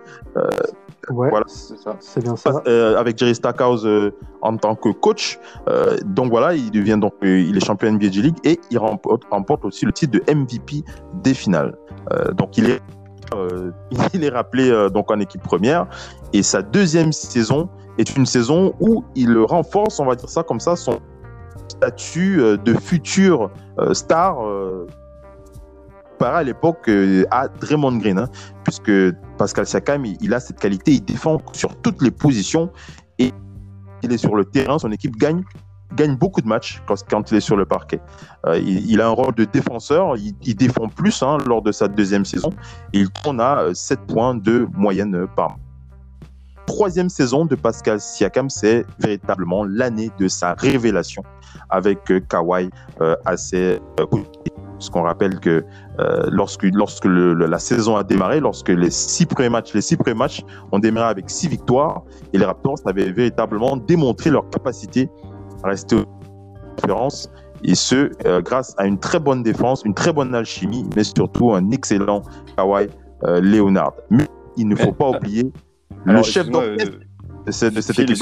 Ouais, 1.10 1.30
Voilà. 1.30 1.46
C'est 1.48 1.78
ça. 1.78 1.96
c'est 2.00 2.22
bien 2.22 2.36
ça. 2.36 2.62
Euh, 2.66 2.98
avec 2.98 3.18
Jerry 3.18 3.34
Stackhouse 3.34 3.86
euh, 3.86 4.12
en 4.42 4.56
tant 4.56 4.74
que 4.74 4.90
coach. 4.90 5.38
Euh, 5.68 5.96
donc 6.04 6.30
voilà, 6.30 6.54
il 6.54 6.70
devient 6.70 6.98
donc 7.00 7.14
il 7.22 7.56
est 7.56 7.64
champion 7.64 7.92
NBA 7.92 8.10
G 8.10 8.22
League 8.22 8.36
et 8.44 8.58
il 8.70 8.78
remporte, 8.78 9.22
remporte 9.30 9.64
aussi 9.64 9.84
le 9.86 9.92
titre 9.92 10.18
de 10.18 10.32
MVP 10.32 10.84
des 11.22 11.34
finales. 11.34 11.76
Donc 12.36 12.56
il 12.56 12.70
est 12.70 12.80
il 14.14 14.24
est 14.24 14.30
rappelé 14.30 14.88
donc 14.94 15.10
en 15.10 15.20
équipe 15.20 15.42
première 15.42 15.86
et 16.32 16.42
sa 16.42 16.62
deuxième 16.62 17.12
saison 17.12 17.68
est 17.98 18.16
une 18.16 18.24
saison 18.24 18.72
où 18.80 19.04
il 19.14 19.36
renforce, 19.38 20.00
on 20.00 20.06
va 20.06 20.14
dire 20.14 20.30
ça 20.30 20.42
comme 20.42 20.60
ça, 20.60 20.76
son 20.76 20.98
statut 21.68 22.40
de 22.64 22.74
futur 22.74 23.50
star. 23.92 24.38
Euh, 26.18 26.24
comparé 26.24 26.38
à 26.38 26.42
l'époque 26.42 26.88
euh, 26.88 27.24
à 27.30 27.48
Draymond 27.48 27.96
Green, 27.98 28.26
puisque 28.64 28.90
Pascal 29.36 29.66
Siakam, 29.66 30.04
il, 30.04 30.34
a 30.34 30.40
cette 30.40 30.58
qualité, 30.58 30.92
il 30.92 31.04
défend 31.04 31.38
sur 31.52 31.76
toutes 31.80 32.02
les 32.02 32.10
positions 32.10 32.70
et 33.18 33.32
il 34.02 34.12
est 34.12 34.18
sur 34.18 34.34
le 34.34 34.44
terrain, 34.44 34.78
son 34.78 34.92
équipe 34.92 35.16
gagne 35.16 35.42
gagne 35.94 36.16
beaucoup 36.16 36.42
de 36.42 36.46
matchs 36.46 36.82
quand, 36.86 37.02
quand 37.08 37.30
il 37.30 37.38
est 37.38 37.40
sur 37.40 37.56
le 37.56 37.64
parquet. 37.64 37.98
Euh, 38.46 38.58
il, 38.58 39.00
a 39.00 39.06
un 39.06 39.10
rôle 39.10 39.34
de 39.34 39.44
défenseur, 39.44 40.16
il, 40.16 40.54
défend 40.54 40.88
plus 40.88 41.22
hein, 41.22 41.38
lors 41.46 41.62
de 41.62 41.72
sa 41.72 41.88
deuxième 41.88 42.26
saison 42.26 42.50
et 42.92 42.98
il 42.98 43.10
tourne 43.10 43.40
à 43.40 43.60
euh, 43.60 43.74
7 43.74 44.00
points 44.06 44.34
de 44.34 44.68
moyenne 44.74 45.14
euh, 45.14 45.26
par 45.26 45.48
match. 45.48 45.58
Troisième 46.66 47.08
saison 47.08 47.46
de 47.46 47.54
Pascal 47.54 47.98
Siakam, 47.98 48.50
c'est 48.50 48.84
véritablement 48.98 49.64
l'année 49.64 50.10
de 50.18 50.28
sa 50.28 50.52
révélation 50.52 51.22
avec 51.70 52.10
euh, 52.10 52.20
Kawhi 52.20 52.68
euh, 53.00 53.16
à 53.24 53.38
ses 53.38 53.80
euh, 53.98 54.06
côtés. 54.06 54.52
Parce 54.78 54.90
qu'on 54.90 55.02
rappelle 55.02 55.40
que 55.40 55.64
euh, 55.98 56.28
lorsque, 56.30 56.62
lorsque 56.72 57.04
le- 57.04 57.34
le- 57.34 57.46
la 57.46 57.58
saison 57.58 57.96
a 57.96 58.04
démarré, 58.04 58.38
lorsque 58.38 58.68
les 58.68 58.90
six 58.90 59.26
premiers 59.26 59.48
matchs, 59.48 59.74
les 59.74 59.80
six 59.80 59.96
premiers 59.96 60.14
matchs 60.18 60.42
ont 60.70 60.78
démarré 60.78 61.10
avec 61.10 61.28
six 61.28 61.48
victoires, 61.48 62.02
et 62.32 62.38
les 62.38 62.44
Raptors 62.44 62.78
avaient 62.86 63.10
véritablement 63.10 63.76
démontré 63.76 64.30
leur 64.30 64.48
capacité 64.50 65.10
à 65.64 65.68
rester 65.68 65.96
aux 65.96 66.04
conférences, 66.80 67.28
et 67.64 67.74
ce, 67.74 68.10
euh, 68.26 68.40
grâce 68.40 68.76
à 68.78 68.86
une 68.86 69.00
très 69.00 69.18
bonne 69.18 69.42
défense, 69.42 69.82
une 69.84 69.94
très 69.94 70.12
bonne 70.12 70.32
alchimie, 70.32 70.88
mais 70.94 71.02
surtout 71.02 71.52
un 71.54 71.72
excellent 71.72 72.22
Kawhi 72.56 72.86
euh, 73.24 73.40
Leonard. 73.40 73.94
Mais 74.10 74.28
il 74.56 74.68
ne 74.68 74.76
faut 74.76 74.92
pas 74.92 75.10
oublier 75.10 75.50
le 76.04 76.22
chef 76.22 76.48
d'orchestre 76.52 76.98
de 77.46 77.50
cette, 77.50 77.74
de 77.74 77.80
cette 77.80 77.96
Phil, 77.96 78.04
équipe. 78.12 78.20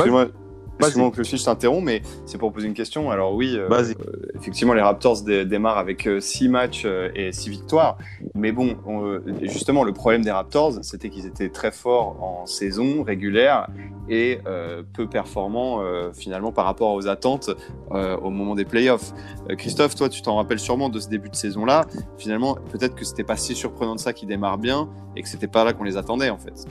Excuse-moi, 0.78 1.10
que 1.10 1.22
je 1.24 1.44
t'interromps, 1.44 1.84
mais 1.84 2.02
c'est 2.26 2.38
pour 2.38 2.52
poser 2.52 2.66
une 2.66 2.74
question. 2.74 3.10
Alors 3.10 3.34
oui, 3.34 3.54
euh, 3.56 3.68
euh, 4.00 4.12
effectivement, 4.34 4.74
les 4.74 4.82
Raptors 4.82 5.22
dé- 5.22 5.44
démarrent 5.44 5.78
avec 5.78 6.08
6 6.20 6.48
matchs 6.48 6.82
euh, 6.84 7.08
et 7.14 7.32
6 7.32 7.48
victoires. 7.50 7.96
Mais 8.34 8.52
bon, 8.52 8.76
on- 8.86 9.20
justement, 9.42 9.84
le 9.84 9.92
problème 9.92 10.22
des 10.22 10.30
Raptors, 10.30 10.74
c'était 10.82 11.08
qu'ils 11.08 11.26
étaient 11.26 11.48
très 11.48 11.72
forts 11.72 12.16
en 12.22 12.46
saison 12.46 13.02
régulière 13.02 13.68
et 14.08 14.38
euh, 14.46 14.82
peu 14.94 15.08
performants 15.08 15.80
euh, 15.82 16.12
finalement 16.12 16.52
par 16.52 16.64
rapport 16.66 16.92
aux 16.92 17.08
attentes 17.08 17.50
au 17.90 18.30
moment 18.30 18.54
des 18.54 18.64
playoffs. 18.64 19.12
Christophe, 19.56 19.94
toi, 19.94 20.08
tu 20.08 20.20
t'en 20.22 20.36
rappelles 20.36 20.58
sûrement 20.58 20.88
de 20.88 21.00
ce 21.00 21.08
début 21.08 21.28
de 21.30 21.36
saison-là. 21.36 21.86
Finalement, 22.18 22.56
peut-être 22.70 22.94
que 22.94 23.04
c'était 23.04 23.24
pas 23.24 23.36
si 23.36 23.54
surprenant 23.54 23.94
de 23.94 24.00
ça 24.00 24.12
qu'ils 24.12 24.28
démarrent 24.28 24.58
bien 24.58 24.88
et 25.16 25.22
que 25.22 25.28
c'était 25.28 25.46
pas 25.46 25.64
là 25.64 25.72
qu'on 25.72 25.84
les 25.84 25.96
attendait 25.96 26.30
en 26.30 26.38
fait. 26.38 26.64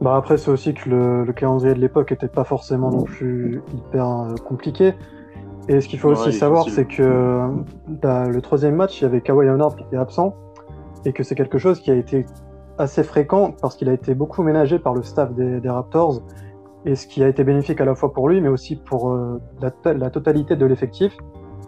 Bah 0.00 0.16
après, 0.16 0.38
c'est 0.38 0.50
aussi 0.50 0.72
que 0.72 0.88
le, 0.88 1.24
le 1.24 1.32
calendrier 1.32 1.74
de 1.74 1.80
l'époque 1.80 2.10
était 2.10 2.28
pas 2.28 2.44
forcément 2.44 2.90
non 2.90 3.02
plus 3.02 3.62
hyper 3.74 4.08
euh, 4.08 4.34
compliqué. 4.46 4.94
Et 5.68 5.80
ce 5.80 5.88
qu'il 5.88 5.98
faut 5.98 6.08
Ouais, 6.08 6.14
aussi 6.14 6.32
savoir, 6.32 6.68
c'est 6.68 6.86
que 6.86 7.02
euh, 7.02 7.48
bah, 7.86 8.28
le 8.28 8.40
troisième 8.40 8.76
match, 8.76 9.00
il 9.00 9.04
y 9.04 9.06
avait 9.06 9.20
Kawhi 9.20 9.46
Leonard 9.46 9.76
qui 9.76 9.84
était 9.84 9.98
absent, 9.98 10.34
et 11.04 11.12
que 11.12 11.22
c'est 11.22 11.34
quelque 11.34 11.58
chose 11.58 11.80
qui 11.80 11.90
a 11.90 11.94
été 11.94 12.24
assez 12.78 13.02
fréquent 13.04 13.54
parce 13.60 13.76
qu'il 13.76 13.90
a 13.90 13.92
été 13.92 14.14
beaucoup 14.14 14.42
ménagé 14.42 14.78
par 14.78 14.94
le 14.94 15.02
staff 15.02 15.34
des, 15.34 15.60
des 15.60 15.68
Raptors, 15.68 16.22
et 16.86 16.94
ce 16.94 17.06
qui 17.06 17.22
a 17.22 17.28
été 17.28 17.44
bénéfique 17.44 17.80
à 17.82 17.84
la 17.84 17.94
fois 17.94 18.12
pour 18.14 18.28
lui, 18.28 18.40
mais 18.40 18.48
aussi 18.48 18.76
pour 18.76 19.10
euh, 19.10 19.38
la, 19.60 19.92
la 19.92 20.10
totalité 20.10 20.56
de 20.56 20.64
l'effectif, 20.64 21.14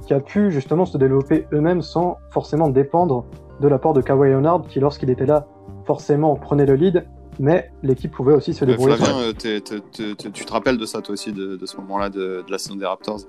qui 0.07 0.15
a 0.15 0.21
pu 0.21 0.51
justement 0.51 0.87
se 0.87 0.97
développer 0.97 1.47
eux-mêmes 1.53 1.83
sans 1.83 2.17
forcément 2.31 2.71
dépendre 2.71 3.27
de 3.61 3.69
l'apport 3.69 3.93
de 3.93 4.01
Kawhi 4.01 4.31
Leonard, 4.31 4.63
qui 4.63 4.81
lorsqu'il 4.81 5.11
était 5.11 5.27
là, 5.27 5.47
forcément 5.85 6.35
prenait 6.35 6.67
le 6.67 6.75
lead, 6.75 7.05
mais 7.39 7.71
l'équipe 7.83 8.11
pouvait 8.13 8.35
aussi 8.35 8.55
se 8.55 8.65
Euh, 8.65 8.69
débrouiller. 8.69 8.97
Flavien, 8.97 9.19
euh, 9.21 9.33
t'es- 9.33 9.61
tu 9.61 10.45
te 10.45 10.53
rappelles 10.53 10.79
de 10.79 10.87
ça 10.87 11.01
toi 11.01 11.13
aussi, 11.15 11.33
de, 11.33 11.57
de 11.57 11.67
ce 11.67 11.77
moment-là 11.79 12.11
de, 12.11 12.43
de 12.47 12.51
la 12.51 12.59
saison 12.59 12.77
des 12.77 12.87
Raptors? 12.87 13.21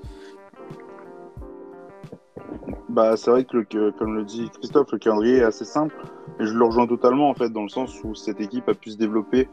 Bah, 2.90 3.18
c'est 3.18 3.32
vrai 3.32 3.44
que, 3.44 3.58
le- 3.58 3.92
comme 3.92 4.16
le 4.16 4.24
dit 4.24 4.50
Christophe, 4.60 4.92
le 4.92 5.00
calendrier 5.00 5.38
est 5.38 5.44
assez 5.44 5.66
simple. 5.66 5.96
Et 6.40 6.46
je 6.46 6.54
le 6.54 6.64
rejoins 6.66 6.88
totalement, 6.88 7.30
en 7.30 7.34
fait, 7.34 7.50
dans 7.50 7.64
le 7.64 7.70
sens 7.70 8.04
où 8.04 8.14
cette 8.16 8.40
équipe 8.40 8.68
a 8.70 8.74
pu 8.74 8.92
se 8.92 8.98
développer 8.98 9.50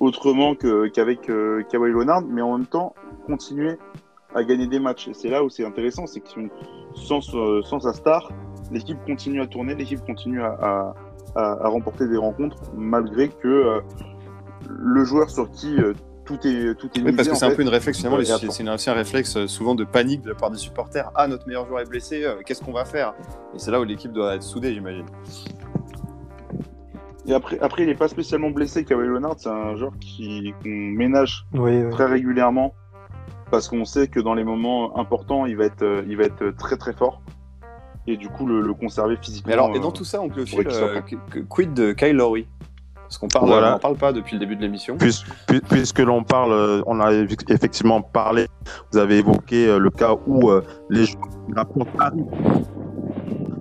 autrement 0.00 0.54
qu'avec 0.54 1.30
euh, 1.30 1.62
Kawhi 1.70 1.92
Leonard, 1.92 2.22
mais 2.22 2.42
en 2.42 2.58
même 2.58 2.66
temps, 2.66 2.94
continuer 3.26 3.78
à 4.34 4.42
gagner 4.42 4.66
des 4.66 4.80
matchs. 4.80 5.08
Et 5.08 5.14
c'est 5.14 5.28
là 5.28 5.44
où 5.44 5.48
c'est 5.48 5.64
intéressant, 5.64 6.06
c'est 6.06 6.20
que 6.20 6.28
sans, 6.94 7.20
euh, 7.34 7.62
sans 7.62 7.80
sa 7.80 7.92
star, 7.92 8.30
l'équipe 8.72 8.98
continue 9.06 9.40
à 9.40 9.46
tourner, 9.46 9.74
l'équipe 9.74 10.04
continue 10.04 10.42
à, 10.42 10.56
à, 10.60 10.94
à- 11.34 11.64
à 11.64 11.68
remporter 11.68 12.06
des 12.08 12.16
rencontres, 12.16 12.56
malgré 12.76 13.28
que 13.28 13.48
euh, 13.48 13.80
le 14.68 15.04
joueur 15.04 15.30
sur 15.30 15.50
qui 15.50 15.76
euh, 15.78 15.92
tout 16.24 16.38
est 16.46 16.74
tout 16.78 16.88
est 16.98 17.02
Oui, 17.02 17.12
parce 17.12 17.28
que 17.28 17.34
c'est 17.34 17.44
un 17.44 17.50
fait, 17.50 17.56
peu 17.56 17.62
une 17.62 17.68
réflexion, 17.68 18.02
finalement, 18.08 18.18
Ouais, 18.18 18.24
c'est 18.24 18.72
aussi 18.74 18.90
un 18.90 18.94
réflexe 18.94 19.36
euh, 19.36 19.46
souvent 19.46 19.74
de 19.74 19.84
panique 19.84 20.22
de 20.22 20.30
la 20.30 20.34
part 20.34 20.50
des 20.50 20.56
supporters. 20.56 21.10
Ah, 21.14 21.26
notre 21.28 21.46
meilleur 21.46 21.66
joueur 21.66 21.80
est 21.80 21.88
blessé, 21.88 22.24
euh, 22.24 22.36
qu'est-ce 22.46 22.62
qu'on 22.62 22.72
va 22.72 22.84
faire? 22.86 23.12
Et 23.54 23.58
c'est 23.58 23.70
là 23.70 23.78
où 23.80 23.84
l'équipe 23.84 24.12
doit 24.12 24.34
être 24.34 24.42
soudée, 24.42 24.72
j'imagine. 24.72 25.04
Et 27.26 27.32
après, 27.32 27.58
après, 27.60 27.82
il 27.84 27.86
n'est 27.86 27.94
pas 27.94 28.08
spécialement 28.08 28.50
blessé, 28.50 28.84
Kawhi 28.84 29.06
Leonard. 29.06 29.34
C'est 29.38 29.48
un 29.48 29.76
joueur 29.76 29.92
qui 29.98 30.52
qu'on 30.62 30.68
ménage 30.68 31.46
Oui, 31.54 31.82
oui. 31.82 31.90
très 31.90 32.04
régulièrement 32.06 32.74
parce 33.50 33.68
qu'on 33.68 33.84
sait 33.84 34.08
que 34.08 34.20
dans 34.20 34.34
les 34.34 34.44
moments 34.44 34.98
importants, 34.98 35.46
il 35.46 35.56
va 35.56 35.64
être, 35.64 36.04
il 36.06 36.16
va 36.16 36.24
être 36.24 36.50
très 36.56 36.76
très 36.76 36.92
fort. 36.92 37.22
Et 38.06 38.16
du 38.16 38.28
coup, 38.28 38.46
le, 38.46 38.60
le 38.60 38.74
conserver 38.74 39.16
physiquement. 39.20 39.48
Mais 39.48 39.54
alors, 39.54 39.70
et 39.74 39.78
euh, 39.78 39.82
dans 39.82 39.90
tout 39.92 40.04
ça, 40.04 40.18
euh, 40.20 40.28
que- 41.00 41.16
que- 41.30 41.38
quid 41.40 41.72
de 41.72 41.92
Kyle 41.92 42.16
Lowry? 42.16 42.46
Parce 43.02 43.18
qu'on 43.18 43.28
parle, 43.28 43.46
Voilà. 43.46 43.68
on 43.68 43.70
n'en 43.72 43.78
parle 43.78 43.96
pas 43.96 44.12
depuis 44.12 44.34
le 44.34 44.40
début 44.40 44.56
de 44.56 44.62
l'émission. 44.62 44.96
Puis- 44.96 45.24
puis- 45.46 45.60
puisque 45.60 46.00
l'on 46.00 46.22
parle, 46.24 46.52
euh, 46.52 46.82
on 46.86 47.00
a 47.00 47.12
effectivement 47.48 48.00
parlé, 48.02 48.46
vous 48.92 48.98
avez 48.98 49.18
évoqué 49.18 49.68
euh, 49.68 49.78
le 49.78 49.90
cas 49.90 50.14
où 50.26 50.50
euh, 50.50 50.62
les 50.90 51.04
joueurs 51.04 51.28
rapportent 51.54 51.88
arrivent. 51.98 52.24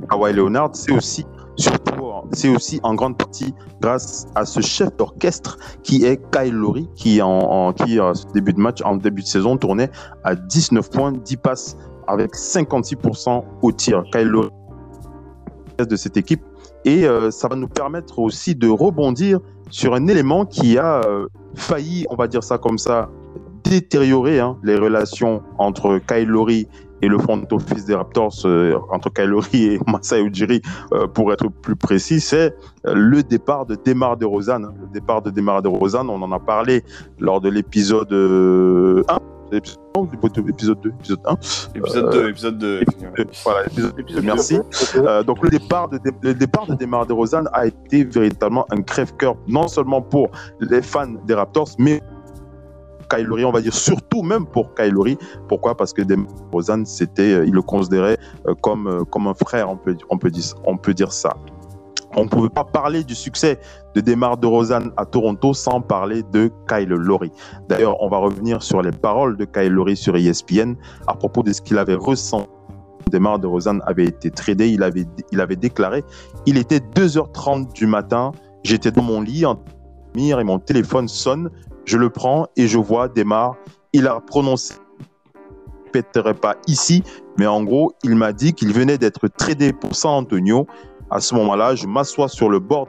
Kawhi 0.10 0.34
Leonard, 0.34 0.72
c'est 0.74 0.92
aussi, 0.92 1.26
surtout 1.58 1.94
c'est 2.32 2.50
aussi 2.50 2.80
en 2.84 2.96
grande 2.96 3.18
partie 3.18 3.54
grâce 3.82 4.28
à 4.36 4.46
ce 4.46 4.62
chef 4.62 4.96
d'orchestre 4.98 5.58
qui 5.84 6.06
est 6.06 6.20
Kyle 6.32 6.54
Lowry, 6.54 6.90
qui 6.96 7.22
en, 7.22 7.28
en 7.30 7.74
qui 7.74 8.00
en 8.00 8.14
début 8.34 8.54
de 8.54 8.60
match, 8.60 8.82
en 8.84 8.96
début 8.96 9.22
de 9.22 9.28
saison, 9.28 9.58
tournait 9.58 9.90
à 10.24 10.36
19 10.36 10.90
points, 10.90 11.12
10 11.12 11.38
passes 11.38 11.78
avec 12.08 12.36
56% 12.36 13.44
au 13.62 13.72
tir. 13.72 14.04
Lowry 14.14 14.50
de 15.80 15.96
cette 15.96 16.18
équipe 16.18 16.44
et 16.86 17.06
euh, 17.06 17.32
ça 17.32 17.48
va 17.48 17.56
nous 17.56 17.68
permettre 17.68 18.20
aussi 18.20 18.56
de 18.56 18.68
rebondir 18.68 19.40
sur 19.70 19.94
un 19.94 20.08
élément 20.08 20.46
qui 20.46 20.78
a 20.78 21.02
euh, 21.06 21.28
failli, 21.56 22.06
on 22.10 22.16
va 22.16 22.28
dire 22.28 22.44
ça 22.44 22.58
comme 22.58 22.78
ça, 22.78 23.10
détériorer 23.64 24.40
hein, 24.40 24.58
les 24.64 24.76
relations 24.76 25.42
entre 25.58 26.00
Kyle 26.00 26.32
et 27.02 27.08
le 27.08 27.18
front 27.18 27.42
office 27.52 27.86
des 27.86 27.96
Raptors, 27.96 28.34
euh, 28.46 28.78
entre 28.92 29.12
Kyle 29.12 29.34
et 29.54 29.80
Masai 29.88 30.22
Ujiri, 30.22 30.62
pour 31.14 31.34
être 31.34 31.48
plus 31.50 31.76
précis, 31.76 32.20
c'est 32.20 32.54
le 32.86 33.24
départ 33.24 33.66
de 33.66 33.76
Demar 33.84 34.18
de 34.18 34.26
Rosanne. 34.26 34.74
Le 34.80 34.88
départ 34.88 35.22
de 35.22 35.30
Demar 35.30 35.62
de 35.62 35.70
Rosanne, 35.70 36.10
on 36.10 36.22
en 36.22 36.32
a 36.32 36.40
parlé 36.40 36.84
lors 37.20 37.42
de 37.42 37.50
l'épisode 37.50 38.12
1. 38.12 39.33
L'épisode 39.54 40.82
2, 40.82 40.90
épisode 40.98 41.20
1. 41.26 41.34
Épisode 41.76 42.12
2, 42.12 42.30
épisode 42.30 42.58
2. 42.58 42.84
Voilà, 43.44 43.66
épisode, 43.68 44.00
épisode 44.00 44.24
merci. 44.24 44.60
Euh, 44.96 45.24
donc 45.24 45.44
le 45.44 45.50
départ 45.50 45.90
de 45.90 46.00
le 46.22 46.34
départ 46.34 46.66
de 46.66 46.74
Demar 46.76 47.06
de 47.06 47.14
Rosanne 47.14 47.48
a 47.54 47.68
été 47.68 48.04
véritablement 48.04 48.66
un 48.72 48.82
crève-cœur, 48.82 49.36
non 49.48 49.68
seulement 49.68 50.02
pour 50.02 50.30
les 50.60 50.82
fans 50.82 51.14
des 51.26 51.36
Raptors, 51.36 51.70
mais 51.78 52.02
Kyle 53.10 53.26
Lowry, 53.26 53.46
on 53.46 53.52
va 53.52 53.62
dire 53.62 53.74
surtout 53.74 54.24
même 54.24 54.46
pour 54.48 54.74
Kyle 54.74 54.92
Lowry. 54.92 55.18
Pourquoi? 55.48 55.78
Parce 55.78 55.94
que 55.94 56.02
Demar 56.02 56.28
Rosanne, 56.52 56.86
c'était, 56.86 57.46
il 57.46 57.54
le 57.54 57.62
considérait 57.62 58.18
comme 58.62 59.06
comme 59.12 59.28
un 59.28 59.36
frère, 59.36 59.70
on 59.70 59.78
peut 59.78 59.96
on 60.10 60.18
peut 60.18 60.32
dire 60.32 60.56
on 60.66 60.78
peut 60.78 60.94
dire 60.94 61.14
ça. 61.14 61.36
On 62.16 62.26
ne 62.26 62.30
pouvait 62.30 62.50
pas 62.50 62.64
parler 62.64 63.04
du 63.04 63.16
succès 63.16 63.60
de 63.96 64.02
Demar 64.02 64.38
de 64.38 64.48
Rosanne 64.48 64.92
à 64.98 65.06
Toronto 65.06 65.54
sans 65.54 65.82
parler 65.82 66.24
de 66.32 66.52
Kyle 66.68 66.90
Lowry. 66.90 67.32
D'ailleurs, 67.70 68.02
on 68.02 68.10
va 68.10 68.18
revenir 68.18 68.62
sur 68.62 68.82
les 68.82 68.92
paroles 68.92 69.38
de 69.38 69.46
Kyle 69.46 69.72
Lowry 69.72 69.96
sur 69.96 70.16
ESPN 70.16 70.76
à 71.08 71.16
propos 71.16 71.44
de 71.44 71.52
ce 71.52 71.62
qu'il 71.62 71.78
avait 71.78 71.96
ressenti. 71.96 72.50
Demar 73.12 73.38
de 73.38 73.48
Rosanne 73.48 73.82
avait 73.86 74.06
été 74.06 74.32
tradé, 74.32 74.70
il 74.70 74.82
avait, 74.82 75.06
il 75.32 75.42
avait 75.42 75.58
déclaré, 75.58 76.04
il 76.46 76.58
était 76.58 76.80
2h30 76.80 77.74
du 77.74 77.86
matin, 77.86 78.32
j'étais 78.64 78.92
dans 78.92 79.04
mon 79.04 79.22
lit 79.22 79.46
en 79.46 79.60
mire 80.16 80.40
et 80.40 80.44
mon 80.44 80.58
téléphone 80.58 81.08
sonne, 81.08 81.50
je 81.86 81.98
le 81.98 82.10
prends 82.10 82.48
et 82.56 82.68
je 82.68 82.78
vois 82.78 83.10
Demar, 83.10 83.56
il 83.92 84.08
a 84.08 84.20
prononcé 84.22 84.76
je 85.94 86.20
ne 86.20 86.34
pas 86.34 86.56
ici, 86.68 87.04
mais 87.38 87.48
en 87.48 87.64
gros, 87.64 87.94
il 88.04 88.16
m'a 88.16 88.34
dit 88.34 88.54
qu'il 88.54 88.74
venait 88.74 88.98
d'être 88.98 89.28
tradé 89.28 89.74
pour 89.74 89.96
San 89.96 90.12
Antonio 90.12 90.68
à 91.14 91.20
ce 91.20 91.36
moment-là, 91.36 91.76
je 91.76 91.86
m'assois 91.86 92.28
sur 92.28 92.50
le 92.50 92.60
bord 92.60 92.88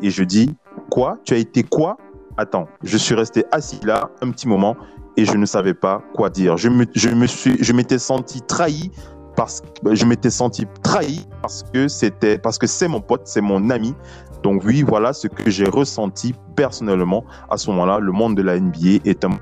et 0.00 0.10
je 0.10 0.22
dis 0.22 0.54
Quoi? 0.90 1.18
Tu 1.24 1.34
as 1.34 1.38
été 1.38 1.64
quoi? 1.64 1.96
Attends, 2.36 2.68
je 2.84 2.96
suis 2.96 3.14
resté 3.14 3.44
assis 3.50 3.80
là 3.84 4.10
un 4.22 4.30
petit 4.30 4.46
moment 4.46 4.76
et 5.16 5.24
je 5.24 5.36
ne 5.36 5.44
savais 5.44 5.74
pas 5.74 6.02
quoi 6.14 6.30
dire. 6.30 6.56
Je 6.56 6.68
me, 6.68 6.86
je 6.94 7.08
me 7.10 7.26
suis, 7.26 7.62
je 7.62 7.72
m'étais 7.72 7.98
senti 7.98 8.40
trahi 8.42 8.92
parce 9.36 9.60
que 9.60 9.94
je 9.94 10.04
m'étais 10.04 10.30
senti 10.30 10.66
trahi 10.82 11.26
parce 11.42 11.64
que 11.74 11.88
c'était 11.88 12.38
parce 12.38 12.58
que 12.58 12.68
c'est 12.68 12.88
mon 12.88 13.00
pote, 13.00 13.22
c'est 13.24 13.40
mon 13.40 13.70
ami. 13.70 13.94
Donc 14.44 14.62
oui, 14.64 14.82
voilà 14.82 15.12
ce 15.12 15.26
que 15.26 15.50
j'ai 15.50 15.68
ressenti 15.68 16.32
personnellement 16.54 17.24
à 17.50 17.56
ce 17.56 17.70
moment-là. 17.70 17.98
Le 17.98 18.12
monde 18.12 18.36
de 18.36 18.42
la 18.42 18.58
NBA 18.58 19.00
est 19.04 19.24
un 19.24 19.38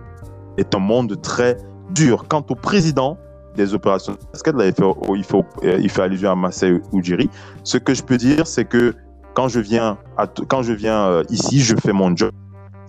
est 0.57 0.75
un 0.75 0.81
monde 0.81 1.21
très 1.21 1.59
dur. 1.91 2.25
Quant 2.29 2.45
au 2.49 2.55
président, 2.55 3.19
des 3.59 3.75
opérations 3.75 4.13
de 4.13 4.19
basket. 4.33 4.55
Là, 4.55 4.67
il 4.67 4.73
fait, 4.73 4.85
il 5.15 5.25
fait, 5.25 5.81
il 5.83 5.91
fait 5.91 6.03
allusion 6.03 6.31
à 6.31 6.35
Masai 6.35 6.81
Ujiri. 6.93 7.29
Ce 7.65 7.77
que 7.77 7.93
je 7.93 8.03
peux 8.03 8.17
dire, 8.17 8.47
c'est 8.47 8.65
que 8.65 8.95
quand 9.35 9.49
je 9.49 9.61
viens, 9.61 9.99
à, 10.17 10.27
quand 10.27 10.63
je 10.63 10.73
viens 10.73 11.23
ici, 11.29 11.61
je 11.61 11.77
fais 11.77 11.93
mon 11.93 12.17
job. 12.17 12.31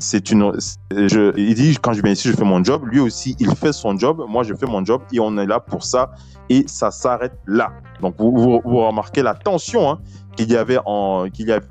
C'est 0.01 0.31
une, 0.31 0.53
je, 0.91 1.37
il 1.37 1.53
dit 1.55 1.77
quand 1.81 1.91
je 1.91 2.01
viens 2.01 2.13
ici, 2.13 2.29
je 2.29 2.35
fais 2.35 2.45
mon 2.45 2.63
job. 2.63 2.83
Lui 2.85 3.01
aussi, 3.01 3.35
il 3.39 3.53
fait 3.55 3.73
son 3.73 3.97
job. 3.97 4.23
Moi, 4.29 4.43
je 4.43 4.53
fais 4.53 4.65
mon 4.65 4.83
job 4.85 5.01
et 5.11 5.19
on 5.19 5.37
est 5.37 5.45
là 5.45 5.59
pour 5.59 5.83
ça. 5.83 6.11
Et 6.47 6.63
ça 6.67 6.89
s'arrête 6.89 7.37
là. 7.45 7.73
Donc, 8.01 8.15
vous, 8.17 8.59
remarquez 8.63 9.21
la 9.21 9.33
tension 9.33 9.91
hein, 9.91 9.99
qu'il 10.37 10.49
y 10.51 10.55
avait 10.55 10.79
en, 10.85 11.27
qu'il 11.29 11.49
y 11.49 11.51
avait 11.51 11.67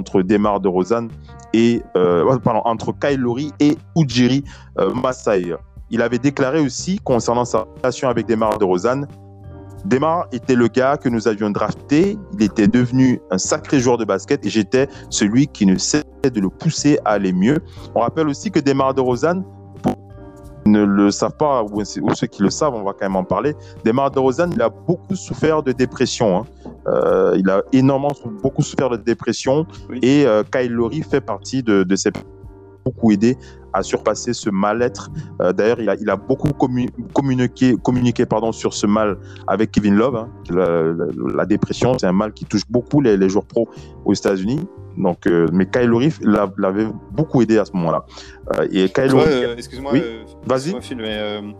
entre 0.00 0.22
Demar 0.22 0.60
de 0.60 0.68
Rosanne 0.68 1.10
et 1.52 1.82
euh, 1.96 2.36
pardon, 2.38 2.62
entre 2.64 2.94
Lowry 3.16 3.52
et 3.60 3.76
Ujiri 3.96 4.44
euh, 4.78 4.92
Masai. 4.94 5.54
Il 5.90 6.02
avait 6.02 6.18
déclaré 6.18 6.60
aussi 6.60 6.98
concernant 6.98 7.44
sa 7.44 7.66
relation 7.78 8.08
avec 8.08 8.26
Demar 8.26 8.58
de 8.58 8.64
Rosanne. 8.64 9.06
Demar 9.84 10.26
était 10.32 10.56
le 10.56 10.66
gars 10.66 10.96
que 10.96 11.08
nous 11.08 11.28
avions 11.28 11.50
drafté. 11.50 12.18
Il 12.34 12.42
était 12.42 12.66
devenu 12.66 13.20
un 13.30 13.38
sacré 13.38 13.78
joueur 13.78 13.96
de 13.98 14.04
basket 14.04 14.44
et 14.44 14.48
j'étais 14.48 14.88
celui 15.10 15.46
qui 15.46 15.64
ne 15.64 15.78
cessait 15.78 16.04
de 16.24 16.40
le 16.40 16.48
pousser 16.48 16.98
à 17.04 17.10
aller 17.10 17.32
mieux. 17.32 17.58
On 17.94 18.00
rappelle 18.00 18.28
aussi 18.28 18.50
que 18.50 18.58
Demar 18.58 18.94
de 18.94 19.00
Rosanne, 19.00 19.44
pour 19.82 19.94
ne 20.66 20.82
le 20.82 21.12
savent 21.12 21.36
pas 21.36 21.62
ou, 21.62 21.84
ceux 21.84 22.26
qui 22.26 22.42
le 22.42 22.50
savent, 22.50 22.74
on 22.74 22.82
va 22.82 22.92
quand 22.92 23.06
même 23.06 23.14
en 23.14 23.22
parler. 23.22 23.54
Demar 23.84 24.10
de 24.10 24.18
Rosanne, 24.18 24.50
il 24.54 24.62
a 24.62 24.70
beaucoup 24.70 25.14
souffert 25.14 25.62
de 25.62 25.70
dépression. 25.70 26.38
Hein. 26.38 26.44
Euh, 26.88 27.36
il 27.38 27.48
a 27.48 27.62
énormément 27.72 28.12
beaucoup 28.42 28.62
souffert 28.62 28.90
de 28.90 28.96
dépression 28.96 29.66
oui. 29.88 30.00
et 30.02 30.26
euh, 30.26 30.42
Kyle 30.50 30.72
Lowry 30.72 31.02
fait 31.02 31.20
partie 31.20 31.62
de, 31.62 31.84
de 31.84 31.96
ces 31.96 32.10
beaucoup 32.86 33.10
aidé 33.10 33.36
à 33.72 33.82
surpasser 33.82 34.32
ce 34.32 34.48
mal-être. 34.48 35.10
Euh, 35.42 35.52
D'ailleurs, 35.52 35.80
il 35.80 35.88
a, 35.90 35.96
il 35.96 36.08
a 36.08 36.16
beaucoup 36.16 36.52
commu 36.52 36.88
communiqué, 37.12 37.74
communiqué 37.82 38.24
pardon, 38.24 38.52
sur 38.52 38.72
ce 38.72 38.86
mal 38.86 39.18
avec 39.46 39.70
Kevin 39.72 39.96
Love. 39.96 40.16
Hein. 40.16 40.28
La, 40.50 40.66
la, 40.98 41.06
la, 41.34 41.46
dépression, 41.46 41.98
c'est 41.98 42.06
un 42.06 42.12
mal 42.12 42.32
qui 42.32 42.44
touche 42.44 42.66
beaucoup 42.70 43.00
les, 43.00 43.16
les 43.16 43.28
joueurs 43.28 43.44
pros 43.44 43.68
aux 44.04 44.14
États-Unis. 44.14 44.60
Donc, 44.96 45.26
euh, 45.26 45.46
mais 45.52 45.66
Kyle 45.66 45.88
Lowry 45.88 46.10
l'avait 46.56 46.86
beaucoup 47.12 47.42
aidé 47.42 47.58
à 47.58 47.64
ce 47.66 47.72
moment-là. 47.74 48.06
Euh, 48.54 48.66
et 48.70 48.90
euh, 48.98 49.54
excuse-moi, 49.56 49.92
oui 49.92 50.02
vas-y. 50.46 50.72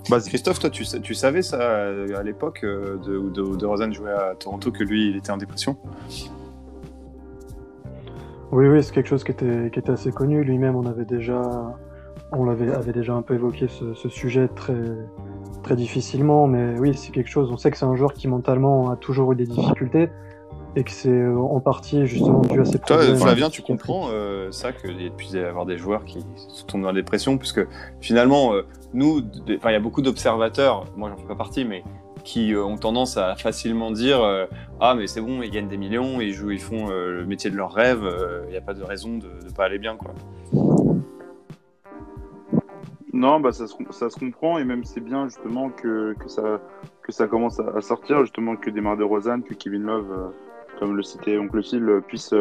Vas 0.09 0.21
Christophe, 0.21 0.59
toi, 0.59 0.71
tu, 0.71 0.85
tu 1.03 1.15
savais 1.15 1.43
ça 1.43 1.59
à 2.19 2.23
l'époque 2.23 2.61
de, 2.63 3.31
de, 3.31 3.57
de 3.57 3.67
Rosanne 3.67 3.93
jouait 3.93 4.13
à 4.13 4.35
Toronto 4.39 4.71
que 4.71 4.85
lui, 4.85 5.11
il 5.11 5.17
était 5.17 5.33
en 5.33 5.37
dépression? 5.37 5.77
Oui, 8.57 8.69
oui, 8.69 8.83
c'est 8.83 8.93
quelque 8.93 9.09
chose 9.09 9.23
qui 9.23 9.33
était, 9.33 9.71
qui 9.71 9.79
était 9.79 9.93
assez 9.93 10.11
connu. 10.11 10.43
Lui-même, 10.43 10.77
on 10.77 10.87
avait 10.87 11.05
déjà, 11.05 11.43
on 12.33 12.45
l'avait 12.45 12.73
avait 12.73 12.95
déjà 12.95 13.13
un 13.13 13.21
peu 13.21 13.35
évoqué 13.35 13.69
ce, 13.69 13.93
ce, 13.93 14.09
sujet 14.09 14.49
très, 14.49 14.73
très 15.63 15.77
difficilement, 15.77 16.47
mais 16.47 16.79
oui, 16.79 16.95
c'est 16.95 17.13
quelque 17.13 17.29
chose. 17.29 17.51
On 17.53 17.59
sait 17.59 17.71
que 17.71 17.77
c'est 17.77 17.85
un 17.85 17.97
joueur 17.97 18.15
qui 18.15 18.29
mentalement 18.29 18.91
a 18.91 18.97
toujours 18.97 19.33
eu 19.33 19.37
des 19.37 19.47
difficultés 19.47 20.09
et 20.75 20.85
que 20.85 20.91
c'est 20.91 21.27
en 21.27 21.61
partie 21.61 22.07
justement 22.07 22.41
dû 22.41 22.59
à 22.59 22.65
ses 22.65 22.79
problèmes. 22.79 23.09
Toi, 23.09 23.17
Flavien, 23.17 23.51
tu 23.51 23.61
comprends 23.61 24.09
euh, 24.11 24.51
ça 24.53 24.73
qu'il 24.73 25.11
puisse 25.13 25.33
y 25.33 25.39
avoir 25.39 25.67
des 25.67 25.77
joueurs 25.77 26.05
qui 26.05 26.25
tombent 26.67 26.83
dans 26.83 26.89
la 26.89 26.95
dépression, 26.95 27.37
puisque 27.37 27.67
finalement, 28.01 28.55
euh, 28.55 28.63
nous, 28.95 29.23
il 29.49 29.59
y 29.63 29.75
a 29.75 29.81
beaucoup 29.81 30.01
d'observateurs. 30.01 30.85
Moi, 30.97 31.11
j'en 31.11 31.17
fais 31.17 31.29
pas 31.29 31.35
partie, 31.35 31.67
mais 31.67 31.85
qui 32.27 32.53
euh, 32.53 32.65
ont 32.65 32.77
tendance 32.77 33.17
à 33.17 33.37
facilement 33.37 33.93
dire 33.93 34.21
euh, 34.23 34.47
ah 34.81 34.95
mais 34.95 35.07
c'est 35.07 35.21
bon 35.21 35.43
ils 35.43 35.51
gagnent 35.51 35.69
des 35.69 35.77
millions 35.77 36.21
ils 36.21 36.33
jouent 36.35 36.51
ils 36.51 36.61
font 36.61 36.91
euh, 36.91 37.13
le 37.13 37.25
métier 37.25 37.51
de 37.51 37.57
leur 37.57 37.73
rêve 37.73 38.05
il 38.47 38.51
n'y 38.51 38.57
a 38.57 38.61
pas 38.61 38.75
de 38.75 38.83
raison 38.83 39.17
de 39.17 39.29
ne 39.45 39.51
pas 39.55 39.65
aller 39.65 39.79
bien 39.79 39.97
quoi. 39.97 40.13
Non 43.13 43.41
bah 43.41 43.53
ça 43.53 43.67
se, 43.67 44.19
comprend 44.19 44.59
et 44.59 44.65
même 44.65 44.85
c'est 44.85 45.01
bien 45.01 45.29
justement 45.29 45.71
que, 45.71 46.15
que, 46.15 46.29
ça 46.29 46.61
que 47.03 47.13
ça 47.13 47.29
commence 47.29 47.61
à, 47.61 47.81
sortir 47.81 48.21
justement 48.23 48.57
que 48.57 48.69
Desmar 48.69 48.97
de 48.97 49.05
Rosanne 49.05 49.43
que 49.43 49.55
Kevin 49.55 49.85
Love 49.85 50.33
comme 50.81 50.97
le 50.97 51.03
citait 51.03 51.39
Oncle 51.39 51.63
Phil 51.63 52.03
puisse 52.09 52.35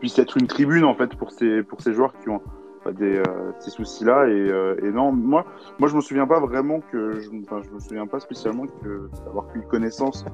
puisse 0.00 0.18
être 0.18 0.36
une 0.36 0.48
tribune 0.48 0.84
en 0.84 0.94
fait 0.94 1.14
pour 1.14 1.30
ces 1.30 1.62
pour 1.62 1.80
ces 1.80 1.94
joueurs 1.94 2.12
qui 2.20 2.28
ont 2.28 2.42
des, 2.90 3.18
euh, 3.18 3.52
ces 3.60 3.70
soucis-là. 3.70 4.26
Et, 4.26 4.50
euh, 4.50 4.74
et, 4.82 4.90
non, 4.90 5.12
moi, 5.12 5.44
moi, 5.78 5.88
je 5.88 5.94
me 5.94 6.00
souviens 6.00 6.26
pas 6.26 6.40
vraiment 6.40 6.80
que, 6.90 7.20
je, 7.20 7.30
enfin, 7.44 7.60
je 7.62 7.70
me 7.72 7.78
souviens 7.78 8.06
pas 8.06 8.18
spécialement 8.18 8.66
que 8.66 9.08
d'avoir 9.24 9.44
eu 9.54 9.62
connaissance 9.62 10.24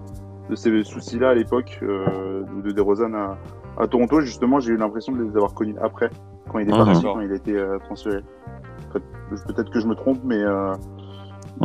de 0.48 0.54
ces 0.54 0.82
soucis-là 0.84 1.30
à 1.30 1.34
l'époque 1.34 1.78
euh, 1.82 2.42
de 2.64 2.70
DeRozan 2.70 3.12
à, 3.14 3.36
à 3.78 3.86
Toronto. 3.86 4.20
Justement, 4.20 4.60
j'ai 4.60 4.72
eu 4.72 4.76
l'impression 4.76 5.12
de 5.12 5.22
les 5.22 5.36
avoir 5.36 5.52
connus 5.52 5.76
après, 5.82 6.10
quand 6.50 6.58
il 6.58 6.68
est 6.68 6.72
parti, 6.72 7.02
quand 7.02 7.20
il 7.20 7.32
a 7.32 7.36
été 7.36 7.56
euh, 7.56 7.78
transféré. 7.80 8.22
Peut-être 8.90 9.70
que 9.70 9.80
je 9.80 9.86
me 9.86 9.94
trompe, 9.94 10.20
mais 10.24 10.42
euh, 10.42 10.72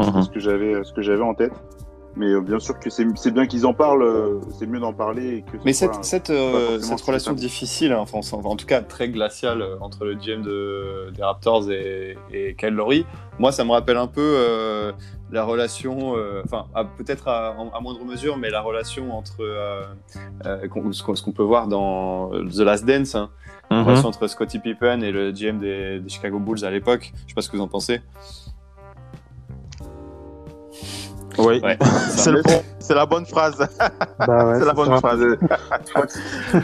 c'est 0.02 0.24
ce 0.24 0.30
que 0.30 0.40
j'avais, 0.40 0.84
ce 0.84 0.92
que 0.92 1.02
j'avais 1.02 1.22
en 1.24 1.34
tête. 1.34 1.54
Mais 2.16 2.28
euh, 2.28 2.42
bien 2.42 2.60
sûr 2.60 2.80
que 2.80 2.90
c'est 2.90 3.32
bien 3.32 3.48
qu'ils 3.48 3.66
en 3.66 3.74
parlent, 3.74 4.04
euh, 4.04 4.40
c'est 4.60 4.68
mieux 4.68 4.80
d'en 4.80 4.94
parler. 4.94 5.44
Que 5.52 5.58
Mais 5.66 5.74
cette, 5.74 5.92
pas, 5.94 6.04
cette, 6.04 6.30
euh, 6.30 6.80
cette 6.80 7.02
relation 7.02 7.34
difficile, 7.34 7.92
hein, 7.92 8.00
enfin, 8.00 8.20
en 8.44 8.56
tout 8.56 8.68
cas 8.68 8.82
très 8.82 9.10
glaciale 9.10 9.64
entre 9.82 10.06
le 10.06 10.14
GM 10.14 10.44
de, 10.44 11.12
des 11.16 11.24
Raptors 11.24 11.72
et, 11.72 12.18
et 12.32 12.56
Kyle 12.56 12.70
Lowry, 12.76 13.06
moi 13.40 13.52
ça 13.52 13.64
me 13.66 13.72
rappelle 13.72 13.98
un 13.98 14.08
peu 14.08 14.22
euh, 14.22 14.92
la 15.32 15.44
relation, 15.44 16.16
enfin 16.46 16.66
peut-être 16.98 17.28
à, 17.28 17.56
à, 17.74 17.80
moindre 17.82 18.06
mesure, 18.06 18.38
mais 18.38 18.52
la 18.52 18.62
relation 18.62 19.18
entre 19.18 19.44
ce 20.44 21.24
qu'on 21.24 21.32
peut 21.32 21.44
voir 21.44 21.68
dans 21.68 22.30
The 22.30 22.60
Last 22.60 22.86
Dance, 22.86 23.16
hein, 23.16 23.30
mm 23.72 23.74
-hmm. 23.74 23.78
la 23.78 23.84
relation 23.84 24.10
entre 24.10 24.28
Scottie 24.28 24.60
Pippen 24.60 25.02
et 25.02 25.12
le 25.12 25.32
GM 25.32 25.58
des, 25.60 26.00
des 26.00 26.10
Chicago 26.10 26.38
Bulls 26.38 26.64
à 26.64 26.70
l'époque. 26.70 27.12
Je 27.16 27.30
sais 27.30 27.36
pas 27.36 27.42
ce 27.42 27.50
que 27.50 27.58
vous 27.58 27.64
en 27.64 27.68
pensez. 27.68 28.02
Oui, 31.40 31.60
Ouais, 31.64 31.78
c'est 32.10 32.32
le 32.32 32.42
bon- 32.44 32.64
c'est 32.80 32.94
la 32.94 33.06
bonne 33.06 33.26
phrase. 33.26 33.58
Bah 34.20 34.46
ouais, 34.46 34.56
c'est 34.60 34.66
la 34.66 34.74
bonne 34.74 34.90
ça. 34.90 34.98
phrase. 34.98 35.20
Je 35.20 35.36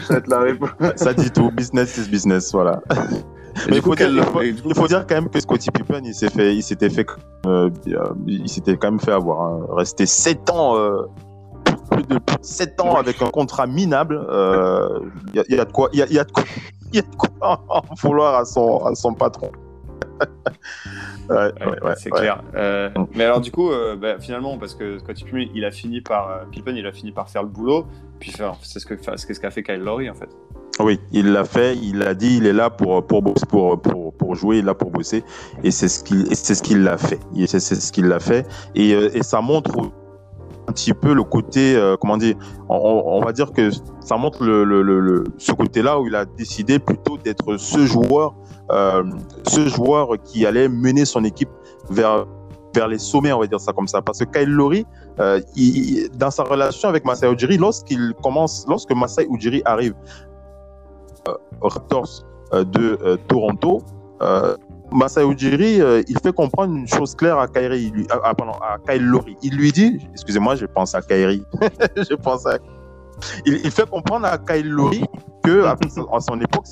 crois 0.06 0.20
que 0.20 0.30
la 0.30 0.38
réponse. 0.40 0.70
Ça 0.96 1.12
dit 1.14 1.30
tout. 1.30 1.50
Business 1.50 1.96
is 1.98 2.08
business, 2.08 2.52
voilà. 2.52 2.80
Et 2.92 2.94
Mais 3.70 3.76
il 3.76 3.82
faut, 3.82 3.90
coup, 3.90 3.96
dire, 3.96 4.08
il, 4.10 4.22
faut, 4.22 4.40
et 4.42 4.52
du 4.52 4.62
coup, 4.62 4.68
il 4.70 4.74
faut 4.76 4.86
dire 4.86 5.04
quand 5.08 5.14
même 5.16 5.28
que 5.28 5.40
Scottie 5.40 5.70
Pippen, 5.72 6.02
il 6.04 6.14
s'est 6.14 6.30
fait, 6.30 6.54
il 6.54 6.62
s'était 6.62 6.88
fait, 6.90 7.04
euh, 7.46 7.68
euh, 7.88 8.04
il 8.26 8.48
s'était 8.48 8.76
quand 8.76 8.90
même 8.92 9.00
fait 9.00 9.12
avoir. 9.12 9.40
hein. 9.42 9.66
Rester 9.70 10.06
7 10.06 10.48
ans, 10.50 10.76
euh, 10.76 11.02
plus 11.90 12.04
de 12.04 12.18
plus 12.18 12.36
de 12.36 12.42
7 12.44 12.80
ans 12.80 12.94
avec 12.96 13.20
un 13.22 13.30
contrat 13.30 13.66
minable. 13.66 14.24
euh, 14.30 15.00
Il 15.30 15.36
y, 15.36 15.40
a- 15.40 15.44
il 15.48 15.56
y 15.56 15.60
a 15.60 15.64
de 15.64 15.72
quoi, 15.72 15.88
il 15.92 15.98
y 15.98 16.02
a, 16.02 16.06
il 16.06 16.12
y 16.14 16.18
a 16.20 16.24
de 16.24 16.30
quoi, 16.30 16.44
il 16.92 16.96
y 16.96 16.98
a 17.00 17.02
de 17.02 17.16
quoi 17.16 17.28
en 17.68 17.80
vouloir 18.00 18.36
à 18.36 18.44
son, 18.44 18.84
à 18.84 18.94
son 18.94 19.14
patron. 19.14 19.50
Ouais, 21.30 21.36
Ouais, 21.36 21.66
ouais, 21.66 21.82
ouais, 21.82 21.94
c'est 21.96 22.10
clair. 22.10 22.42
Euh, 22.54 22.90
Mm. 22.96 23.06
mais 23.14 23.24
alors 23.24 23.40
du 23.40 23.50
coup, 23.50 23.70
euh, 23.70 23.96
bah, 23.96 24.18
finalement, 24.18 24.58
parce 24.58 24.74
que 24.74 24.98
Scottie 24.98 25.24
Pippen, 25.24 25.48
il 25.54 25.64
a 25.64 25.70
fini 25.70 26.00
par 26.00 26.30
euh, 26.30 26.44
Pippen, 26.50 26.74
il 26.76 26.86
a 26.86 26.92
fini 26.92 27.12
par 27.12 27.28
faire 27.28 27.42
le 27.42 27.48
boulot, 27.48 27.86
puis 28.18 28.32
c'est 28.62 28.78
ce 28.78 28.86
que 28.86 28.94
c'est 29.16 29.34
ce 29.34 29.40
qu'a 29.40 29.50
fait 29.50 29.62
Kyle 29.62 29.80
Lowry 29.80 30.10
en 30.10 30.14
fait. 30.14 30.28
Oui, 30.80 30.98
il 31.12 31.32
l'a 31.32 31.44
fait, 31.44 31.76
il 31.76 32.02
a 32.02 32.14
dit, 32.14 32.38
il 32.38 32.46
est 32.46 32.52
là 32.54 32.70
pour 32.70 33.06
pour 33.06 33.22
bosser, 33.22 33.44
pour 33.46 33.80
pour, 33.80 34.14
pour 34.14 34.34
jouer, 34.34 34.56
il 34.56 34.60
est 34.60 34.66
là 34.66 34.74
pour 34.74 34.90
bosser, 34.90 35.22
et 35.62 35.70
c'est 35.70 35.88
ce 35.88 36.02
qu'il 36.02 36.34
c'est 36.34 36.54
ce 36.54 36.62
qu'il 36.62 36.82
l'a 36.82 36.96
fait. 36.96 37.20
C'est 37.46 37.60
ce 37.60 37.92
qu'il 37.92 38.06
l'a 38.06 38.18
fait, 38.20 38.46
et 38.74 38.90
et 38.92 39.22
ça 39.22 39.40
montre 39.40 39.90
petit 40.70 40.92
peu 40.92 41.12
le 41.12 41.22
côté, 41.22 41.76
euh, 41.76 41.96
comment 42.00 42.16
dire, 42.16 42.36
on, 42.68 43.20
va 43.22 43.32
dire 43.32 43.52
que 43.52 43.70
ça 44.00 44.16
montre 44.16 44.44
le, 44.44 44.64
le, 44.64 44.82
le, 44.82 45.24
ce 45.38 45.52
côté-là 45.52 46.00
où 46.00 46.06
il 46.06 46.14
a 46.14 46.24
décidé 46.24 46.78
plutôt 46.78 47.18
d'être 47.18 47.56
ce 47.56 47.86
joueur, 47.86 48.34
euh, 48.70 49.04
ce 49.46 49.66
joueur 49.68 50.10
qui 50.24 50.46
allait 50.46 50.68
mener 50.68 51.04
son 51.04 51.24
équipe 51.24 51.50
vers 51.90 52.26
vers 52.72 52.86
les 52.86 52.98
sommets, 52.98 53.32
on 53.32 53.40
va 53.40 53.48
dire 53.48 53.58
ça 53.58 53.72
comme 53.72 53.88
ça. 53.88 54.00
Parce 54.00 54.20
que 54.20 54.24
Kyle 54.24 54.48
Lowry, 54.48 54.86
euh, 55.18 55.40
dans 56.14 56.30
sa 56.30 56.44
relation 56.44 56.88
avec 56.88 57.04
Masai 57.04 57.28
Ujiri, 57.28 57.56
lorsqu'il 57.56 58.14
commence, 58.22 58.64
lorsque 58.68 58.92
Masai 58.92 59.26
Ujiri 59.28 59.60
arrive 59.64 59.94
euh, 61.28 61.34
Raptors 61.60 62.24
de 62.52 63.16
Toronto, 63.28 63.82
Masai 64.92 65.24
Ujiri, 65.24 65.80
euh, 65.80 66.02
il 66.08 66.18
fait 66.18 66.32
comprendre 66.32 66.74
une 66.74 66.88
chose 66.88 67.14
claire 67.14 67.38
à 67.38 67.46
il 67.56 67.90
lui- 67.92 68.06
à, 68.10 68.28
à- 68.28 68.34
pardon, 68.34 68.52
à 68.60 68.76
Kyle 68.86 69.04
Lowry. 69.04 69.36
Il 69.42 69.56
lui 69.56 69.72
dit, 69.72 69.98
excusez-moi, 70.12 70.56
je 70.56 70.66
pense 70.66 70.94
à 70.94 71.02
Kyrie, 71.02 71.44
je 71.96 72.14
pense 72.14 72.46
à, 72.46 72.58
il, 73.46 73.54
il 73.64 73.70
fait 73.70 73.88
comprendre 73.88 74.26
à 74.26 74.38
Kyle 74.38 74.68
Lowry 74.68 75.04
que 75.42 75.64
à, 75.64 75.76
à 76.12 76.20
son 76.20 76.40
époque, 76.40 76.66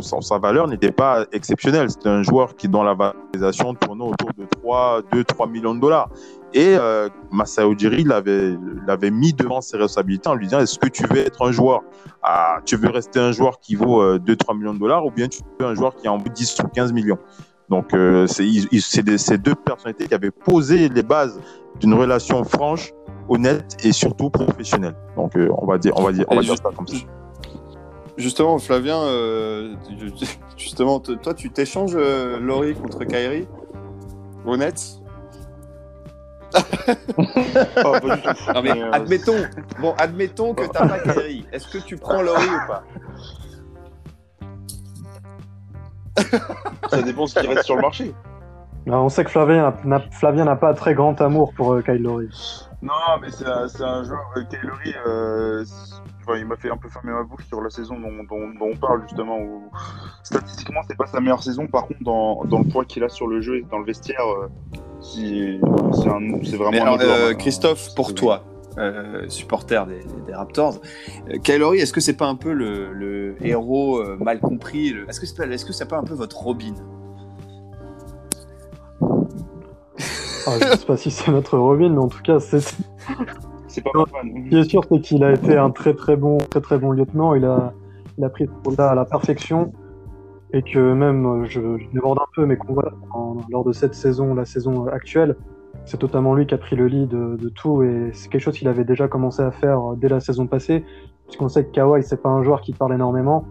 sa 0.00 0.38
valeur 0.38 0.68
n'était 0.68 0.92
pas 0.92 1.24
exceptionnelle. 1.32 1.90
C'était 1.90 2.08
un 2.08 2.22
joueur 2.22 2.54
qui, 2.56 2.68
dont 2.68 2.82
la 2.82 2.94
valorisation 2.94 3.74
tournait 3.74 4.04
autour 4.04 4.28
de 4.36 4.44
3, 4.60 5.02
2, 5.12 5.24
3 5.24 5.46
millions 5.46 5.74
de 5.74 5.80
dollars. 5.80 6.08
Et 6.54 6.76
euh, 6.76 7.08
l'avait 8.04 8.56
l'avait 8.86 9.10
mis 9.10 9.32
devant 9.32 9.60
ses 9.60 9.76
responsabilités 9.76 10.28
en 10.28 10.34
lui 10.34 10.46
disant 10.46 10.60
est-ce 10.60 10.78
que 10.78 10.88
tu 10.88 11.06
veux 11.06 11.18
être 11.18 11.46
un 11.46 11.52
joueur? 11.52 11.82
Ah, 12.22 12.58
tu 12.64 12.76
veux 12.76 12.90
rester 12.90 13.20
un 13.20 13.32
joueur 13.32 13.58
qui 13.60 13.74
vaut 13.74 14.02
euh, 14.02 14.18
2-3 14.18 14.58
millions 14.58 14.74
de 14.74 14.78
dollars 14.78 15.06
ou 15.06 15.10
bien 15.10 15.28
tu 15.28 15.40
veux 15.58 15.66
un 15.66 15.74
joueur 15.74 15.94
qui 15.96 16.08
en 16.08 16.18
vaut 16.18 16.28
10 16.28 16.58
ou 16.62 16.68
15 16.68 16.92
millions? 16.92 17.18
Donc 17.72 17.94
euh, 17.94 18.26
c'est 18.26 18.44
ces 19.16 19.38
deux 19.38 19.54
personnalités 19.54 20.06
qui 20.06 20.14
avaient 20.14 20.30
posé 20.30 20.90
les 20.90 21.02
bases 21.02 21.40
d'une 21.80 21.94
relation 21.94 22.44
franche 22.44 22.92
honnête 23.30 23.78
et 23.82 23.92
surtout 23.92 24.28
professionnelle. 24.28 24.94
Donc 25.16 25.34
euh, 25.36 25.48
on 25.56 25.64
va 25.64 25.78
dire 25.78 25.94
on 25.96 26.02
va 26.02 26.12
dire 26.12 26.26
on 26.28 26.36
va 26.36 26.42
dire 26.42 26.56
ça 26.56 26.70
comme 26.76 26.86
ça. 26.86 26.96
Justement, 28.18 28.58
Flavien, 28.58 28.98
euh, 28.98 29.74
justement, 30.58 31.00
toi, 31.00 31.32
tu 31.32 31.50
t'échanges 31.50 31.96
Laurie 31.96 32.74
contre 32.74 33.04
Kyrie 33.04 33.48
Honnête? 34.44 35.01
Oh, 37.84 37.92
pas 38.00 38.16
du 38.16 38.22
tout. 38.22 38.52
Non 38.54 38.62
mais 38.62 38.74
Mais, 38.74 38.82
euh, 38.82 38.90
admettons, 38.92 39.42
bon, 39.80 39.94
admettons 39.98 40.54
que 40.54 40.66
t'as 40.66 40.86
pas 40.88 40.98
Kyrie. 41.00 41.46
Est-ce 41.52 41.68
que 41.68 41.78
tu 41.78 41.96
prends 41.96 42.22
Laurie 42.22 42.44
ou 42.46 42.66
pas? 42.66 42.82
Ça 46.90 47.02
dépend 47.02 47.26
ce 47.26 47.38
qui 47.40 47.46
reste 47.46 47.64
sur 47.64 47.76
le 47.76 47.82
marché. 47.82 48.14
Ah, 48.88 49.00
on 49.00 49.08
sait 49.08 49.24
que 49.24 49.30
Flavien 49.30 49.74
n'a 49.84 50.00
Flavien 50.10 50.56
pas 50.56 50.70
un 50.70 50.74
très 50.74 50.94
grand 50.94 51.20
amour 51.20 51.52
pour 51.54 51.72
euh, 51.72 51.82
Kyle 51.82 52.02
Lowry. 52.02 52.28
Non, 52.82 52.92
mais 53.20 53.30
c'est 53.30 53.46
un, 53.46 54.02
joueur. 54.02 54.20
Euh, 54.36 54.42
Kylori, 54.50 54.94
euh, 55.06 55.64
enfin, 56.20 56.36
il 56.36 56.46
m'a 56.46 56.56
fait 56.56 56.68
un 56.68 56.76
peu 56.76 56.88
fermer 56.88 57.12
ma 57.12 57.22
bouche 57.22 57.46
sur 57.46 57.60
la 57.60 57.70
saison 57.70 57.94
dont, 58.00 58.24
dont- 58.28 58.54
dont 58.58 58.70
on 58.72 58.76
parle 58.76 59.02
justement. 59.02 59.38
Où, 59.38 59.70
statistiquement, 60.24 60.80
c'est 60.88 60.96
pas 60.96 61.06
sa 61.06 61.20
meilleure 61.20 61.44
saison. 61.44 61.68
Par 61.68 61.86
contre, 61.86 62.02
dans, 62.02 62.44
dans 62.44 62.58
le 62.58 62.64
poids 62.68 62.84
qu'il 62.84 63.04
a 63.04 63.08
sur 63.08 63.28
le 63.28 63.40
jeu 63.40 63.58
et 63.58 63.62
dans 63.70 63.78
le 63.78 63.84
vestiaire, 63.84 64.24
c'est 65.02 66.56
vraiment 66.56 66.70
Mais 66.70 66.80
alors, 66.80 66.98
euh, 67.00 67.30
hein. 67.30 67.34
Christophe, 67.34 67.94
pour 67.94 68.08
C'est- 68.08 68.14
toi, 68.14 68.44
euh, 68.78 69.24
supporter 69.28 69.86
des, 69.86 70.00
des 70.26 70.34
Raptors, 70.34 70.76
euh, 71.28 71.38
Kyle 71.42 71.58
Lowry, 71.58 71.78
est-ce 71.80 71.92
que 71.92 72.00
c'est 72.00 72.16
pas 72.16 72.26
un 72.26 72.36
peu 72.36 72.52
le, 72.52 72.92
le 72.92 73.34
héros 73.44 74.00
mal 74.20 74.40
compris 74.40 74.90
le- 74.90 75.08
Est-ce 75.08 75.20
que 75.20 75.26
c'est 75.26 75.36
pas, 75.36 75.46
est-ce 75.46 75.64
que 75.64 75.72
c'est 75.72 75.88
pas 75.88 75.98
un 75.98 76.04
peu 76.04 76.14
votre 76.14 76.38
Robin? 76.42 76.74
Ah, 80.46 80.52
je 80.60 80.76
sais 80.78 80.86
pas 80.86 80.96
si 80.96 81.10
c'est 81.10 81.30
notre 81.30 81.56
Robin, 81.58 81.90
mais 81.90 81.98
en 81.98 82.08
tout 82.08 82.22
cas, 82.22 82.40
c'est 82.40 82.60
ce 82.60 82.74
C'est 83.68 83.80
pas 83.82 83.90
ma 83.94 84.06
fan. 84.06 84.48
qui 84.48 84.56
est 84.58 84.64
sûr, 84.68 84.84
c'est 84.90 85.00
qu'il 85.00 85.22
a 85.24 85.32
été 85.32 85.56
un 85.56 85.70
très 85.70 85.94
très 85.94 86.16
bon, 86.16 86.38
très 86.38 86.60
très 86.60 86.78
bon 86.78 86.90
lieutenant. 86.90 87.34
Il 87.34 87.44
a, 87.44 87.72
il 88.18 88.24
a 88.24 88.28
pris 88.28 88.46
ce 88.46 88.50
à 88.90 88.94
la 88.94 89.04
perfection. 89.04 89.72
Et 90.52 90.62
que 90.62 90.92
même, 90.92 91.24
euh, 91.26 91.44
je, 91.46 91.60
je 91.78 91.88
déborde 91.92 92.18
un 92.18 92.26
peu, 92.34 92.46
mais 92.46 92.56
qu'on 92.56 92.74
voit 92.74 92.92
lors 93.50 93.64
de 93.64 93.72
cette 93.72 93.94
saison, 93.94 94.34
la 94.34 94.44
saison 94.44 94.86
actuelle, 94.86 95.36
c'est 95.84 95.98
totalement 95.98 96.34
lui 96.34 96.46
qui 96.46 96.54
a 96.54 96.58
pris 96.58 96.76
le 96.76 96.86
lead 96.86 97.08
de, 97.08 97.36
de 97.36 97.48
tout. 97.48 97.82
Et 97.82 98.10
c'est 98.12 98.28
quelque 98.28 98.40
chose 98.40 98.58
qu'il 98.58 98.68
avait 98.68 98.84
déjà 98.84 99.08
commencé 99.08 99.42
à 99.42 99.50
faire 99.50 99.92
euh, 99.92 99.96
dès 99.96 100.08
la 100.08 100.20
saison 100.20 100.46
passée. 100.46 100.84
Puisqu'on 101.26 101.48
sait 101.48 101.64
que 101.64 101.70
Kawhi, 101.70 102.02
c'est 102.02 102.22
pas 102.22 102.28
un 102.28 102.42
joueur 102.42 102.60
qui 102.60 102.72
parle 102.72 102.94
énormément. 102.94 103.44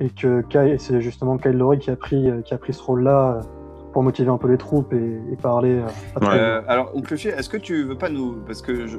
Et 0.00 0.10
que 0.10 0.42
c'est 0.78 1.00
justement 1.00 1.36
Kyle 1.36 1.52
Lowry 1.52 1.78
qui 1.78 1.90
a 1.90 1.96
pris, 1.96 2.28
euh, 2.28 2.40
qui 2.42 2.54
a 2.54 2.58
pris 2.58 2.72
ce 2.72 2.82
rôle-là 2.82 3.36
euh, 3.36 3.40
pour 3.92 4.02
motiver 4.02 4.30
un 4.30 4.38
peu 4.38 4.48
les 4.48 4.56
troupes 4.58 4.92
et, 4.92 5.20
et 5.32 5.36
parler 5.36 5.82
à. 6.20 6.34
Euh, 6.34 6.62
alors, 6.66 6.90
Oncle 6.94 7.16
Fier, 7.16 7.38
est-ce 7.38 7.48
que 7.48 7.56
tu 7.56 7.84
veux 7.84 7.96
pas 7.98 8.08
nous. 8.08 8.36
Parce 8.46 8.62
que 8.62 8.86
je, 8.86 8.96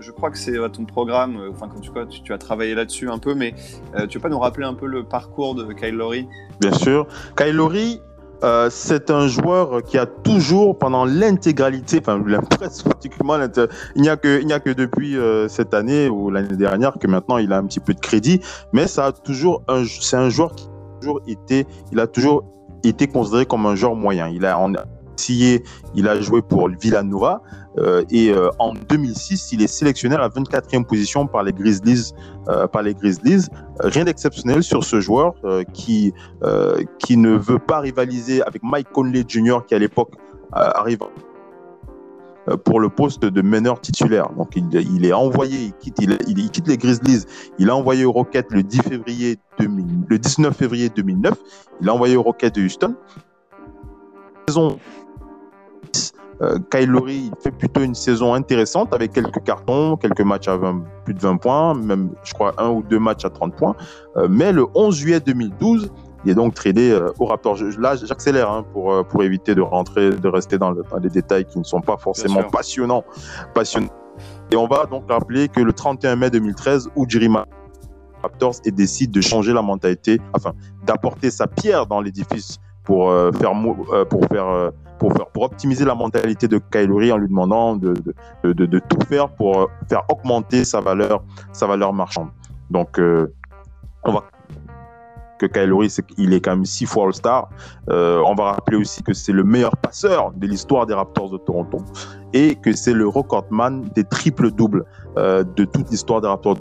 je- 0.00 0.10
crois 0.12 0.30
que 0.30 0.38
c'est 0.38 0.56
ton 0.72 0.84
programme, 0.84 1.36
euh, 1.36 1.50
enfin, 1.50 1.68
quand 1.72 1.80
tu, 1.80 1.90
tu, 2.10 2.22
tu 2.22 2.32
as 2.32 2.38
travaillé 2.38 2.74
là-dessus 2.74 3.08
un 3.10 3.18
peu, 3.18 3.34
mais 3.34 3.54
euh, 3.98 4.06
tu 4.06 4.18
veux 4.18 4.22
pas 4.22 4.28
nous 4.28 4.38
rappeler 4.38 4.64
un 4.66 4.74
peu 4.74 4.86
le 4.86 5.04
parcours 5.04 5.54
de 5.54 5.72
Kyle 5.72 5.94
Lowry? 5.94 6.28
Bien 6.60 6.72
sûr. 6.72 7.06
Kyle 7.36 7.54
Lowry, 7.54 8.00
euh, 8.44 8.68
c'est 8.70 9.10
un 9.10 9.28
joueur 9.28 9.82
qui 9.82 9.96
a 9.98 10.06
toujours, 10.06 10.78
pendant 10.78 11.04
l'intégralité, 11.04 11.98
enfin 12.00 12.22
presque 12.58 12.84
pratiquement, 12.84 13.36
il 13.94 14.02
n'y 14.02 14.08
a 14.08 14.16
que, 14.16 14.40
il 14.40 14.46
n'y 14.46 14.52
a 14.52 14.60
que 14.60 14.70
depuis 14.70 15.16
euh, 15.16 15.48
cette 15.48 15.74
année 15.74 16.08
ou 16.08 16.30
l'année 16.30 16.56
dernière 16.56 16.98
que 16.98 17.06
maintenant 17.06 17.38
il 17.38 17.52
a 17.52 17.58
un 17.58 17.64
petit 17.64 17.80
peu 17.80 17.94
de 17.94 18.00
crédit, 18.00 18.40
mais 18.72 18.86
ça 18.86 19.06
a 19.06 19.12
toujours, 19.12 19.62
un, 19.68 19.84
c'est 19.86 20.16
un 20.16 20.28
joueur 20.30 20.54
qui 20.54 20.66
a 20.66 21.00
toujours 21.00 21.20
été, 21.26 21.66
il 21.92 22.00
a 22.00 22.06
toujours 22.06 22.44
été 22.88 23.06
considéré 23.06 23.46
comme 23.46 23.66
un 23.66 23.74
joueur 23.74 23.94
moyen. 23.94 24.28
Il 24.28 24.44
a, 24.46 24.58
en 24.58 24.72
scié, 25.16 25.62
il 25.94 26.08
a 26.08 26.20
joué 26.20 26.42
pour 26.42 26.68
Villanova 26.68 27.42
euh, 27.78 28.04
et 28.10 28.30
euh, 28.30 28.50
en 28.58 28.72
2006, 28.72 29.52
il 29.52 29.62
est 29.62 29.66
sélectionné 29.66 30.14
à 30.14 30.18
la 30.18 30.28
24e 30.28 30.84
position 30.84 31.26
par 31.26 31.42
les 31.42 31.52
Grizzlies, 31.52 32.12
euh, 32.48 32.66
par 32.66 32.82
les 32.82 32.94
Grizzlies. 32.94 33.46
Rien 33.80 34.04
d'exceptionnel 34.04 34.62
sur 34.62 34.84
ce 34.84 35.00
joueur 35.00 35.34
qui 35.72 36.12
qui 36.98 37.16
ne 37.16 37.36
veut 37.36 37.58
pas 37.58 37.80
rivaliser 37.80 38.42
avec 38.42 38.62
Mike 38.62 38.90
Conley 38.92 39.24
Jr. 39.26 39.58
qui 39.66 39.74
à 39.74 39.78
l'époque 39.78 40.12
arrive 40.52 41.02
pour 42.64 42.80
le 42.80 42.88
poste 42.88 43.24
de 43.24 43.42
meneur 43.42 43.80
titulaire. 43.80 44.28
Donc 44.36 44.54
il, 44.56 44.68
il 44.74 45.04
est 45.04 45.12
envoyé, 45.12 45.58
il 45.58 45.72
quitte, 45.74 45.98
il, 46.00 46.18
il- 46.28 46.50
quitte 46.50 46.68
les 46.68 46.76
Grizzlies, 46.76 47.24
il 47.58 47.68
est 47.68 47.72
envoyé 47.72 48.04
aux 48.04 48.12
Rockets 48.12 48.46
le 48.50 48.62
10 48.62 48.82
février 48.82 49.36
2000, 49.58 49.84
le 50.08 50.18
19 50.18 50.56
février 50.56 50.88
2009, 50.88 51.34
il 51.80 51.88
est 51.88 51.90
envoyé 51.90 52.16
aux 52.16 52.22
Rockets 52.22 52.54
de 52.54 52.62
Houston. 52.62 52.94
Saison 54.48 54.78
euh, 56.42 56.58
il 57.08 57.30
fait 57.42 57.50
plutôt 57.50 57.80
une 57.80 57.94
saison 57.94 58.34
intéressante 58.34 58.92
avec 58.92 59.12
quelques 59.12 59.42
cartons, 59.42 59.96
quelques 59.96 60.20
matchs 60.20 60.48
à 60.48 60.56
20 60.56 60.82
plus 61.04 61.14
de 61.14 61.20
20 61.20 61.36
points, 61.38 61.74
même 61.74 62.10
je 62.24 62.34
crois 62.34 62.54
un 62.58 62.68
ou 62.70 62.82
deux 62.82 62.98
matchs 62.98 63.24
à 63.24 63.30
30 63.30 63.54
points. 63.56 63.74
Euh, 64.16 64.26
mais 64.28 64.52
le 64.52 64.66
11 64.74 64.94
juillet 64.94 65.20
2012, 65.20 65.90
il 66.26 66.30
est 66.30 66.34
donc 66.34 66.54
tradé 66.54 66.90
euh, 66.90 67.08
au 67.20 67.26
Raptors. 67.26 67.54
Je- 67.56 67.78
là, 67.80 67.94
j'accélère 67.94 68.50
hein, 68.50 68.64
pour, 68.72 68.92
euh, 68.92 69.02
pour 69.04 69.22
éviter 69.22 69.54
de 69.54 69.60
rentrer, 69.62 70.10
de 70.10 70.28
rester 70.28 70.58
dans, 70.58 70.72
le- 70.72 70.82
dans 70.90 70.98
les 70.98 71.08
détails 71.08 71.44
qui 71.44 71.58
ne 71.58 71.64
sont 71.64 71.80
pas 71.80 71.96
forcément 71.96 72.40
passionnants, 72.50 73.04
passionnants. 73.54 73.92
Et 74.50 74.56
on 74.56 74.66
va 74.66 74.86
donc 74.86 75.08
rappeler 75.08 75.48
que 75.48 75.60
le 75.60 75.72
31 75.72 76.16
mai 76.16 76.30
2013, 76.30 76.88
Ujiri 76.96 77.28
Ma- 77.28 77.46
Raptors 78.22 78.54
et 78.64 78.72
décide 78.72 79.12
de 79.12 79.20
changer 79.20 79.52
la 79.52 79.62
mentalité, 79.62 80.20
enfin 80.34 80.52
d'apporter 80.84 81.30
sa 81.30 81.46
pierre 81.46 81.86
dans 81.86 82.00
l'édifice 82.00 82.58
pour 82.82 83.10
euh, 83.10 83.30
faire 83.32 83.52
euh, 83.92 84.04
pour 84.04 84.24
faire 84.26 84.48
euh, 84.48 84.70
pour 84.98 85.12
faire 85.12 85.26
pour 85.26 85.42
optimiser 85.44 85.84
la 85.84 85.94
mentalité 85.94 86.48
de 86.48 86.58
Kyle 86.72 86.86
Lowry 86.88 87.12
en 87.12 87.18
lui 87.18 87.28
demandant 87.28 87.76
de, 87.76 87.94
de, 88.42 88.52
de, 88.52 88.66
de 88.66 88.78
tout 88.80 88.98
faire 89.08 89.28
pour 89.28 89.68
faire 89.88 90.02
augmenter 90.10 90.64
sa 90.64 90.80
valeur 90.80 91.22
sa 91.52 91.66
valeur 91.68 91.92
marchande. 91.92 92.28
Donc 92.70 92.98
on 94.02 94.12
va 94.12 94.24
que 95.38 95.46
Kyle 95.46 95.64
Lowry, 95.68 95.90
c'est 95.90 96.04
qu'il 96.06 96.32
est 96.32 96.40
quand 96.40 96.52
même 96.52 96.64
six 96.64 96.86
fois 96.86 97.04
All-Star. 97.06 97.48
Euh, 97.90 98.22
on 98.26 98.34
va 98.34 98.52
rappeler 98.52 98.76
aussi 98.78 99.02
que 99.02 99.12
c'est 99.12 99.32
le 99.32 99.44
meilleur 99.44 99.76
passeur 99.76 100.32
de 100.34 100.46
l'histoire 100.46 100.86
des 100.86 100.94
Raptors 100.94 101.30
de 101.30 101.38
Toronto 101.38 101.78
et 102.32 102.54
que 102.56 102.74
c'est 102.74 102.92
le 102.94 103.06
recordman 103.08 103.88
des 103.94 104.04
triples 104.04 104.50
doubles 104.50 104.84
euh, 105.18 105.44
de 105.56 105.64
toute 105.64 105.90
l'histoire 105.90 106.20
des 106.20 106.28
Raptors 106.28 106.56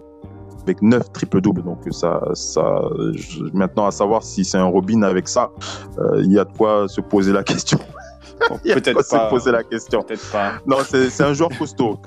avec 0.64 0.82
neuf 0.82 1.12
triple 1.14 1.42
doubles. 1.42 1.62
Donc 1.64 1.80
ça, 1.92 2.22
ça, 2.34 2.82
je- 3.14 3.44
maintenant 3.54 3.86
à 3.86 3.92
savoir 3.92 4.24
si 4.24 4.44
c'est 4.44 4.58
un 4.58 4.66
Robin 4.66 5.04
avec 5.04 5.28
ça, 5.28 5.52
euh, 6.00 6.22
il 6.24 6.32
y 6.32 6.40
a 6.40 6.44
de 6.46 6.52
quoi 6.58 6.88
se 6.88 7.02
poser 7.02 7.32
la 7.34 7.44
question. 7.44 7.78
Peut-être 8.64 9.04
se 9.06 9.16
pas. 9.16 9.30
poser 9.30 9.52
la 9.52 9.64
question. 9.64 10.02
Peut-être 10.02 10.32
pas. 10.32 10.54
Non, 10.68 10.78
c'est 10.84 11.22
un 11.24 11.34
joueur 11.34 11.50
costaud. 11.58 12.00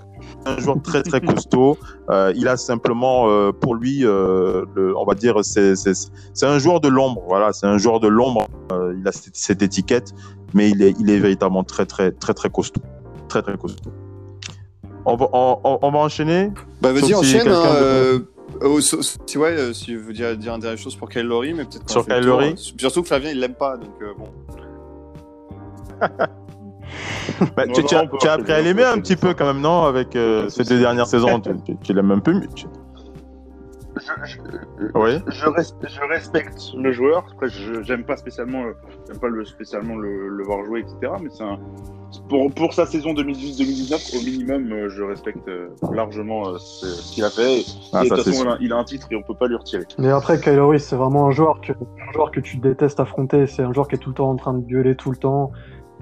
Un 0.57 0.61
joueur 0.61 0.82
très 0.82 1.03
très 1.03 1.20
costaud. 1.20 1.76
Euh, 2.11 2.32
il 2.36 2.49
a 2.49 2.57
simplement 2.57 3.28
euh, 3.28 3.53
pour 3.53 3.74
lui, 3.74 4.05
euh, 4.05 4.64
le- 4.74 4.96
on 4.96 5.05
va 5.05 5.14
dire, 5.14 5.36
c'est 5.42 5.74
un 6.42 6.59
joueur 6.59 6.80
de 6.80 6.88
l'ombre. 6.88 7.22
Voilà, 7.26 7.53
c'est 7.53 7.66
un 7.66 7.78
joueur 7.78 8.01
de 8.01 8.09
l'ombre. 8.09 8.46
Il 8.96 9.07
a 9.07 9.12
cette, 9.12 9.36
cette 9.36 9.62
étiquette, 9.62 10.12
mais 10.55 10.70
il 10.70 10.82
est 10.82 10.94
il 10.99 11.11
est 11.11 11.18
véritablement 11.18 11.64
très 11.64 11.86
très 11.86 12.11
très 12.12 12.34
très 12.34 12.49
costaud, 12.51 12.80
très 13.28 13.42
très 13.42 13.57
costaud. 13.57 13.90
On 15.05 15.16
va 15.16 15.28
on, 15.32 15.78
on- 15.82 15.90
va 15.90 15.99
enchaîner? 15.99 16.51
Bah 16.82 16.92
vas-y, 16.92 17.05
si 17.07 17.14
enchaîne. 17.14 17.49
hein, 17.49 18.20
oh, 18.62 18.80
so- 18.80 19.01
si, 19.26 19.38
ouais, 19.38 19.72
si 19.72 19.94
veux 19.96 20.12
dire, 20.12 20.36
dire 20.36 20.55
une 20.55 20.61
dernière 20.61 20.78
chose 20.78 20.96
pour 20.96 21.09
Kyle 21.09 21.22
Lowry, 21.26 21.55
mais 21.55 21.64
peut-être 21.64 21.88
Sur 21.90 22.05
Kyle. 22.07 22.20
Lowry 22.20 22.55
Surtout 22.57 23.03
que 23.03 23.09
Flavien, 23.09 23.30
il 23.30 23.40
l'aime 23.40 23.55
pas, 23.55 23.76
donc 23.76 23.90
bon. 24.18 24.28
Bah, 27.57 27.66
Non, 27.66 27.72
tu, 27.72 27.81
non, 27.83 27.87
tu 27.87 27.95
as, 27.95 28.07
tu 28.20 28.29
as 28.29 28.33
appris 28.33 28.53
à 28.53 28.61
l'aimer 28.61 28.85
un 28.85 28.99
petit 28.99 29.16
peu 29.16 29.35
quand 29.35 29.47
même, 29.47 29.61
non 29.61 29.83
Avec 29.85 30.14
euh, 30.16 30.49
ces 30.49 30.64
deux 30.64 30.79
dernières 30.81 31.07
saisons, 31.07 31.41
tu, 31.41 31.51
tu, 31.64 31.76
tu 31.79 31.93
l'aimes 31.93 32.11
un 32.11 32.18
peu 32.20 32.33
mieux. 32.33 32.49
tu- 32.55 32.66
Je, 33.97 34.12
je- 34.24 34.39
Oui. 34.95 35.18
je, 35.26 35.47
res- 35.47 35.74
je 35.83 36.01
respecte 36.09 36.72
le 36.76 36.93
joueur. 36.93 37.24
Après, 37.33 37.49
je 37.49 37.83
j'aime 37.83 38.05
pas 38.05 38.16
spécialement, 38.16 38.62
euh, 38.62 38.72
j'aime 39.09 39.18
pas 39.18 39.29
le, 39.29 39.45
spécialement 39.45 39.97
le, 39.97 40.29
le 40.29 40.45
voir 40.45 40.64
jouer, 40.64 40.81
etc. 40.81 41.12
Mais 41.20 41.29
c'est 41.31 41.43
un, 41.43 41.59
pour, 42.29 42.51
pour 42.53 42.72
sa 42.74 42.87
saison 42.87 43.12
2018-2019, 43.14 44.16
au 44.18 44.22
minimum, 44.24 44.72
euh, 44.72 44.89
je 44.89 45.03
respecte 45.03 45.47
euh, 45.49 45.68
largement 45.93 46.49
euh, 46.49 46.59
ce, 46.59 46.87
ce 46.87 47.12
qu'il 47.12 47.24
a 47.24 47.31
fait. 47.31 47.61
Et, 47.61 47.64
Ah, 47.93 48.05
et 48.05 48.09
de 48.09 48.14
toute 48.14 48.24
façon, 48.24 48.45
il 48.45 48.49
a, 48.51 48.57
il 48.61 48.72
a 48.72 48.76
un 48.76 48.85
titre 48.85 49.09
et 49.11 49.16
on 49.16 49.22
peut 49.22 49.35
pas 49.35 49.49
lui 49.49 49.57
retirer. 49.57 49.85
Mais 49.99 50.11
après, 50.11 50.39
Kyle 50.41 50.55
Lowry, 50.55 50.79
c'est 50.79 50.97
vraiment 50.97 51.26
un 51.26 51.31
joueur, 51.33 51.61
que, 51.61 51.72
un 51.72 52.12
joueur 52.12 52.31
que 52.31 52.39
tu 52.41 52.59
détestes 52.59 53.01
affronter. 53.01 53.47
C'est 53.49 53.62
un 53.62 53.72
joueur 53.72 53.89
qui 53.89 53.97
est 53.97 53.99
tout 53.99 54.11
le 54.11 54.14
temps 54.14 54.31
en 54.31 54.37
train 54.37 54.55
de 54.55 54.61
gueuler 54.64 54.95
tout 54.95 55.11
le 55.11 55.16
temps, 55.16 55.51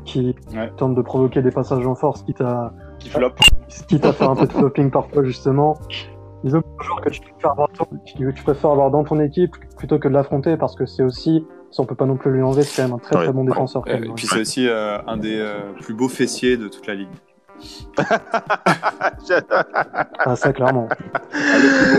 qui 0.06 0.34
Ouais. 0.54 0.70
tente 0.78 0.94
de 0.94 1.02
provoquer 1.02 1.42
des 1.42 1.50
passages 1.50 1.86
en 1.86 1.94
force, 1.94 2.22
quitte 2.22 2.40
à, 2.40 2.72
Qui 2.98 3.10
flop. 3.10 3.32
quitte 3.88 4.04
à 4.06 4.12
faire 4.12 4.30
un 4.30 4.36
peu 4.36 4.46
de 4.46 4.52
flopping 4.52 4.90
parfois, 4.90 5.22
justement. 5.24 5.76
Disons 6.44 6.60
que 6.60 6.66
c'est 6.78 6.84
un 6.84 6.86
joueur 6.86 7.00
que 7.02 7.10
tu 7.10 7.20
préfères, 7.20 7.50
avoir 7.50 7.68
dans, 7.78 7.84
que 7.84 8.30
tu 8.30 8.42
préfères 8.44 8.70
avoir 8.70 8.90
dans 8.90 9.04
ton 9.04 9.20
équipe 9.20 9.54
plutôt 9.76 9.98
que 9.98 10.06
de 10.08 10.12
l'affronter 10.14 10.56
parce 10.56 10.76
que 10.76 10.86
c'est 10.86 11.02
aussi, 11.02 11.44
ça 11.70 11.82
on 11.82 11.86
peut 11.86 11.94
pas 11.94 12.06
non 12.06 12.16
plus 12.16 12.30
lui 12.30 12.42
enlever, 12.42 12.62
c'est 12.62 12.82
quand 12.82 12.88
même 12.88 12.96
un 12.96 12.98
très 12.98 13.16
Ouais. 13.16 13.24
très 13.24 13.32
bon 13.32 13.44
défenseur. 13.44 13.84
Kyle 13.84 14.04
et 14.04 14.08
puis 14.14 14.26
c'est 14.26 14.40
aussi 14.40 14.68
euh, 14.68 14.98
un 15.06 15.16
des 15.16 15.36
euh, 15.38 15.72
plus 15.80 15.94
beaux 15.94 16.08
fessiers 16.08 16.56
de 16.56 16.68
toute 16.68 16.86
la 16.86 16.94
ligue. 16.94 17.08
Ah, 20.24 20.36
ça, 20.36 20.52
clairement. 20.52 20.88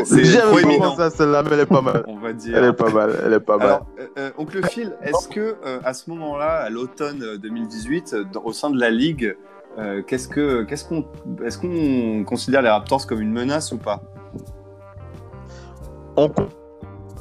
C'est 0.06 0.24
J'aime 0.24 0.42
trop 0.42 0.52
vraiment 0.54 0.70
éminent. 0.72 0.96
ça, 0.96 1.10
celle-là, 1.10 1.44
mais 1.44 1.50
elle 1.54 1.60
est 1.62 1.66
pas 1.66 1.82
mal. 1.82 2.04
On 2.08 2.18
va 2.18 2.34
dire. 2.34 2.58
Elle 2.58 2.66
est 2.66 2.74
pas 2.74 2.90
mal, 2.90 3.12
elle 3.26 3.34
est 3.34 3.40
pas 3.40 3.58
mal. 3.58 3.68
Alors, 3.68 3.86
euh, 4.00 4.08
euh, 4.18 4.30
oncle 4.38 4.66
Phil, 4.68 4.94
est-ce 5.02 5.28
que 5.28 5.56
euh, 5.66 5.80
à 5.84 5.94
ce 5.94 6.10
moment-là, 6.10 6.58
à 6.64 6.70
l'automne 6.70 7.22
euh, 7.24 7.38
2018, 7.38 8.14
euh, 8.14 8.24
dans- 8.32 8.44
au 8.44 8.54
sein 8.54 8.70
de 8.70 8.80
la 8.80 8.90
ligue, 8.90 9.36
euh, 9.78 10.02
qu'est-ce 10.06 10.28
que, 10.28 10.64
qu'est-ce 10.64 10.86
qu'on, 10.86 11.06
est-ce 11.46 11.58
qu'on 11.58 12.24
considère 12.26 12.62
les 12.62 12.70
Raptors 12.70 13.06
comme 13.08 13.22
une 13.22 13.32
menace 13.32 13.72
ou 13.72 13.78
pas? 13.78 14.02
On 16.16 16.30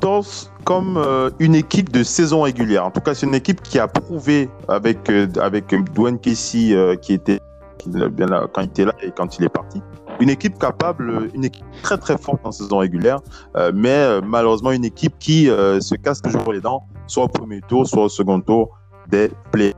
pense 0.01 0.51
comme 0.65 0.97
euh, 0.97 1.31
une 1.39 1.55
équipe 1.55 1.93
de 1.93 2.03
saison 2.03 2.43
régulière. 2.43 2.85
En 2.87 2.91
tout 2.91 3.01
cas, 3.01 3.15
c'est 3.15 3.27
une 3.27 3.35
équipe 3.35 3.63
qui 3.63 3.79
a 3.79 3.89
prouvé 3.89 4.49
avec 4.69 5.09
euh, 5.11 5.27
avec 5.41 5.75
Dwayne 5.95 6.19
Casey 6.19 6.73
euh, 6.73 6.97
qui 6.97 7.13
était 7.15 7.41
bien 7.89 8.27
là, 8.27 8.47
quand 8.53 8.63
il 8.63 8.67
était 8.69 8.85
là 8.85 8.93
et 9.03 9.11
quand 9.11 9.39
il 9.39 9.45
est 9.45 9.49
parti. 9.49 9.81
Une 10.21 10.31
équipe 10.31 10.59
capable, 10.59 11.29
une 11.35 11.45
équipe 11.45 11.65
très 11.83 11.99
très 11.99 12.17
forte 12.17 12.41
en 12.45 12.53
saison 12.53 12.79
régulière, 12.79 13.21
euh, 13.57 13.71
mais 13.75 13.91
euh, 13.91 14.21
malheureusement 14.25 14.73
une 14.73 14.85
équipe 14.85 15.19
qui 15.19 15.51
euh, 15.51 15.81
se 15.81 15.95
casse 15.95 16.23
toujours 16.23 16.53
les 16.53 16.61
dents, 16.61 16.87
soit 17.07 17.25
au 17.25 17.29
premier 17.29 17.61
tour, 17.63 17.87
soit 17.87 18.05
au 18.05 18.09
second 18.09 18.41
tour 18.41 18.79
des 19.09 19.31
playoffs. 19.53 19.75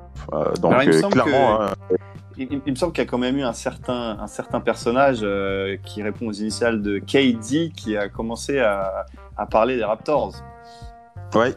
Donc 0.61 0.73
Alors, 0.73 0.83
il 0.85 0.89
me 0.91 1.01
semble 1.01 1.13
clairement, 1.15 1.59
que- 1.59 1.63
hein, 1.65 1.97
il, 2.39 2.53
il- 2.53 2.63
il 2.67 2.71
me 2.73 2.77
semble 2.77 2.93
qu'il 2.93 3.03
y 3.03 3.07
a 3.07 3.11
quand 3.11 3.19
même 3.19 3.37
eu 3.37 3.43
un 3.43 3.53
certain, 3.53 4.17
un 4.21 4.27
certain 4.29 4.61
personnage 4.61 5.21
euh, 5.23 5.77
qui 5.85 6.03
répond 6.05 6.29
aux 6.29 6.33
initiales 6.33 6.83
de 6.83 6.99
KD 6.99 7.73
qui 7.77 7.97
a 7.97 8.09
commencé 8.09 8.61
à, 8.61 9.07
à 9.37 9.47
parler 9.47 9.77
des 9.77 9.85
Raptors. 9.85 10.35
Ouais. 11.35 11.53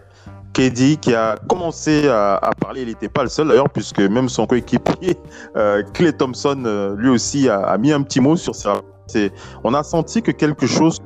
KD 0.54 0.98
qui 1.00 1.14
a 1.14 1.36
commencé 1.48 2.08
à, 2.08 2.52
parler, 2.60 2.82
il 2.82 2.88
n'était 2.88 3.10
pas 3.10 3.24
le 3.24 3.30
seul 3.30 3.48
d'ailleurs, 3.48 3.70
puisque 3.70 4.00
même 4.00 4.30
son 4.30 4.46
coéquipier, 4.46 5.18
euh, 5.58 5.84
Clay 5.94 6.14
Thompson, 6.14 6.64
euh, 6.66 6.96
lui 6.98 7.10
aussi 7.10 7.50
a, 7.50 7.78
mis 7.78 7.92
un 7.92 8.02
petit 8.02 8.20
mot 8.20 8.36
sur 8.36 8.56
ça. 8.56 8.82
On 9.64 9.74
a 9.74 9.84
senti 9.84 10.22
que 10.22 10.32
quelque 10.32 10.66
chose, 10.66 10.98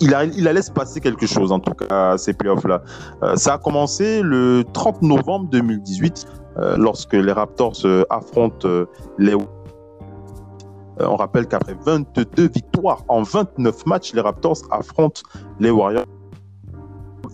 il, 0.00 0.14
a, 0.14 0.24
il 0.24 0.48
allait 0.48 0.62
se 0.62 0.70
passer 0.70 1.00
quelque 1.00 1.26
chose 1.26 1.52
en 1.52 1.60
tout 1.60 1.74
cas 1.74 2.12
à 2.12 2.18
ces 2.18 2.32
playoffs-là. 2.32 2.82
Euh, 3.22 3.36
ça 3.36 3.54
a 3.54 3.58
commencé 3.58 4.22
le 4.22 4.64
30 4.72 5.02
novembre 5.02 5.48
2018, 5.50 6.26
euh, 6.56 6.76
lorsque 6.78 7.12
les 7.12 7.32
Raptors 7.32 7.76
affrontent 8.10 8.86
les. 9.18 9.36
On 11.00 11.16
rappelle 11.16 11.46
qu'après 11.48 11.74
22 11.84 12.48
victoires 12.48 13.02
en 13.08 13.22
29 13.22 13.86
matchs, 13.86 14.12
les 14.14 14.20
Raptors 14.20 14.58
affrontent 14.70 15.22
les 15.58 15.70
Warriors 15.70 16.04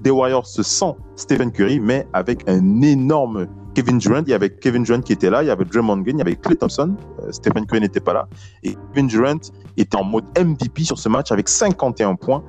des 0.02 0.10
Warriors 0.10 0.46
sans 0.46 0.96
Stephen 1.16 1.50
Curry, 1.52 1.80
mais 1.80 2.06
avec 2.12 2.48
un 2.48 2.82
énorme 2.82 3.46
Kevin 3.74 3.98
Durant. 3.98 4.22
Il 4.26 4.30
y 4.30 4.34
avait 4.34 4.50
Kevin 4.50 4.82
Durant 4.82 5.00
qui 5.00 5.12
était 5.12 5.30
là, 5.30 5.42
il 5.42 5.46
y 5.46 5.50
avait 5.50 5.64
Draymond 5.64 5.98
Green, 5.98 6.16
il 6.16 6.18
y 6.18 6.22
avait 6.22 6.36
Clay 6.36 6.56
Thompson. 6.56 6.94
Euh, 7.22 7.30
Stephen 7.30 7.66
Curry 7.66 7.80
n'était 7.82 8.00
pas 8.00 8.12
là. 8.12 8.28
Et 8.62 8.76
Kevin 8.92 9.06
Durant 9.06 9.38
était 9.76 9.96
en 9.96 10.04
mode 10.04 10.24
MVP 10.38 10.84
sur 10.84 10.98
ce 10.98 11.08
match 11.08 11.30
avec 11.32 11.48
51 11.48 12.14
points. 12.16 12.42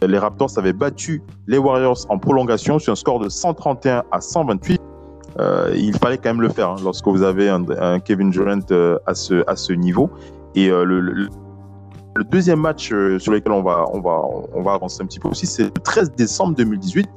Les 0.00 0.18
Raptors 0.18 0.56
avaient 0.56 0.72
battu 0.72 1.22
les 1.46 1.58
Warriors 1.58 2.06
en 2.08 2.18
prolongation 2.18 2.78
sur 2.78 2.92
un 2.92 2.96
score 2.96 3.18
de 3.18 3.28
131 3.28 4.04
à 4.12 4.20
128. 4.20 4.80
Euh, 5.40 5.72
il 5.76 5.94
fallait 5.96 6.16
quand 6.18 6.30
même 6.30 6.40
le 6.40 6.48
faire 6.48 6.70
hein, 6.70 6.76
lorsque 6.82 7.06
vous 7.06 7.22
avez 7.22 7.48
un, 7.48 8.00
Kevin 8.00 8.30
Durant 8.30 8.60
euh, 8.70 8.98
à, 9.06 9.14
ce, 9.14 9.42
à 9.46 9.56
ce 9.56 9.72
niveau. 9.72 10.08
Et 10.54 10.68
le- 10.68 11.28
le 12.18 12.24
deuxième 12.24 12.60
match 12.60 12.92
euh, 12.92 13.18
sur 13.20 13.32
lequel 13.32 13.52
on 13.52 13.62
va, 13.62 13.84
on, 13.92 14.00
va, 14.00 14.20
on 14.52 14.62
va 14.62 14.72
avancer 14.72 15.02
un 15.02 15.06
petit 15.06 15.20
peu 15.20 15.28
aussi, 15.28 15.46
c'est 15.46 15.64
le 15.64 15.70
13 15.70 16.12
décembre 16.16 16.56
2018. 16.56 17.08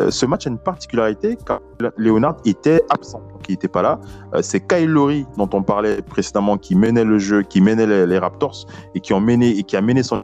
Euh, 0.00 0.10
ce 0.10 0.24
match 0.24 0.46
a 0.46 0.50
une 0.50 0.58
particularité 0.58 1.36
car 1.44 1.60
Leonard 1.96 2.36
était 2.44 2.80
absent, 2.90 3.20
donc 3.32 3.48
il 3.48 3.52
n'était 3.52 3.68
pas 3.68 3.82
là. 3.82 4.00
Euh, 4.34 4.40
c'est 4.40 4.60
Kyle 4.68 4.88
Lowry 4.88 5.26
dont 5.36 5.50
on 5.52 5.64
parlait 5.64 6.00
précédemment 6.00 6.58
qui 6.58 6.76
menait 6.76 7.04
le 7.04 7.18
jeu, 7.18 7.42
qui 7.42 7.60
menait 7.60 8.06
les, 8.06 8.18
Raptors 8.18 8.66
et 8.94 9.00
qui, 9.00 9.12
a 9.12 9.18
mené 9.18 10.02
son 10.04 10.22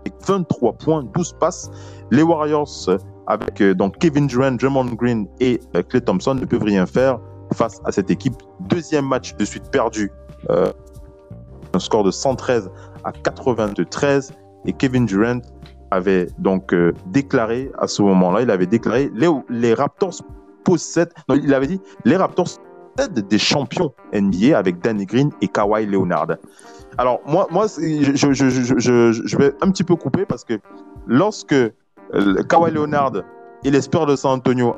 avec 0.00 0.14
23 0.26 0.74
points, 0.74 1.04
12 1.14 1.32
passes. 1.40 1.70
Les 2.10 2.22
Warriors, 2.22 2.90
avec 3.28 3.62
donc 3.62 3.96
Kevin 3.96 4.26
Durant, 4.26 4.52
Draymond 4.52 4.92
Green 4.94 5.26
et 5.40 5.58
Clay 5.88 6.02
Thompson, 6.02 6.34
ne 6.34 6.44
peuvent 6.44 6.64
rien 6.64 6.84
faire 6.84 7.18
face 7.54 7.80
à 7.84 7.92
cette 7.92 8.10
équipe. 8.10 8.34
Deuxième 8.60 9.06
match 9.06 9.34
de 9.36 9.44
suite 9.44 9.70
perdu, 9.70 10.10
un 11.74 11.78
score 11.78 12.04
de 12.04 12.10
113 12.10 12.70
à 13.04 13.12
93. 13.12 14.32
Et 14.64 14.72
Kevin 14.72 15.06
Durant 15.06 15.40
avait 15.90 16.28
donc 16.38 16.72
euh, 16.72 16.92
déclaré 17.06 17.70
à 17.78 17.86
ce 17.86 18.02
moment-là, 18.02 18.42
il 18.42 18.50
avait 18.50 18.66
déclaré 18.66 19.10
les, 19.14 19.74
Raptors 19.74 20.22
possèdent, 20.64 21.12
il 21.28 21.52
avait 21.52 21.66
dit 21.66 21.80
les 22.04 22.16
Raptors 22.16 22.48
possèdent 22.96 23.26
des 23.28 23.38
champions 23.38 23.92
NBA 24.14 24.56
avec 24.56 24.80
Danny 24.80 25.04
Green 25.04 25.30
et 25.40 25.48
Kawhi 25.48 25.86
Leonard. 25.86 26.28
Alors 26.98 27.20
moi, 27.26 27.46
moi, 27.50 27.66
je, 27.66 28.12
je, 28.14 29.36
vais 29.36 29.52
un 29.60 29.70
petit 29.70 29.84
peu 29.84 29.96
couper 29.96 30.24
parce 30.24 30.44
que 30.44 30.54
lorsque 31.06 31.52
euh, 31.52 32.42
Kawhi 32.48 32.70
Leonard 32.70 33.12
et 33.64 33.70
les 33.70 33.80
Spurs 33.80 34.06
de 34.06 34.16
San 34.16 34.32
Antonio 34.32 34.76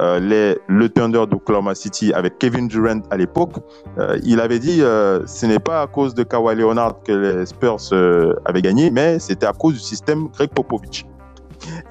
euh, 0.00 0.54
le 0.66 0.88
Thunder 0.88 1.24
d'Oklahoma 1.28 1.74
City 1.74 2.12
avec 2.12 2.38
Kevin 2.38 2.68
Durant 2.68 3.00
à 3.10 3.16
l'époque, 3.16 3.56
euh, 3.98 4.18
il 4.24 4.40
avait 4.40 4.58
dit 4.58 4.82
euh, 4.82 5.26
ce 5.26 5.46
n'est 5.46 5.58
pas 5.58 5.82
à 5.82 5.86
cause 5.86 6.14
de 6.14 6.22
Kawhi 6.22 6.56
Leonard 6.56 7.02
que 7.02 7.12
les 7.12 7.46
Spurs 7.46 7.76
euh, 7.92 8.34
avaient 8.46 8.62
gagné, 8.62 8.90
mais 8.90 9.18
c'était 9.18 9.46
à 9.46 9.52
cause 9.52 9.74
du 9.74 9.80
système 9.80 10.28
Greg 10.28 10.50
Popovich. 10.50 11.04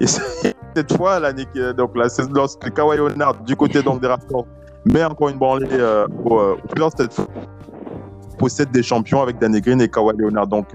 Et 0.00 0.06
cette 0.76 0.96
fois, 0.96 1.20
l'année 1.20 1.46
donc 1.76 1.92
lorsque 2.34 2.72
Kawhi 2.72 2.96
Leonard 2.96 3.42
du 3.42 3.54
côté 3.54 3.82
donc 3.82 4.00
des 4.00 4.08
Raptors 4.08 4.46
met 4.84 5.04
encore 5.04 5.28
une 5.28 5.38
branlée 5.38 5.68
au, 6.24 6.34
aux 6.34 6.56
Spurs, 6.70 6.90
cette 6.96 7.14
fois 7.14 7.26
possède 8.38 8.70
des 8.70 8.82
champions 8.82 9.20
avec 9.20 9.38
Danny 9.38 9.60
Green 9.60 9.82
et 9.82 9.88
Kawhi 9.88 10.16
Leonard. 10.16 10.46
Donc 10.46 10.68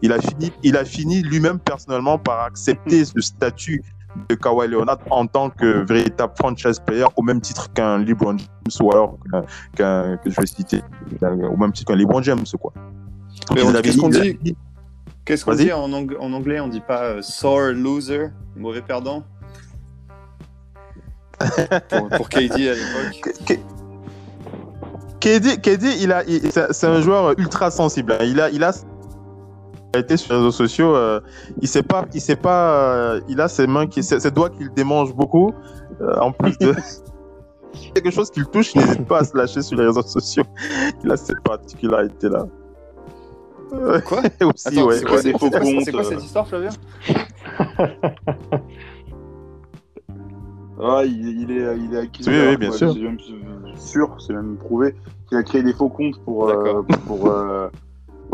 il 0.00 0.10
a 0.10 0.18
fini, 0.20 0.50
il 0.62 0.76
a 0.76 0.84
fini 0.84 1.22
lui-même 1.22 1.58
personnellement 1.58 2.18
par 2.18 2.40
accepter 2.44 3.04
ce 3.04 3.20
statut 3.20 3.84
de 4.28 4.34
Kawhi 4.34 4.68
Leonard 4.68 4.98
en 5.10 5.26
tant 5.26 5.50
que 5.50 5.84
véritable 5.86 6.32
franchise 6.36 6.80
player 6.84 7.04
au 7.16 7.22
même 7.22 7.40
titre 7.40 7.72
qu'un 7.72 7.98
LeBron 7.98 8.36
James 8.38 8.48
ou 8.80 8.90
alors 8.92 9.16
qu'un, 9.76 10.16
que 10.16 10.30
je 10.30 10.40
vais 10.40 10.46
citer 10.46 10.82
au 11.22 11.56
même 11.56 11.72
titre 11.72 11.92
qu'un 11.92 11.98
LeBron 11.98 12.22
James 12.22 12.44
quoi. 12.60 12.72
Qu'est-ce 13.82 13.98
qu'on 13.98 14.08
dit- 14.08 14.56
Qu'est-ce 15.24 15.44
qu'on 15.44 15.54
dit 15.54 15.72
en, 15.72 15.92
ang- 15.92 16.16
en 16.18 16.32
anglais? 16.32 16.58
On 16.60 16.68
dit 16.68 16.80
pas 16.80 17.02
euh, 17.04 17.22
sore 17.22 17.72
loser, 17.72 18.28
mauvais 18.56 18.82
perdant 18.82 19.22
pour, 21.88 22.08
pour 22.08 22.28
KD 22.30 22.52
à 22.52 22.74
l'époque. 22.74 23.60
KD, 25.20 25.60
KD, 25.60 25.84
il 26.00 26.12
a, 26.12 26.22
c'est 26.72 26.86
un 26.86 27.00
joueur 27.02 27.38
ultra 27.38 27.70
sensible. 27.70 28.12
hein. 28.12 28.24
Il 28.24 28.40
a, 28.40 28.50
il 28.50 28.64
a 28.64 28.72
été 29.98 30.16
sur 30.16 30.32
les 30.32 30.38
réseaux 30.38 30.50
sociaux. 30.52 30.94
euh, 30.94 31.20
il 31.60 31.66
sait 31.68 31.82
pas, 31.82 32.04
il 32.14 32.20
sait 32.20 32.36
pas. 32.36 32.72
euh, 32.94 33.20
il 33.28 33.40
a 33.40 33.48
ses 33.48 33.66
mains, 33.66 33.86
qui, 33.86 34.02
ses, 34.02 34.20
ses 34.20 34.30
doigts 34.30 34.50
qu'il 34.50 34.72
démange 34.72 35.14
beaucoup. 35.14 35.52
euh, 36.00 36.16
en 36.20 36.30
plus 36.32 36.56
de 36.58 36.74
quelque 37.94 38.10
chose 38.10 38.30
qu'il 38.30 38.46
touche, 38.46 38.74
il 38.74 38.80
n'hésite 38.80 39.06
pas 39.06 39.18
à 39.20 39.24
se 39.24 39.36
lâcher 39.36 39.62
sur 39.62 39.76
les 39.76 39.86
réseaux 39.86 40.02
sociaux. 40.02 40.44
Il 41.04 41.10
a 41.10 41.16
cette 41.16 41.40
particularité 41.42 42.28
là. 42.28 42.46
Quoi? 44.04 44.18
aussi, 44.42 44.68
Attends, 44.68 44.86
ouais. 44.86 44.96
c'est 44.96 45.04
quoi, 45.04 45.16
ouais, 45.18 45.32
quoi- 45.32 45.50
comptes, 45.60 45.82
c'est 45.84 45.92
quoi 45.92 46.04
cette 46.04 46.24
histoire, 46.24 46.46
Flavien? 46.48 46.70
Ah, 50.82 51.02
il, 51.04 51.42
il 51.42 51.50
est, 51.52 51.76
il 51.78 51.94
est 51.94 51.98
accusé. 51.98 52.30
Oui, 52.30 52.36
oui, 52.36 52.42
alors, 52.46 52.58
bien 52.58 52.72
sûr. 52.72 52.92
C'est 52.94 53.00
même 53.00 53.18
sûr, 53.76 54.16
c'est 54.18 54.32
même 54.32 54.56
prouvé 54.56 54.94
qu'il 55.28 55.36
a 55.36 55.42
créé 55.42 55.62
des 55.62 55.74
faux 55.74 55.88
comptes 55.90 56.18
pour, 56.24 56.48
euh, 56.48 56.54
euh, 56.78 56.82
bah, 57.08 57.70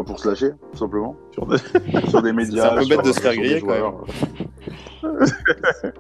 pour 0.05 0.19
se 0.19 0.29
lâcher, 0.29 0.51
tout 0.73 0.79
simplement. 0.79 1.17
Sur 1.33 1.47
des- 1.47 1.59
Sur 2.11 2.23
des 2.23 2.33
médias. 2.33 2.73
un 2.73 2.77
peu 2.77 2.83
sur- 2.85 2.97
bête 2.97 3.07
de 3.07 3.13
se 3.13 3.21
faire 3.21 3.35
griller, 3.35 3.61
quand 3.61 3.69
même. 3.69 5.23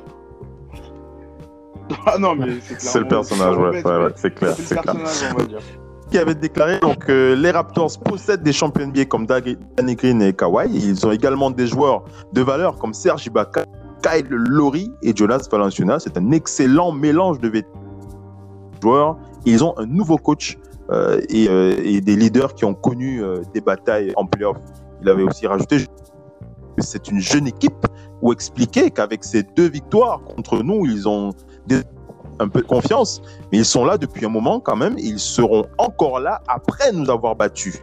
ah 2.06 2.18
non, 2.18 2.34
mais 2.34 2.58
c'est 2.60 2.80
C'est 2.80 2.98
le 3.00 3.08
personnage, 3.08 3.56
ouais, 3.56 3.70
bête, 3.72 3.84
ouais, 3.84 3.98
mais 3.98 4.04
ouais, 4.06 4.12
c'est 4.16 4.34
clair, 4.34 4.54
C'est 4.56 4.62
c'est 4.62 4.74
le 4.76 4.80
clair. 4.82 4.94
personnage, 4.96 5.32
on 5.34 5.38
va 5.38 5.44
dire. 5.46 5.58
qui 6.10 6.18
avait 6.18 6.34
déclaré 6.36 6.78
donc 6.78 7.10
euh, 7.10 7.34
les 7.34 7.50
Raptors 7.50 7.90
possèdent 7.98 8.44
des 8.44 8.52
champions 8.52 8.86
NBA 8.86 9.06
comme 9.06 9.26
Danny 9.26 9.96
Green 9.96 10.22
et 10.22 10.32
Kawhi. 10.32 10.68
Ils 10.72 11.04
ont 11.04 11.10
également 11.10 11.50
des 11.50 11.66
joueurs 11.66 12.04
de 12.32 12.42
valeur 12.42 12.78
comme 12.78 12.94
Serge 12.94 13.26
Ibaka, 13.26 13.64
Kyle 14.02 14.28
Lowry 14.30 14.92
et 15.02 15.14
Jonas 15.16 15.48
Valanciunas. 15.50 15.98
C'est 16.00 16.16
un 16.16 16.30
excellent 16.30 16.92
mélange 16.92 17.40
de 17.40 17.48
vétérans 17.48 17.72
joueurs. 18.80 19.16
Ils 19.46 19.64
ont 19.64 19.76
un 19.78 19.86
nouveau 19.86 20.16
coach 20.16 20.56
euh, 20.56 20.65
et, 20.90 21.48
euh, 21.48 21.76
et 21.82 22.00
des 22.00 22.16
leaders 22.16 22.54
qui 22.54 22.64
ont 22.64 22.74
connu 22.74 23.22
euh, 23.22 23.42
des 23.52 23.60
batailles 23.60 24.12
en 24.16 24.26
playoff. 24.26 24.58
Il 25.02 25.08
avait 25.08 25.22
aussi 25.22 25.46
rajouté 25.46 25.78
que 26.76 26.82
c'est 26.82 27.08
une 27.08 27.20
jeune 27.20 27.46
équipe 27.46 27.86
ou 28.22 28.32
expliqué 28.32 28.90
qu'avec 28.90 29.24
ces 29.24 29.42
deux 29.42 29.68
victoires 29.68 30.20
contre 30.22 30.62
nous, 30.62 30.86
ils 30.86 31.08
ont 31.08 31.32
un 32.38 32.48
peu 32.48 32.60
de 32.60 32.66
confiance. 32.66 33.20
Mais 33.50 33.58
ils 33.58 33.64
sont 33.64 33.84
là 33.84 33.98
depuis 33.98 34.24
un 34.26 34.28
moment 34.28 34.60
quand 34.60 34.76
même. 34.76 34.94
Ils 34.98 35.18
seront 35.18 35.66
encore 35.78 36.20
là 36.20 36.40
après 36.48 36.92
nous 36.92 37.10
avoir 37.10 37.34
battus. 37.34 37.82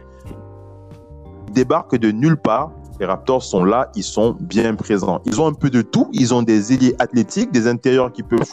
Ils 1.48 1.52
débarquent 1.52 1.96
de 1.96 2.10
nulle 2.10 2.36
part. 2.36 2.72
Les 3.00 3.06
Raptors 3.06 3.42
sont 3.42 3.64
là, 3.64 3.90
ils 3.96 4.04
sont 4.04 4.36
bien 4.38 4.76
présents. 4.76 5.20
Ils 5.24 5.40
ont 5.40 5.48
un 5.48 5.52
peu 5.52 5.68
de 5.68 5.82
tout. 5.82 6.08
Ils 6.12 6.32
ont 6.32 6.42
des 6.42 6.72
ailiers 6.72 6.94
athlétiques, 7.00 7.50
des 7.50 7.66
intérieurs 7.66 8.12
qui 8.12 8.22
peuvent. 8.22 8.44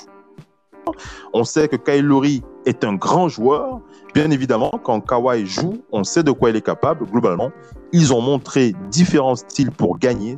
On 1.34 1.44
sait 1.44 1.68
que 1.68 1.76
Kyle 1.76 2.06
Lowry 2.06 2.42
est 2.66 2.84
un 2.84 2.96
grand 2.96 3.30
joueur. 3.30 3.80
Bien 4.14 4.30
évidemment, 4.30 4.72
quand 4.84 5.00
Kawhi 5.02 5.46
joue, 5.46 5.84
on 5.92 6.04
sait 6.04 6.24
de 6.24 6.32
quoi 6.32 6.50
il 6.50 6.56
est 6.56 6.66
capable. 6.66 7.06
Globalement, 7.06 7.52
ils 7.94 8.14
ont 8.14 8.22
montré 8.22 8.74
différents 8.90 9.36
styles 9.36 9.72
pour 9.72 10.00
gagner 10.00 10.36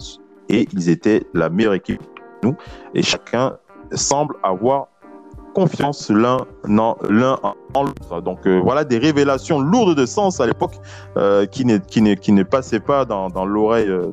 et 0.50 0.68
ils 0.74 0.90
étaient 0.90 1.26
la 1.34 1.50
meilleure 1.50 1.74
équipe. 1.74 2.02
Nous 2.44 2.56
et 2.94 3.02
chacun 3.02 3.58
semble 3.94 4.36
avoir 4.44 4.88
confiance 5.56 6.10
l'un 6.10 6.38
en, 6.68 6.96
l'autre. 7.10 8.22
Donc 8.22 8.46
euh, 8.46 8.60
voilà 8.64 8.84
des 8.84 8.98
révélations 8.98 9.60
lourdes 9.60 9.96
de 9.96 10.06
sens 10.06 10.40
à 10.40 10.48
l'époque 10.48 10.76
euh, 11.16 11.46
qui, 11.46 11.66
ne, 11.66 12.44
passaient 12.44 12.80
pas 12.80 13.06
dans, 13.06 13.30
dans 13.30 13.46
l'oreille 13.46 13.90
euh, 13.90 14.12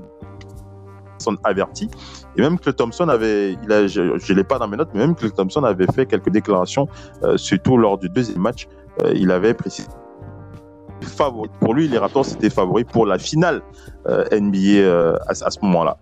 averti. 1.44 1.88
Et 2.36 2.42
même 2.42 2.58
Clay 2.58 2.72
Thompson 2.72 3.08
avait, 3.08 3.52
je 3.88 4.02
ne 4.02 4.36
l'ai 4.36 4.44
pas 4.44 4.58
dans 4.58 4.68
mes 4.68 4.76
notes, 4.76 4.90
mais 4.94 5.00
même 5.00 5.14
Clay 5.14 5.30
Thompson 5.30 5.64
avait 5.64 5.86
fait 5.92 6.06
quelques 6.06 6.30
déclarations, 6.30 6.88
euh, 7.22 7.36
surtout 7.36 7.76
lors 7.76 7.98
du 7.98 8.08
deuxième 8.08 8.40
match. 8.40 8.68
Euh, 9.04 9.12
il 9.14 9.30
avait 9.30 9.54
précisé. 9.54 9.88
Pour 11.60 11.74
lui, 11.74 11.88
les 11.88 11.96
Raptors 11.96 12.26
étaient 12.30 12.50
favoris 12.50 12.84
pour 12.84 13.06
la 13.06 13.18
finale 13.18 13.62
euh, 14.06 14.24
NBA 14.32 14.80
euh, 14.80 15.16
à, 15.26 15.34
ce 15.34 15.58
moment-là. 15.62 15.96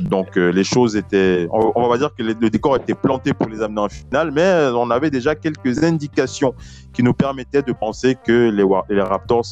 Donc 0.00 0.36
les 0.36 0.64
choses 0.64 0.96
étaient, 0.96 1.48
on, 1.52 1.72
on 1.74 1.88
va 1.88 1.98
dire 1.98 2.14
que 2.16 2.22
le 2.22 2.34
décor 2.34 2.76
était 2.76 2.94
planté 2.94 3.34
pour 3.34 3.48
les 3.48 3.60
amener 3.60 3.80
en 3.80 3.88
finale, 3.88 4.30
mais 4.32 4.70
on 4.74 4.90
avait 4.90 5.10
déjà 5.10 5.34
quelques 5.34 5.82
indications 5.84 6.54
qui 6.92 7.02
nous 7.02 7.12
permettaient 7.12 7.62
de 7.62 7.72
penser 7.72 8.16
que 8.24 8.48
les, 8.48 8.64
les 8.88 9.02
Raptors 9.02 9.44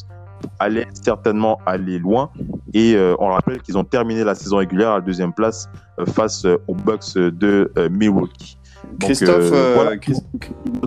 allaient 0.59 0.87
certainement 0.93 1.59
aller 1.65 1.99
loin. 1.99 2.31
Et 2.73 2.97
on 3.19 3.27
rappelle 3.27 3.61
qu'ils 3.61 3.77
ont 3.77 3.83
terminé 3.83 4.23
la 4.23 4.35
saison 4.35 4.57
régulière 4.57 4.91
à 4.91 4.95
la 4.95 5.01
deuxième 5.01 5.33
place 5.33 5.69
face 6.07 6.45
aux 6.45 6.75
Bucks 6.75 7.13
de 7.15 7.71
Milwaukee. 7.91 8.57
Donc, 8.91 8.99
Christophe, 9.01 9.51
euh, 9.51 9.53
euh, 9.53 9.73
voilà. 9.75 9.97
Chris- 9.97 10.13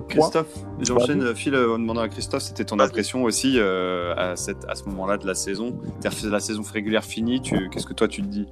Christophe, 0.09 0.53
j'enchaîne, 0.81 1.35
Phil, 1.35 1.55
euh, 1.55 1.75
en 1.75 1.79
demandant 1.79 2.01
à 2.01 2.09
Christophe, 2.09 2.43
c'était 2.43 2.65
ton 2.65 2.81
impression 2.81 3.23
aussi 3.23 3.55
euh, 3.59 4.15
à, 4.17 4.35
cette, 4.37 4.65
à 4.69 4.75
ce 4.75 4.85
moment-là 4.89 5.17
de 5.17 5.27
la 5.27 5.35
saison? 5.35 5.75
C'est-à-dire, 6.01 6.33
La 6.33 6.41
saison 6.41 6.63
régulière 6.73 7.05
finie, 7.05 7.41
tu, 7.41 7.69
qu'est-ce 7.71 7.87
que 7.87 7.95
toi 7.95 8.09
tu 8.09 8.23
te 8.23 8.27
dis? 8.27 8.49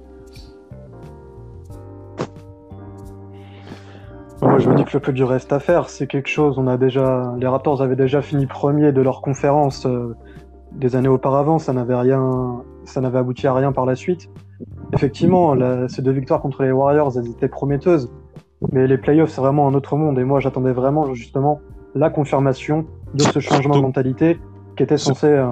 Moi, 4.41 4.57
je 4.59 4.69
me 4.69 4.75
dis 4.75 4.85
que 4.85 4.91
le 4.93 4.99
peu 5.01 5.11
du 5.11 5.23
reste 5.25 5.51
à 5.51 5.59
faire, 5.59 5.89
c'est 5.89 6.07
quelque 6.07 6.29
chose. 6.29 6.57
On 6.57 6.67
a 6.67 6.77
déjà, 6.77 7.33
les 7.37 7.47
Raptors 7.47 7.81
avaient 7.81 7.97
déjà 7.97 8.21
fini 8.21 8.45
premier 8.47 8.93
de 8.93 9.01
leur 9.01 9.21
conférence 9.21 9.85
euh, 9.85 10.15
des 10.71 10.95
années 10.95 11.09
auparavant. 11.09 11.59
Ça 11.59 11.73
n'avait 11.73 11.95
rien, 11.95 12.63
ça 12.85 13.01
n'avait 13.01 13.19
abouti 13.19 13.47
à 13.47 13.53
rien 13.53 13.73
par 13.73 13.85
la 13.85 13.95
suite. 13.95 14.29
Effectivement, 14.93 15.53
la- 15.55 15.89
ces 15.89 16.01
deux 16.01 16.11
victoires 16.11 16.41
contre 16.41 16.63
les 16.63 16.71
Warriors, 16.71 17.17
elles 17.17 17.27
étaient 17.29 17.49
prometteuses. 17.49 18.09
Mais 18.71 18.87
les 18.87 18.97
playoffs, 18.97 19.31
c'est 19.31 19.41
vraiment 19.41 19.67
un 19.67 19.73
autre 19.73 19.95
monde. 19.95 20.19
Et 20.19 20.23
moi, 20.23 20.39
j'attendais 20.39 20.71
vraiment 20.73 21.13
justement 21.13 21.61
la 21.95 22.09
confirmation 22.09 22.85
de 23.13 23.23
ce 23.23 23.39
changement 23.39 23.61
Surtout- 23.73 23.79
de 23.79 23.83
mentalité 23.85 24.39
qui 24.75 24.83
était 24.83 24.97
censé 24.97 25.27
euh, 25.27 25.45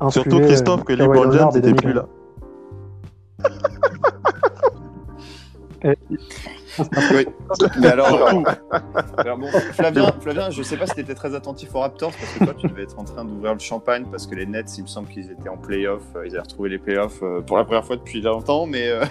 influer. 0.00 0.22
Surtout 0.22 0.38
Christophe, 0.40 0.80
euh, 0.80 0.84
que 0.84 0.92
Kawhi 0.94 1.08
LeBron 1.08 1.32
James 1.32 1.50
et 1.54 1.60
Danny 1.60 1.74
plus 1.74 1.92
là. 1.92 2.06
Oui. 5.84 7.26
Mais 7.80 7.88
alors, 7.88 8.06
alors 9.18 9.38
bon, 9.38 9.46
Flavien, 9.72 10.12
Flavien, 10.20 10.50
je 10.50 10.62
sais 10.62 10.76
pas 10.76 10.86
si 10.86 10.94
tu 10.94 11.00
étais 11.00 11.14
très 11.14 11.34
attentif 11.34 11.74
aux 11.74 11.80
Raptors 11.80 12.12
parce 12.12 12.32
que 12.34 12.44
toi, 12.44 12.54
tu 12.56 12.68
devais 12.68 12.84
être 12.84 12.98
en 12.98 13.04
train 13.04 13.24
d'ouvrir 13.24 13.54
le 13.54 13.58
champagne 13.58 14.04
parce 14.10 14.26
que 14.26 14.34
les 14.34 14.46
Nets, 14.46 14.78
il 14.78 14.82
me 14.82 14.86
semble 14.86 15.08
qu'ils 15.08 15.30
étaient 15.30 15.48
en 15.48 15.56
playoff. 15.56 16.02
euh, 16.16 16.26
Ils 16.26 16.32
avaient 16.32 16.40
retrouvé 16.42 16.68
les 16.70 16.78
playoffs 16.78 17.22
pour 17.46 17.56
la 17.58 17.64
première 17.64 17.84
fois 17.84 17.96
depuis 17.96 18.20
longtemps, 18.20 18.66
mais 18.66 18.88
euh, 18.88 19.04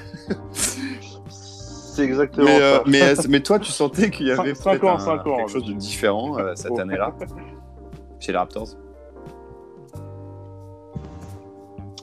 C'est 1.99 2.05
exactement 2.05 2.45
mais, 2.45 2.61
euh, 2.61 2.75
ça. 2.77 2.83
mais, 2.87 3.01
euh, 3.01 3.15
mais 3.29 3.39
toi, 3.41 3.59
tu 3.59 3.71
sentais 3.71 4.09
qu'il 4.09 4.27
y 4.27 4.31
avait 4.31 4.53
Cinq- 4.53 4.55
cinq 4.55 4.71
peut-être 4.79 4.83
ans, 4.85 4.95
un- 4.95 4.99
cinq 4.99 5.27
ans, 5.27 5.37
quelque 5.37 5.51
chose 5.51 5.65
de 5.65 5.73
différent 5.73 6.37
euh, 6.39 6.53
cette 6.55 6.71
Oh. 6.75 6.79
année-là 6.79 7.13
chez 8.19 8.31
les 8.31 8.37
Raptors. 8.37 8.67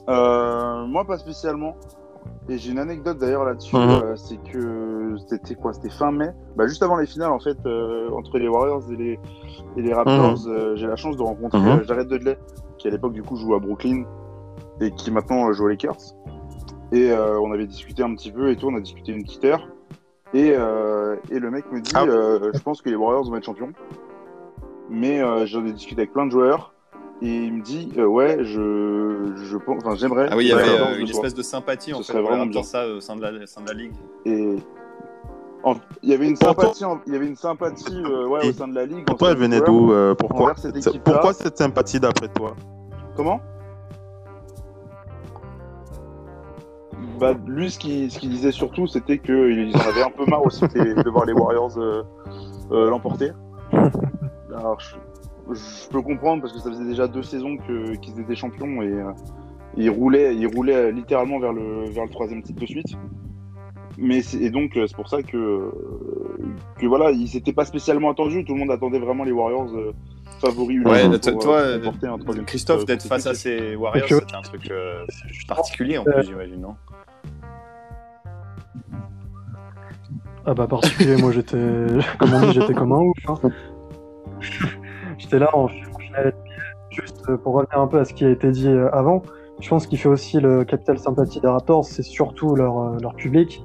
Euh, 0.09 0.85
moi, 0.85 1.05
pas 1.05 1.17
spécialement. 1.17 1.75
Et 2.49 2.57
j'ai 2.57 2.71
une 2.71 2.79
anecdote 2.79 3.17
d'ailleurs 3.17 3.43
là-dessus. 3.43 3.75
Mhm. 3.75 3.89
euh, 3.89 4.15
c'est 4.15 4.37
que 4.51 5.15
c'était 5.27 5.55
quoi 5.55 5.73
C'était 5.73 5.89
fin 5.89 6.11
mai. 6.11 6.29
Bah, 6.55 6.65
juste 6.67 6.81
avant 6.81 6.95
les 6.97 7.05
finales, 7.05 7.31
en 7.31 7.39
fait, 7.39 7.57
euh, 7.65 8.09
entre 8.11 8.37
les 8.37 8.47
Warriors 8.47 8.83
et 8.91 8.95
les, 8.95 9.19
et 9.75 9.81
les 9.81 9.93
Raptors, 9.93 10.47
euh, 10.47 10.75
j'ai 10.77 10.87
la 10.87 10.95
chance 10.95 11.17
de 11.17 11.23
rencontrer 11.23 11.59
Mhm. 11.59 11.83
Jared 11.83 12.07
Dudley, 12.07 12.37
qui 12.77 12.87
à 12.87 12.91
l'époque 12.91 13.13
du 13.13 13.21
coup 13.23 13.35
jouait 13.35 13.55
à 13.55 13.59
Brooklyn 13.59 14.03
et 14.79 14.91
qui 14.91 15.11
maintenant 15.11 15.51
joue 15.51 15.65
aux 15.65 15.67
Lakers. 15.67 15.97
Et 16.93 17.11
euh, 17.11 17.37
on 17.41 17.51
avait 17.51 17.67
discuté 17.67 18.01
un 18.01 18.15
petit 18.15 18.31
peu 18.31 18.49
et 18.49 18.55
tout. 18.55 18.67
On 18.71 18.77
a 18.77 18.79
discuté 18.79 19.11
une 19.11 19.23
petite 19.23 19.43
heure. 19.43 19.67
Et, 20.33 20.51
euh, 20.55 21.15
et 21.31 21.39
le 21.39 21.49
mec 21.51 21.71
me 21.71 21.79
dit 21.81 21.91
Ah. 21.95 22.03
euh, 22.03 22.51
Je 22.53 22.59
pense 22.59 22.81
que 22.81 22.89
les 22.89 22.95
Warriors 22.95 23.29
vont 23.29 23.37
être 23.37 23.45
champions. 23.45 23.71
Mais 24.89 25.21
euh, 25.21 25.45
j'en 25.45 25.65
ai 25.65 25.71
discuté 25.73 26.01
avec 26.01 26.13
plein 26.13 26.25
de 26.25 26.31
joueurs. 26.31 26.73
Et 27.21 27.33
il 27.33 27.53
me 27.53 27.61
dit 27.61 27.91
euh, 27.97 28.05
Ouais, 28.05 28.37
je, 28.43 29.33
je 29.35 29.57
pense. 29.57 29.83
Enfin, 29.83 29.95
j'aimerais. 29.95 30.27
Ah 30.31 30.35
oui, 30.37 30.45
il 30.45 30.49
y 30.49 30.53
avait 30.53 30.69
euh, 30.69 30.99
une 30.99 31.07
espèce 31.09 31.33
de 31.33 31.41
sympathie 31.41 31.93
en 31.93 32.01
Ce 32.03 32.11
fait 32.11 32.21
vraiment 32.21 32.45
bien. 32.45 32.63
ça, 32.63 32.87
au 32.87 32.99
sein 32.99 33.15
de 33.15 33.21
la, 33.21 33.31
au 33.31 33.45
sein 33.45 33.61
de 33.61 33.67
la 33.67 33.73
ligue. 33.73 33.93
Et 34.25 34.57
en- 35.63 35.75
il 36.03 36.09
y 36.09 36.13
avait 36.13 36.27
une 36.27 36.35
sympathie, 36.35 36.85
en- 36.85 36.99
il 37.07 37.13
y 37.13 37.15
avait 37.15 37.27
une 37.27 37.35
sympathie 37.35 38.01
euh, 38.05 38.27
ouais, 38.27 38.47
au 38.47 38.51
sein 38.51 38.67
de 38.67 38.75
la 38.75 38.85
ligue. 38.85 39.05
Pourquoi 39.05 39.31
elle 39.31 39.37
venait 39.37 39.61
d'où 39.61 39.91
euh, 39.91 40.13
Pourquoi 40.13 40.53
cette. 40.55 41.03
Pourquoi 41.03 41.33
cette 41.33 41.57
sympathie 41.57 41.99
d'après 41.99 42.27
toi? 42.27 42.55
Comment? 43.15 43.39
Bah, 47.19 47.35
lui, 47.45 47.69
ce 47.69 47.79
qu'il 47.79 48.11
ce 48.11 48.19
qu'il 48.19 48.29
disait 48.29 48.51
surtout, 48.51 48.87
c'était 48.87 49.17
qu'ils 49.19 49.75
en 49.75 49.89
avaient 49.89 50.03
un 50.03 50.09
peu 50.09 50.25
marre 50.25 50.45
aussi 50.45 50.61
de, 50.61 51.09
voir 51.09 51.25
les 51.25 51.33
Warriors 51.33 51.77
euh, 51.77 52.03
euh, 52.71 52.89
l'emporter. 52.89 53.31
Alors, 53.71 54.79
je, 54.79 54.95
je 55.53 55.89
peux 55.89 56.01
comprendre 56.01 56.41
parce 56.41 56.53
que 56.53 56.59
ça 56.59 56.69
faisait 56.69 56.85
déjà 56.85 57.07
deux 57.07 57.23
saisons 57.23 57.57
qu'ils 57.57 58.19
étaient 58.19 58.35
champions 58.35 58.81
et 58.81 58.91
euh, 58.91 59.11
ils 59.75 59.89
roulaient, 59.89 60.35
ils 60.35 60.47
roulaient 60.47 60.91
littéralement 60.91 61.39
vers 61.39 61.53
le, 61.53 61.89
vers 61.89 62.05
le 62.05 62.09
troisième 62.09 62.41
titre 62.41 62.61
de 62.61 62.65
suite. 62.65 62.97
Mais 63.99 64.21
et 64.39 64.51
donc 64.51 64.73
c'est 64.75 64.95
pour 64.95 65.09
ça 65.09 65.23
que 65.23 65.71
que 66.77 66.85
voilà, 66.85 67.11
ils 67.11 67.27
s'étaient 67.27 67.53
pas 67.53 67.65
spécialement 67.65 68.11
attendus. 68.11 68.45
Tout 68.45 68.53
le 68.53 68.59
monde 68.59 68.71
attendait 68.71 68.99
vraiment 68.99 69.23
les 69.23 69.31
Warriors 69.31 69.69
euh, 69.75 69.93
favoris. 70.39 70.83
Ouais, 70.85 71.09
pour, 71.09 71.39
toi, 71.39 71.73
remporter 71.73 72.07
un 72.07 72.17
troisième 72.17 72.45
Christophe, 72.45 72.85
d'être 72.85 73.05
face 73.05 73.25
à 73.25 73.33
ces 73.33 73.75
Warriors, 73.75 74.07
c'était 74.07 74.35
un 74.35 74.41
truc 74.41 74.69
euh, 74.69 75.03
particulier 75.47 75.97
en 75.97 76.03
plus, 76.03 76.23
j'imagine, 76.23 76.61
non? 76.61 76.75
Ah 80.49 80.53
bah 80.53 80.65
particulier, 80.65 81.17
moi 81.17 81.33
j'étais, 81.33 81.57
comme 82.19 82.33
on 82.33 82.39
dit, 82.39 82.53
j'étais 82.53 82.73
comme 82.73 82.93
un 82.93 82.99
ouf. 83.01 83.17
Hein. 83.27 83.49
j'étais 85.17 85.39
là 85.39 85.49
en 85.53 85.67
finale 85.67 86.33
Juste 86.89 87.35
pour 87.43 87.53
revenir 87.53 87.79
un 87.79 87.87
peu 87.87 87.99
à 87.99 88.05
ce 88.05 88.13
qui 88.13 88.23
a 88.23 88.29
été 88.29 88.49
dit 88.49 88.69
euh, 88.69 88.89
avant, 88.93 89.21
je 89.59 89.69
pense 89.69 89.85
qu'il 89.87 89.99
fait 89.99 90.07
aussi 90.07 90.39
le 90.39 90.63
capital 90.63 90.97
sympathie 90.97 91.41
des 91.41 91.47
Raptors, 91.49 91.83
c'est 91.83 92.01
surtout 92.01 92.55
leur, 92.55 92.79
euh, 92.79 92.97
leur 93.01 93.13
public. 93.13 93.61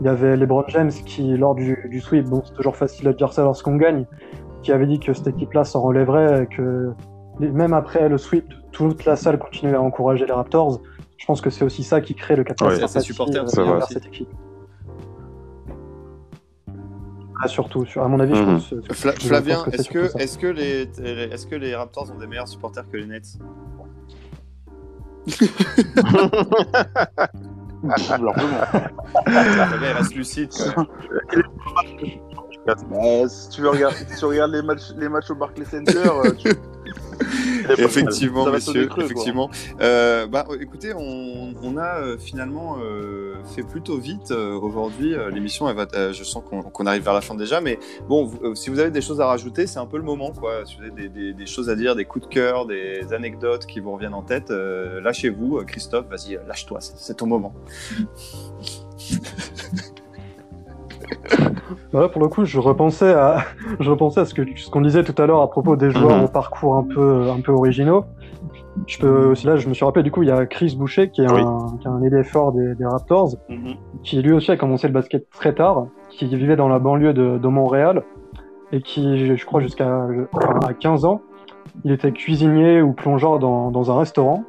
Il 0.00 0.06
y 0.06 0.08
avait 0.08 0.36
LeBron 0.36 0.64
James 0.68 0.90
qui, 0.90 1.36
lors 1.36 1.56
du, 1.56 1.76
du 1.90 2.00
sweep, 2.00 2.26
bon 2.26 2.40
c'est 2.44 2.54
toujours 2.54 2.76
facile 2.76 3.06
de 3.06 3.12
dire 3.12 3.32
ça 3.32 3.42
lorsqu'on 3.42 3.76
gagne, 3.76 4.06
qui 4.62 4.70
avait 4.70 4.86
dit 4.86 5.00
que 5.00 5.12
cette 5.12 5.26
équipe-là 5.26 5.64
s'en 5.64 5.82
relèverait 5.82 6.44
et 6.44 6.46
que 6.46 6.92
même 7.40 7.72
après 7.72 8.08
le 8.08 8.16
sweep, 8.16 8.46
toute 8.70 9.04
la 9.04 9.16
salle 9.16 9.38
continuait 9.38 9.74
à 9.74 9.82
encourager 9.82 10.24
les 10.24 10.32
Raptors. 10.32 10.80
Je 11.18 11.26
pense 11.26 11.40
que 11.40 11.50
c'est 11.50 11.64
aussi 11.64 11.82
ça 11.82 12.00
qui 12.00 12.14
crée 12.14 12.36
le 12.36 12.44
capital 12.44 12.68
Ouais, 12.68 12.76
sympathie 12.76 13.06
supporters, 13.06 13.44
euh, 13.58 13.80
cette 13.88 14.06
équipe. 14.06 14.28
Ah, 17.44 17.48
surtout, 17.48 17.84
sur- 17.84 18.02
à 18.04 18.08
mon 18.08 18.20
avis, 18.20 18.34
je 18.36 18.40
Mhm. 18.42 18.46
pense. 18.46 18.72
Fla- 18.92 19.12
pense 19.14 19.26
Flavien, 19.26 19.64
est-ce 19.72 20.38
que, 20.38 20.46
les, 20.46 20.82
est-ce 21.32 21.46
que 21.46 21.56
les 21.56 21.74
Raptors 21.74 22.10
ont 22.14 22.18
des 22.18 22.26
meilleurs 22.28 22.46
supporters 22.48 22.88
que 22.88 22.96
les 22.96 23.06
Nets? 23.06 23.38
Largement. 27.82 28.32
Flavien, 28.32 29.68
il 29.80 29.92
reste 29.96 30.14
lucide. 30.14 30.50
quand 30.74 30.86
même. 31.36 32.12
Bah, 32.64 32.74
si 33.28 33.48
tu 33.48 33.60
veux 33.62 33.70
regarder, 33.70 33.96
si 34.08 34.16
tu 34.18 34.24
regardes 34.24 34.52
les 34.52 34.62
matchs, 34.62 34.92
les 34.96 35.08
matchs 35.08 35.30
au 35.30 35.34
Barclays 35.34 35.64
Center, 35.64 35.98
euh, 36.24 36.30
tu- 36.32 36.54
Effectivement, 37.78 38.44
messieurs, 38.52 38.72
creux, 38.88 39.04
effectivement. 39.04 39.50
Euh, 39.80 40.26
bah, 40.26 40.46
écoutez, 40.60 40.92
on, 40.94 41.54
on 41.62 41.76
a 41.76 42.00
euh, 42.00 42.18
finalement 42.18 42.76
euh, 42.82 43.34
fait 43.54 43.62
plutôt 43.62 43.98
vite 43.98 44.30
euh, 44.30 44.58
aujourd'hui. 44.58 45.14
Euh, 45.14 45.30
L'émission, 45.30 45.68
euh, 45.68 46.12
je 46.12 46.24
sens 46.24 46.42
qu'on 46.72 46.86
arrive 46.86 47.02
vers 47.04 47.14
la 47.14 47.20
fin 47.20 47.34
déjà, 47.34 47.60
mais 47.60 47.78
bon, 48.08 48.24
vous- 48.24 48.38
euh, 48.44 48.54
si 48.54 48.70
vous 48.70 48.78
avez 48.80 48.90
des 48.90 49.00
choses 49.00 49.20
à 49.20 49.26
rajouter, 49.26 49.66
c'est 49.66 49.78
un 49.78 49.86
peu 49.86 49.96
le 49.96 50.02
moment, 50.02 50.32
quoi. 50.32 50.64
Si 50.66 50.76
vous 50.76 50.82
avez 50.82 50.90
des, 50.90 51.08
des- 51.08 51.32
des 51.32 51.46
choses 51.46 51.70
à 51.70 51.76
dire, 51.76 51.94
des 51.96 52.04
coups 52.04 52.26
de 52.28 52.32
cœur, 52.32 52.66
des 52.66 53.12
anecdotes 53.12 53.66
qui 53.66 53.80
vous 53.80 53.92
reviennent 53.92 54.14
en 54.14 54.22
tête, 54.22 54.50
euh, 54.50 55.00
lâchez-vous, 55.00 55.62
Christophe. 55.66 56.06
Vas-y, 56.10 56.38
lâche-toi, 56.46 56.78
c'est 56.80 57.16
ton 57.16 57.26
moment. 57.26 57.54
Voilà, 61.92 62.08
pour 62.08 62.22
le 62.22 62.28
coup, 62.28 62.44
je 62.44 62.58
repensais 62.58 63.12
à, 63.12 63.38
je 63.80 63.90
repensais 63.90 64.20
à 64.20 64.24
ce 64.24 64.34
que 64.34 64.42
ce 64.56 64.70
qu'on 64.70 64.80
disait 64.80 65.04
tout 65.04 65.20
à 65.20 65.26
l'heure 65.26 65.40
à 65.42 65.50
propos 65.50 65.76
des 65.76 65.90
joueurs 65.90 66.18
Mhm. 66.18 66.24
au 66.24 66.28
parcours 66.28 66.76
un 66.76 66.84
peu, 66.84 67.28
un 67.30 67.40
peu 67.40 67.52
originaux. 67.52 68.04
Je 68.86 68.98
peux 68.98 69.26
aussi 69.26 69.46
là, 69.46 69.56
je 69.56 69.68
me 69.68 69.74
suis 69.74 69.84
rappelé 69.84 70.02
du 70.02 70.10
coup, 70.10 70.22
il 70.22 70.28
y 70.28 70.32
a 70.32 70.46
Chris 70.46 70.74
Boucher 70.78 71.10
qui 71.10 71.20
est 71.22 71.30
Oui. 71.30 71.40
un, 71.42 71.76
qui 71.78 71.86
est 71.86 71.90
un 71.90 72.02
ailier 72.02 72.24
fort 72.24 72.52
des, 72.52 72.74
des 72.74 72.86
Raptors, 72.86 73.34
Mhm. 73.48 73.74
qui 74.02 74.22
lui 74.22 74.32
aussi 74.32 74.50
a 74.50 74.56
commencé 74.56 74.86
le 74.86 74.92
basket 74.94 75.28
très 75.30 75.54
tard, 75.54 75.86
qui 76.10 76.26
vivait 76.26 76.56
dans 76.56 76.68
la 76.68 76.78
banlieue 76.78 77.12
de, 77.12 77.38
de 77.38 77.48
Montréal 77.48 78.02
et 78.72 78.80
qui, 78.80 79.36
je 79.36 79.44
crois, 79.46 79.60
jusqu'à 79.60 80.06
enfin, 80.32 80.58
à 80.66 80.72
15 80.72 81.04
ans, 81.04 81.20
il 81.84 81.92
était 81.92 82.12
cuisinier 82.12 82.80
ou 82.82 82.92
plongeur 82.92 83.38
dans, 83.38 83.70
dans 83.70 83.90
un 83.90 83.98
restaurant 83.98 84.44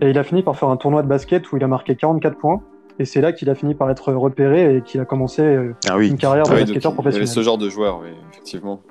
et 0.00 0.08
il 0.10 0.18
a 0.18 0.22
fini 0.22 0.42
par 0.42 0.56
faire 0.56 0.70
un 0.70 0.76
tournoi 0.78 1.02
de 1.02 1.08
basket 1.08 1.52
où 1.52 1.56
il 1.58 1.64
a 1.64 1.68
marqué 1.68 1.94
44 1.94 2.38
points. 2.38 2.60
Et 2.98 3.04
c'est 3.04 3.20
là 3.20 3.32
qu'il 3.32 3.48
a 3.48 3.54
fini 3.54 3.74
par 3.74 3.90
être 3.90 4.12
repéré 4.12 4.76
et 4.76 4.82
qu'il 4.82 5.00
a 5.00 5.04
commencé 5.04 5.42
euh, 5.42 5.74
Ah 5.88 5.96
oui. 5.96 6.08
une 6.08 6.18
carrière 6.18 6.44
de 6.44 6.50
Ah 6.50 6.54
oui, 6.54 6.60
basketteur 6.60 6.80
il 6.80 6.84
y 6.84 6.86
avait 6.88 6.94
professionnel. 7.02 7.28
ce 7.28 7.42
genre 7.42 7.58
de 7.58 7.68
joueur, 7.70 8.00
oui, 8.02 8.08
effectivement. 8.32 8.82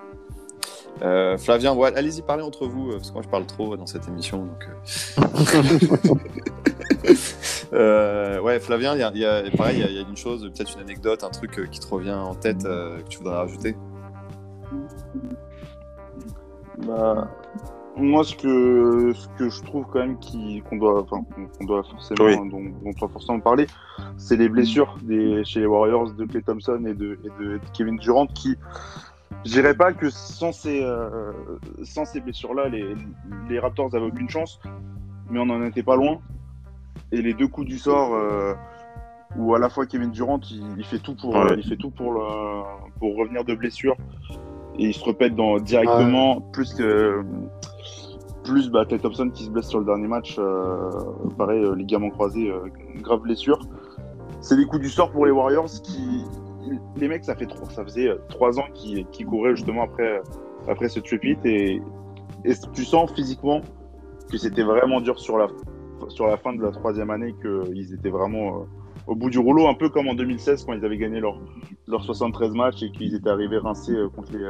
Euh, 1.02 1.38
Flavien, 1.38 1.74
ouais, 1.76 1.94
allez-y, 1.96 2.22
parlez 2.22 2.44
entre 2.44 2.68
vous, 2.68 2.90
euh, 2.90 2.94
parce 2.98 3.10
que 3.10 3.14
moi 3.14 3.22
je 3.24 3.30
parle 3.30 3.46
trop 3.46 3.78
dans 3.78 3.86
cette 3.86 4.08
émission. 4.10 4.40
Donc, 4.46 4.68
euh. 7.74 8.40
Ouais, 8.42 8.60
Flavien, 8.60 8.96
il 8.96 9.00
y 9.00 9.04
a, 9.04 9.12
il 9.14 9.20
y 9.22 9.26
a- 9.26 9.44
pareil, 9.56 9.78
il 9.78 9.82
y 9.82 9.84
a- 9.84 9.90
il 9.90 9.96
y, 9.96 10.00
a 10.00 10.02
une 10.02 10.18
chose, 10.18 10.50
peut-être 10.54 10.76
une 10.76 10.82
anecdote, 10.82 11.24
un 11.24 11.30
truc 11.30 11.58
euh, 11.60 11.68
qui 11.68 11.80
te 11.80 11.88
revient 11.88 12.12
en 12.14 12.36
tête 12.36 12.66
euh, 12.66 12.98
que 13.02 13.08
tu 13.08 13.20
voudrais 13.20 13.36
rajouter? 13.38 13.76
Bah, 16.86 17.30
moi, 18.02 18.24
ce 18.24 18.36
que, 18.36 19.12
ce 19.14 19.28
que 19.38 19.50
je 19.50 19.62
trouve 19.64 19.86
quand 19.92 20.00
même 20.00 20.18
qui- 20.20 20.62
qu'on 20.70 20.78
doit, 20.78 21.02
enfin, 21.02 21.24
qu'on 21.58 21.66
doit 21.66 21.84
forcément, 21.84 22.26
Oui. 22.26 22.36
dont, 22.50 22.62
dont 22.62 22.74
on 22.86 22.92
doit 22.92 23.10
forcément 23.10 23.40
parler, 23.40 23.68
c'est 24.18 24.36
les 24.38 24.50
blessures 24.50 24.98
des, 25.04 25.44
chez 25.46 25.60
les 25.62 25.66
Warriors 25.66 26.12
de 26.12 26.26
Clay 26.26 26.42
Thompson 26.42 26.84
et 26.88 26.94
de, 26.94 27.20
et 27.24 27.44
de 27.44 27.60
Kevin 27.74 27.98
Durant 27.98 28.28
qui, 28.28 28.56
je 29.46 29.52
dirais 29.52 29.74
pas 29.76 29.94
que 29.94 30.10
sans 30.10 30.52
ces, 30.52 30.82
euh, 30.84 31.32
sans 31.84 32.06
ces 32.06 32.20
blessures-là, 32.22 32.70
les, 32.70 32.96
les 33.50 33.60
Raptors 33.60 33.94
avaient 33.96 34.06
aucune 34.08 34.30
chance, 34.30 34.60
mais 35.30 35.40
on 35.40 35.46
n'en 35.46 35.64
était 35.64 35.84
pas 35.84 35.96
loin. 35.96 36.20
Et 37.12 37.22
les 37.22 37.34
deux 37.34 37.48
coups 37.48 37.68
du 37.68 37.78
sort, 37.80 38.14
euh, 38.14 38.54
où 39.38 39.54
à 39.56 39.60
la 39.60 39.70
fois 39.70 39.86
Kevin 39.86 40.12
Durant, 40.12 40.40
il, 40.52 40.76
il 40.78 40.86
fait 40.86 41.00
tout 41.00 41.16
pour, 41.16 41.36
Ouais. 41.36 41.56
il 41.58 41.64
fait 41.68 41.78
tout 41.78 41.92
pour, 41.92 42.14
le- 42.14 42.64
pour 43.00 43.16
revenir 43.18 43.44
de 43.46 43.56
blessure 43.56 43.96
et 44.78 44.86
il 44.86 44.94
se 44.94 45.04
répète 45.04 45.36
dans, 45.36 45.60
directement 45.60 46.40
plus 46.42 46.74
que 46.74 47.22
plus 48.44 48.70
bah, 48.70 48.86
Thompson 48.86 49.30
qui 49.30 49.46
se 49.46 49.50
blesse 49.50 49.68
sur 49.68 49.80
le 49.80 49.86
dernier 49.86 50.08
match 50.08 50.38
euh, 50.40 50.92
pareil 51.38 51.64
euh, 51.64 51.76
ligaments 51.76 52.10
croisés 52.10 52.50
euh, 52.50 52.68
grave 53.02 53.22
blessure 53.22 53.60
c'est 54.42 54.56
des 54.56 54.66
coups 54.66 54.82
du 54.82 54.90
sort 54.90 55.12
pour 55.12 55.26
les 55.26 55.32
Warriors 55.32 55.70
qui 55.84 56.24
les 56.98 57.08
mecs 57.08 57.26
ça 57.26 57.36
fait 57.36 57.48
ça 57.72 57.84
faisait 57.84 58.10
euh, 58.10 58.18
trois 58.30 58.60
ans 58.60 58.66
qu'ils 58.74 59.06
couraient 59.26 59.56
justement 59.56 59.84
après 59.84 60.22
après 60.68 60.90
ce 60.90 61.00
tripit 61.00 61.38
et, 61.46 61.82
et 62.46 62.54
tu 62.74 62.86
sens 62.86 63.12
physiquement 63.14 63.62
que 64.32 64.38
c'était 64.38 64.64
vraiment 64.64 65.02
dur 65.02 65.20
sur 65.20 65.38
la 65.38 65.48
fin 66.38 66.54
de 66.54 66.62
la 66.62 66.72
troisième 66.72 67.10
année 67.10 67.34
qu'ils 67.42 67.94
étaient 67.94 68.10
vraiment 68.10 68.66
au 69.08 69.16
bout 69.16 69.30
du 69.30 69.40
rouleau 69.40 69.68
un 69.68 69.74
peu 69.74 69.90
comme 69.90 70.08
en 70.08 70.14
2016 70.14 70.66
quand 70.66 70.74
ils 70.74 70.86
avaient 70.86 70.98
gagné 70.98 71.20
leur 71.20 71.40
leurs 71.88 72.04
73 72.04 72.52
matchs 72.52 72.84
et 72.84 72.92
qu'ils 72.92 73.16
étaient 73.16 73.30
arrivés 73.30 73.58
rincés 73.58 73.96
contre 74.16 74.32
les. 74.34 74.48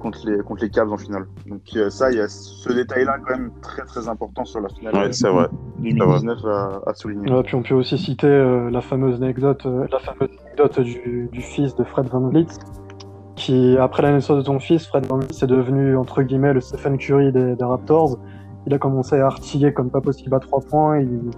Contre 0.00 0.18
les 0.26 0.38
contre 0.38 0.62
les 0.62 0.70
Cavs 0.70 0.90
en 0.92 0.96
finale. 0.96 1.26
Donc 1.46 1.60
euh, 1.76 1.90
ça, 1.90 2.10
il 2.10 2.18
y 2.18 2.20
a 2.20 2.26
ce 2.28 2.72
détail-là 2.72 3.18
quand 3.24 3.36
même 3.36 3.50
très 3.62 3.82
très 3.84 4.08
important 4.08 4.44
sur 4.44 4.60
la 4.60 4.68
finale 4.68 4.94
Ouais, 4.96 5.12
c'est 5.12 5.28
vrai. 5.28 5.46
2019 5.78 6.38
à, 6.46 6.80
à 6.90 6.94
souligner. 6.94 7.30
Ouais, 7.32 7.42
puis 7.42 7.54
on 7.54 7.62
peut 7.62 7.74
aussi 7.74 7.96
citer 7.98 8.26
euh, 8.26 8.70
la 8.70 8.80
fameuse 8.80 9.16
anecdote, 9.22 9.64
euh, 9.66 9.86
la 9.92 9.98
fameuse 9.98 10.30
anecdote 10.44 10.80
du, 10.80 11.28
du 11.30 11.40
fils 11.40 11.74
de 11.76 11.84
Fred 11.84 12.06
Van 12.08 12.20
Vliet, 12.28 12.46
qui 13.36 13.76
après 13.78 14.02
la 14.02 14.12
naissance 14.12 14.38
de 14.38 14.42
son 14.44 14.58
fils, 14.58 14.86
Fred 14.86 15.06
Van 15.06 15.16
Vliet 15.18 15.28
est 15.42 15.46
devenu 15.46 15.96
entre 15.96 16.22
guillemets 16.22 16.52
le 16.52 16.60
Stephen 16.60 16.98
Curry 16.98 17.32
des, 17.32 17.54
des 17.56 17.64
Raptors. 17.64 18.18
Il 18.66 18.74
a 18.74 18.78
commencé 18.78 19.18
à 19.18 19.26
artiller 19.26 19.72
comme 19.72 19.90
pas 19.90 20.00
possible 20.02 20.34
à 20.34 20.40
trois 20.40 20.60
points. 20.60 20.98
Il, 21.00 21.30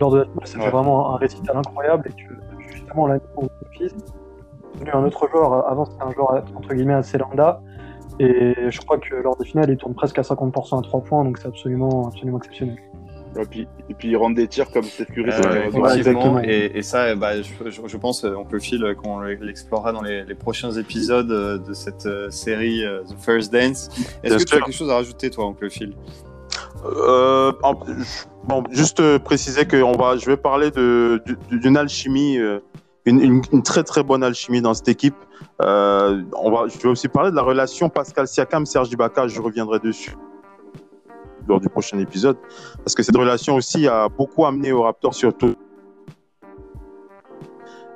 lors 0.00 0.10
de 0.10 0.18
la 0.18 0.24
finale, 0.24 0.46
c'était 0.46 0.64
Ouais. 0.64 0.70
vraiment 0.70 1.14
un 1.14 1.16
récital 1.18 1.56
incroyable 1.56 2.08
et 2.08 2.10
que 2.22 2.34
justement 2.72 3.06
la 3.06 3.14
naissance 3.14 3.44
de 3.44 3.48
son 3.62 3.70
fils 3.72 3.92
est 3.92 4.78
devenu 4.80 4.90
un 4.92 5.04
autre 5.04 5.28
joueur. 5.30 5.68
Avant 5.70 5.84
c'était 5.84 6.02
un 6.04 6.10
joueur 6.12 6.42
entre 6.56 6.74
guillemets 6.74 6.94
assez 6.94 7.18
lambda. 7.18 7.60
Et 8.20 8.54
je 8.70 8.80
crois 8.80 8.98
que 8.98 9.14
lors 9.16 9.36
des 9.36 9.44
finales, 9.44 9.70
il 9.70 9.76
tourne 9.76 9.94
presque 9.94 10.18
à 10.18 10.22
50% 10.22 10.78
à 10.78 10.82
trois 10.82 11.00
points, 11.02 11.24
donc 11.24 11.38
c'est 11.38 11.48
absolument, 11.48 12.06
absolument 12.08 12.38
exceptionnel. 12.38 12.76
Et 13.36 13.44
puis, 13.46 13.66
et 13.90 13.94
puis 13.94 14.10
ils 14.10 14.16
rendent 14.16 14.36
des 14.36 14.46
tirs 14.46 14.70
comme 14.70 14.84
Steph 14.84 15.06
Curry. 15.06 15.30
Euh, 15.30 15.68
c'est 15.72 15.78
ouais, 15.80 15.96
exactement. 15.96 16.40
et, 16.44 16.70
et 16.72 16.82
ça, 16.82 17.16
bah, 17.16 17.42
je, 17.42 17.50
je- 17.68 17.80
je 17.84 17.96
pense, 17.96 18.24
euh, 18.24 18.34
on 18.38 18.44
peut 18.44 18.60
fil 18.60 18.94
qu'on 19.02 19.18
l'explorera 19.20 19.90
dans 19.92 20.02
les, 20.02 20.22
les 20.24 20.34
prochains 20.36 20.70
épisodes 20.70 21.32
euh, 21.32 21.58
de 21.58 21.72
cette 21.72 22.06
euh, 22.06 22.30
série 22.30 22.84
euh, 22.84 23.02
The 23.02 23.16
First 23.20 23.52
Dance. 23.52 23.90
Est-ce 24.22 24.36
que 24.36 24.44
tu 24.44 24.54
as 24.54 24.60
quelque 24.60 24.70
chose 24.76 24.90
à 24.90 24.94
rajouter, 24.94 25.30
toi, 25.30 25.46
oncle 25.46 25.68
Phil? 25.68 25.94
Euh, 26.84 27.52
en- 27.64 27.74
bon, 28.44 28.62
juste 28.70 29.00
euh, 29.00 29.18
préciser 29.18 29.64
que 29.66 29.82
on 29.82 29.92
va, 29.96 30.16
je 30.16 30.26
vais 30.26 30.36
parler 30.36 30.70
d'une 30.70 31.76
alchimie, 31.76 32.38
euh, 32.38 32.60
une, 33.06 33.62
très 33.62 33.82
très 33.82 34.02
bonne 34.02 34.22
alchimie 34.22 34.62
dans 34.62 34.74
cette 34.74 34.88
équipe. 34.88 35.16
Euh, 35.62 36.22
on 36.36 36.50
va, 36.50 36.68
je 36.68 36.78
vais 36.78 36.88
aussi 36.88 37.08
parler 37.08 37.30
de 37.30 37.36
la 37.36 37.42
relation 37.42 37.88
Pascal 37.88 38.26
Siakam, 38.26 38.66
Serge 38.66 38.90
Ibaka. 38.90 39.28
Je 39.28 39.40
reviendrai 39.40 39.78
dessus 39.78 40.16
lors 41.46 41.60
du 41.60 41.68
prochain 41.68 41.98
épisode, 41.98 42.38
parce 42.78 42.94
que 42.94 43.02
cette 43.02 43.16
relation 43.16 43.56
aussi 43.56 43.86
a 43.86 44.08
beaucoup 44.08 44.46
amené 44.46 44.72
aux 44.72 44.82
Raptors 44.82 45.14
surtout. 45.14 45.54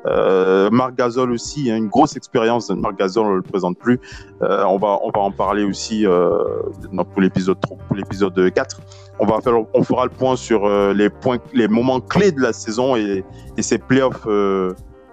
Euh, 0.07 0.71
Marc 0.71 0.95
Gasol 0.97 1.33
aussi, 1.33 1.71
hein, 1.71 1.77
une 1.77 1.89
grosse 1.89 2.17
expérience. 2.17 2.71
Marc 2.71 2.99
Gasol, 2.99 3.27
on 3.27 3.31
ne 3.31 3.37
le 3.37 3.43
présente 3.43 3.79
plus. 3.79 4.01
Euh, 4.43 4.65
on, 4.65 4.79
va, 4.79 4.99
on 5.03 5.11
va 5.11 5.21
en 5.21 5.31
parler 5.31 5.65
aussi 5.65 6.07
euh, 6.07 6.31
pour 7.13 7.21
l'épisode 7.21 7.59
pour 7.61 7.79
l'épisode 7.97 8.53
4. 8.53 8.81
On, 9.19 9.27
va 9.27 9.41
faire, 9.41 9.55
on 9.75 9.83
fera 9.83 10.05
le 10.05 10.11
point 10.11 10.37
sur 10.37 10.69
les, 10.95 11.11
points, 11.11 11.39
les 11.53 11.69
moments 11.69 12.01
clés 12.01 12.33
de 12.33 12.41
la 12.41 12.53
saison 12.53 12.97
et, 12.97 13.25
et 13.57 13.63
ces 13.63 13.79
playoffs, 13.79 14.27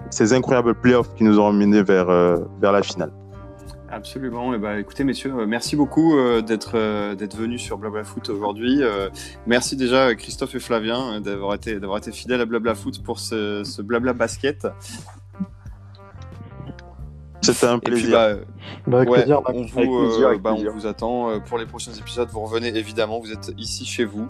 ces 0.10 0.34
incroyables 0.34 0.76
playoffs 0.76 1.14
qui 1.16 1.24
nous 1.24 1.40
ont 1.40 1.46
emmenés 1.46 1.84
vers, 1.84 2.10
euh, 2.10 2.38
vers 2.62 2.72
la 2.72 2.82
finale. 2.82 3.12
Absolument. 3.90 4.54
Et 4.54 4.58
bah, 4.58 4.80
écoutez, 4.80 5.04
messieurs, 5.04 5.34
euh, 5.38 5.46
merci 5.46 5.76
beaucoup 5.76 6.18
euh, 6.18 6.42
d'être 6.42 7.38
venus 7.38 7.62
sur 7.62 7.78
Blabla 7.78 8.04
Foot 8.04 8.30
aujourd'hui. 8.30 8.82
Merci 9.46 9.76
déjà 9.76 10.14
Christophe 10.16 10.56
et 10.56 10.60
Flavien 10.60 11.22
d'avoir 11.22 11.54
été 11.54 11.78
été 11.98 12.12
fidèles 12.12 12.42
à 12.42 12.46
Blabla 12.46 12.76
Foot 12.76 13.04
pour 13.04 13.20
ce 13.20 13.82
Blabla 13.82 14.14
basket. 14.14 14.68
C'était 17.54 17.66
un 17.68 17.76
Et 17.78 17.80
puis, 17.80 17.92
plaisir. 17.92 18.12
bah, 18.12 18.34
Bah, 18.88 18.98
avec 18.98 19.10
Ouais, 19.10 19.18
plaisir. 19.20 19.42
on, 19.48 19.52
vous, 19.54 19.58
Avec 19.58 19.90
plaisir, 20.10 20.28
avec 20.28 20.42
bah, 20.42 20.50
on 20.52 20.56
plaisir. 20.56 20.72
vous 20.74 20.86
attend 20.88 21.30
euh, 21.30 21.40
pour 21.40 21.58
les 21.58 21.66
prochains 21.66 21.94
épisodes. 21.94 22.28
Vous 22.32 22.42
revenez 22.42 22.70
évidemment, 22.76 23.20
vous 23.20 23.32
êtes 23.32 23.52
ici 23.58 23.86
chez 23.86 24.06
vous. 24.06 24.28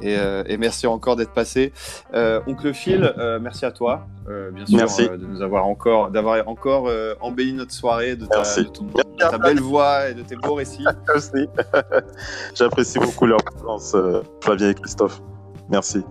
Et, 0.00 0.16
euh, 0.16 0.44
et 0.46 0.56
merci 0.58 0.86
encore 0.86 1.16
d'être 1.16 1.32
passé. 1.32 1.72
Euh, 2.14 2.40
Oncle 2.46 2.72
Phil, 2.72 3.12
euh, 3.18 3.40
merci 3.40 3.64
à 3.64 3.72
toi, 3.72 4.06
euh, 4.28 4.52
bien 4.52 4.64
sûr, 4.64 4.76
Merci. 4.76 5.08
euh, 5.10 5.16
de 5.16 5.26
nous 5.26 5.42
avoir 5.42 5.66
encore, 5.66 6.10
d'avoir 6.10 6.46
encore 6.48 6.86
euh, 6.88 7.14
embelli 7.20 7.52
notre 7.52 7.72
soirée, 7.72 8.14
de 8.14 8.24
ta, 8.26 8.36
Merci. 8.36 8.62
de 8.64 8.68
ton- 8.68 8.84
de 8.84 9.02
ta 9.18 9.38
belle 9.38 9.58
voix 9.60 10.08
et 10.10 10.14
de 10.14 10.22
tes 10.22 10.36
beaux 10.36 10.54
récits. 10.54 10.84
Merci. 11.08 11.48
J'apprécie 12.54 13.00
beaucoup 13.00 13.26
leur 13.26 13.42
présence, 13.42 13.92
euh, 13.96 14.22
Flavien 14.40 14.70
et 14.70 14.74
Christophe. 14.74 15.20
Merci. 15.68 16.04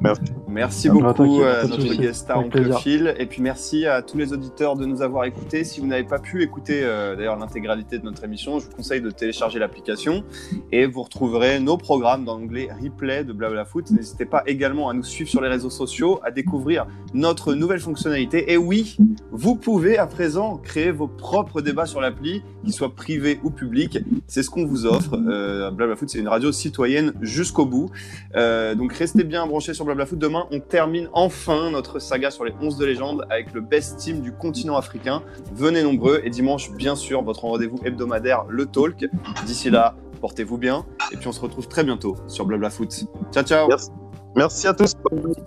Merci 0.00 0.22
Ah, 0.62 0.68
beaucoup 0.88 1.02
bah, 1.02 1.14
t'inquiète, 1.14 1.64
à 1.64 1.66
notre 1.66 1.94
guest 1.94 2.20
star 2.22 2.38
Oncle. 2.38 2.72
Phil. 2.78 3.14
Et 3.18 3.26
puis 3.26 3.42
merci 3.42 3.86
à 3.86 4.02
tous 4.02 4.18
les 4.18 4.32
auditeurs 4.32 4.76
de 4.76 4.86
nous 4.86 5.02
avoir 5.02 5.24
écoutés. 5.24 5.64
Si 5.64 5.80
vous 5.80 5.86
n'avez 5.86 6.04
pas 6.04 6.18
pu 6.18 6.42
écouter 6.42 6.80
euh, 6.82 7.16
d'ailleurs 7.16 7.36
l'intégralité 7.36 7.98
de 7.98 8.04
notre 8.04 8.24
émission, 8.24 8.58
je 8.58 8.66
vous 8.66 8.72
conseille 8.72 9.00
de 9.00 9.10
télécharger 9.10 9.58
l'application 9.58 10.24
et 10.72 10.86
vous 10.86 11.02
retrouverez 11.02 11.60
nos 11.60 11.76
programmes 11.76 12.24
dans 12.24 12.38
l'onglet 12.38 12.68
replay 12.82 13.24
de 13.24 13.32
Blabla 13.32 13.64
Foot. 13.64 13.90
N'hésitez 13.90 14.24
pas 14.24 14.42
également 14.46 14.88
à 14.88 14.94
nous 14.94 15.02
suivre 15.02 15.28
sur 15.28 15.40
les 15.40 15.48
réseaux 15.48 15.70
sociaux, 15.70 16.20
à 16.24 16.30
découvrir 16.30 16.86
notre 17.14 17.54
nouvelle 17.54 17.80
fonctionnalité. 17.80 18.52
Et 18.52 18.56
oui, 18.56 18.96
vous 19.30 19.56
pouvez 19.56 19.98
à 19.98 20.06
présent 20.06 20.56
créer 20.56 20.90
vos 20.90 21.08
propres 21.08 21.60
débats 21.60 21.86
sur 21.86 22.00
l'appli, 22.00 22.42
qu'ils 22.64 22.72
soient 22.72 22.94
privés 22.94 23.40
ou 23.42 23.50
publics. 23.50 23.98
C'est 24.26 24.42
ce 24.42 24.50
qu'on 24.50 24.66
vous 24.66 24.86
offre. 24.86 25.14
Euh, 25.28 25.70
Blabla 25.70 25.96
Foot, 25.96 26.08
c'est 26.08 26.18
une 26.18 26.28
radio 26.28 26.52
citoyenne 26.52 27.12
jusqu'au 27.20 27.66
bout. 27.66 27.90
Euh, 28.34 28.74
donc 28.74 28.92
restez 28.92 29.24
bien 29.24 29.46
branchés 29.46 29.74
sur 29.74 29.84
Blabla 29.84 30.06
Foot. 30.06 30.18
Demain, 30.18 30.45
on 30.50 30.60
termine 30.60 31.08
enfin 31.12 31.70
notre 31.70 31.98
saga 31.98 32.30
sur 32.30 32.44
les 32.44 32.52
11 32.60 32.76
de 32.76 32.84
légende 32.84 33.26
avec 33.30 33.52
le 33.52 33.60
best 33.60 33.98
team 33.98 34.20
du 34.20 34.32
continent 34.32 34.76
africain. 34.76 35.22
Venez 35.52 35.82
nombreux 35.82 36.20
et 36.24 36.30
dimanche, 36.30 36.70
bien 36.72 36.94
sûr, 36.94 37.22
votre 37.22 37.44
rendez-vous 37.44 37.78
hebdomadaire, 37.84 38.44
le 38.48 38.66
Talk. 38.66 39.04
D'ici 39.44 39.70
là, 39.70 39.94
portez-vous 40.20 40.58
bien 40.58 40.84
et 41.12 41.16
puis 41.16 41.28
on 41.28 41.32
se 41.32 41.40
retrouve 41.40 41.68
très 41.68 41.84
bientôt 41.84 42.16
sur 42.26 42.46
Blabla 42.46 42.70
Foot. 42.70 43.06
Ciao, 43.32 43.44
ciao. 43.44 43.68
Merci. 43.68 43.90
Merci 44.34 44.66
à 44.66 44.74
tous. 44.74 44.92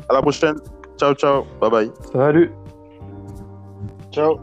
À 0.10 0.14
la 0.14 0.22
prochaine. 0.22 0.56
Ciao, 1.00 1.14
ciao. 1.14 1.46
Bye 1.62 1.70
bye. 1.70 1.92
Salut. 2.12 2.52
Ciao. 4.12 4.40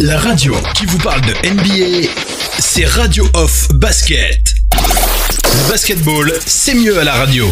La 0.00 0.16
radio 0.16 0.54
qui 0.74 0.86
vous 0.86 0.98
parle 0.98 1.22
de 1.22 1.32
NBA, 1.50 2.27
Radio 2.86 3.26
Off 3.34 3.68
Basket. 3.74 4.54
Basketball, 5.68 6.32
c'est 6.46 6.74
mieux 6.74 6.98
à 6.98 7.04
la 7.04 7.14
radio. 7.14 7.48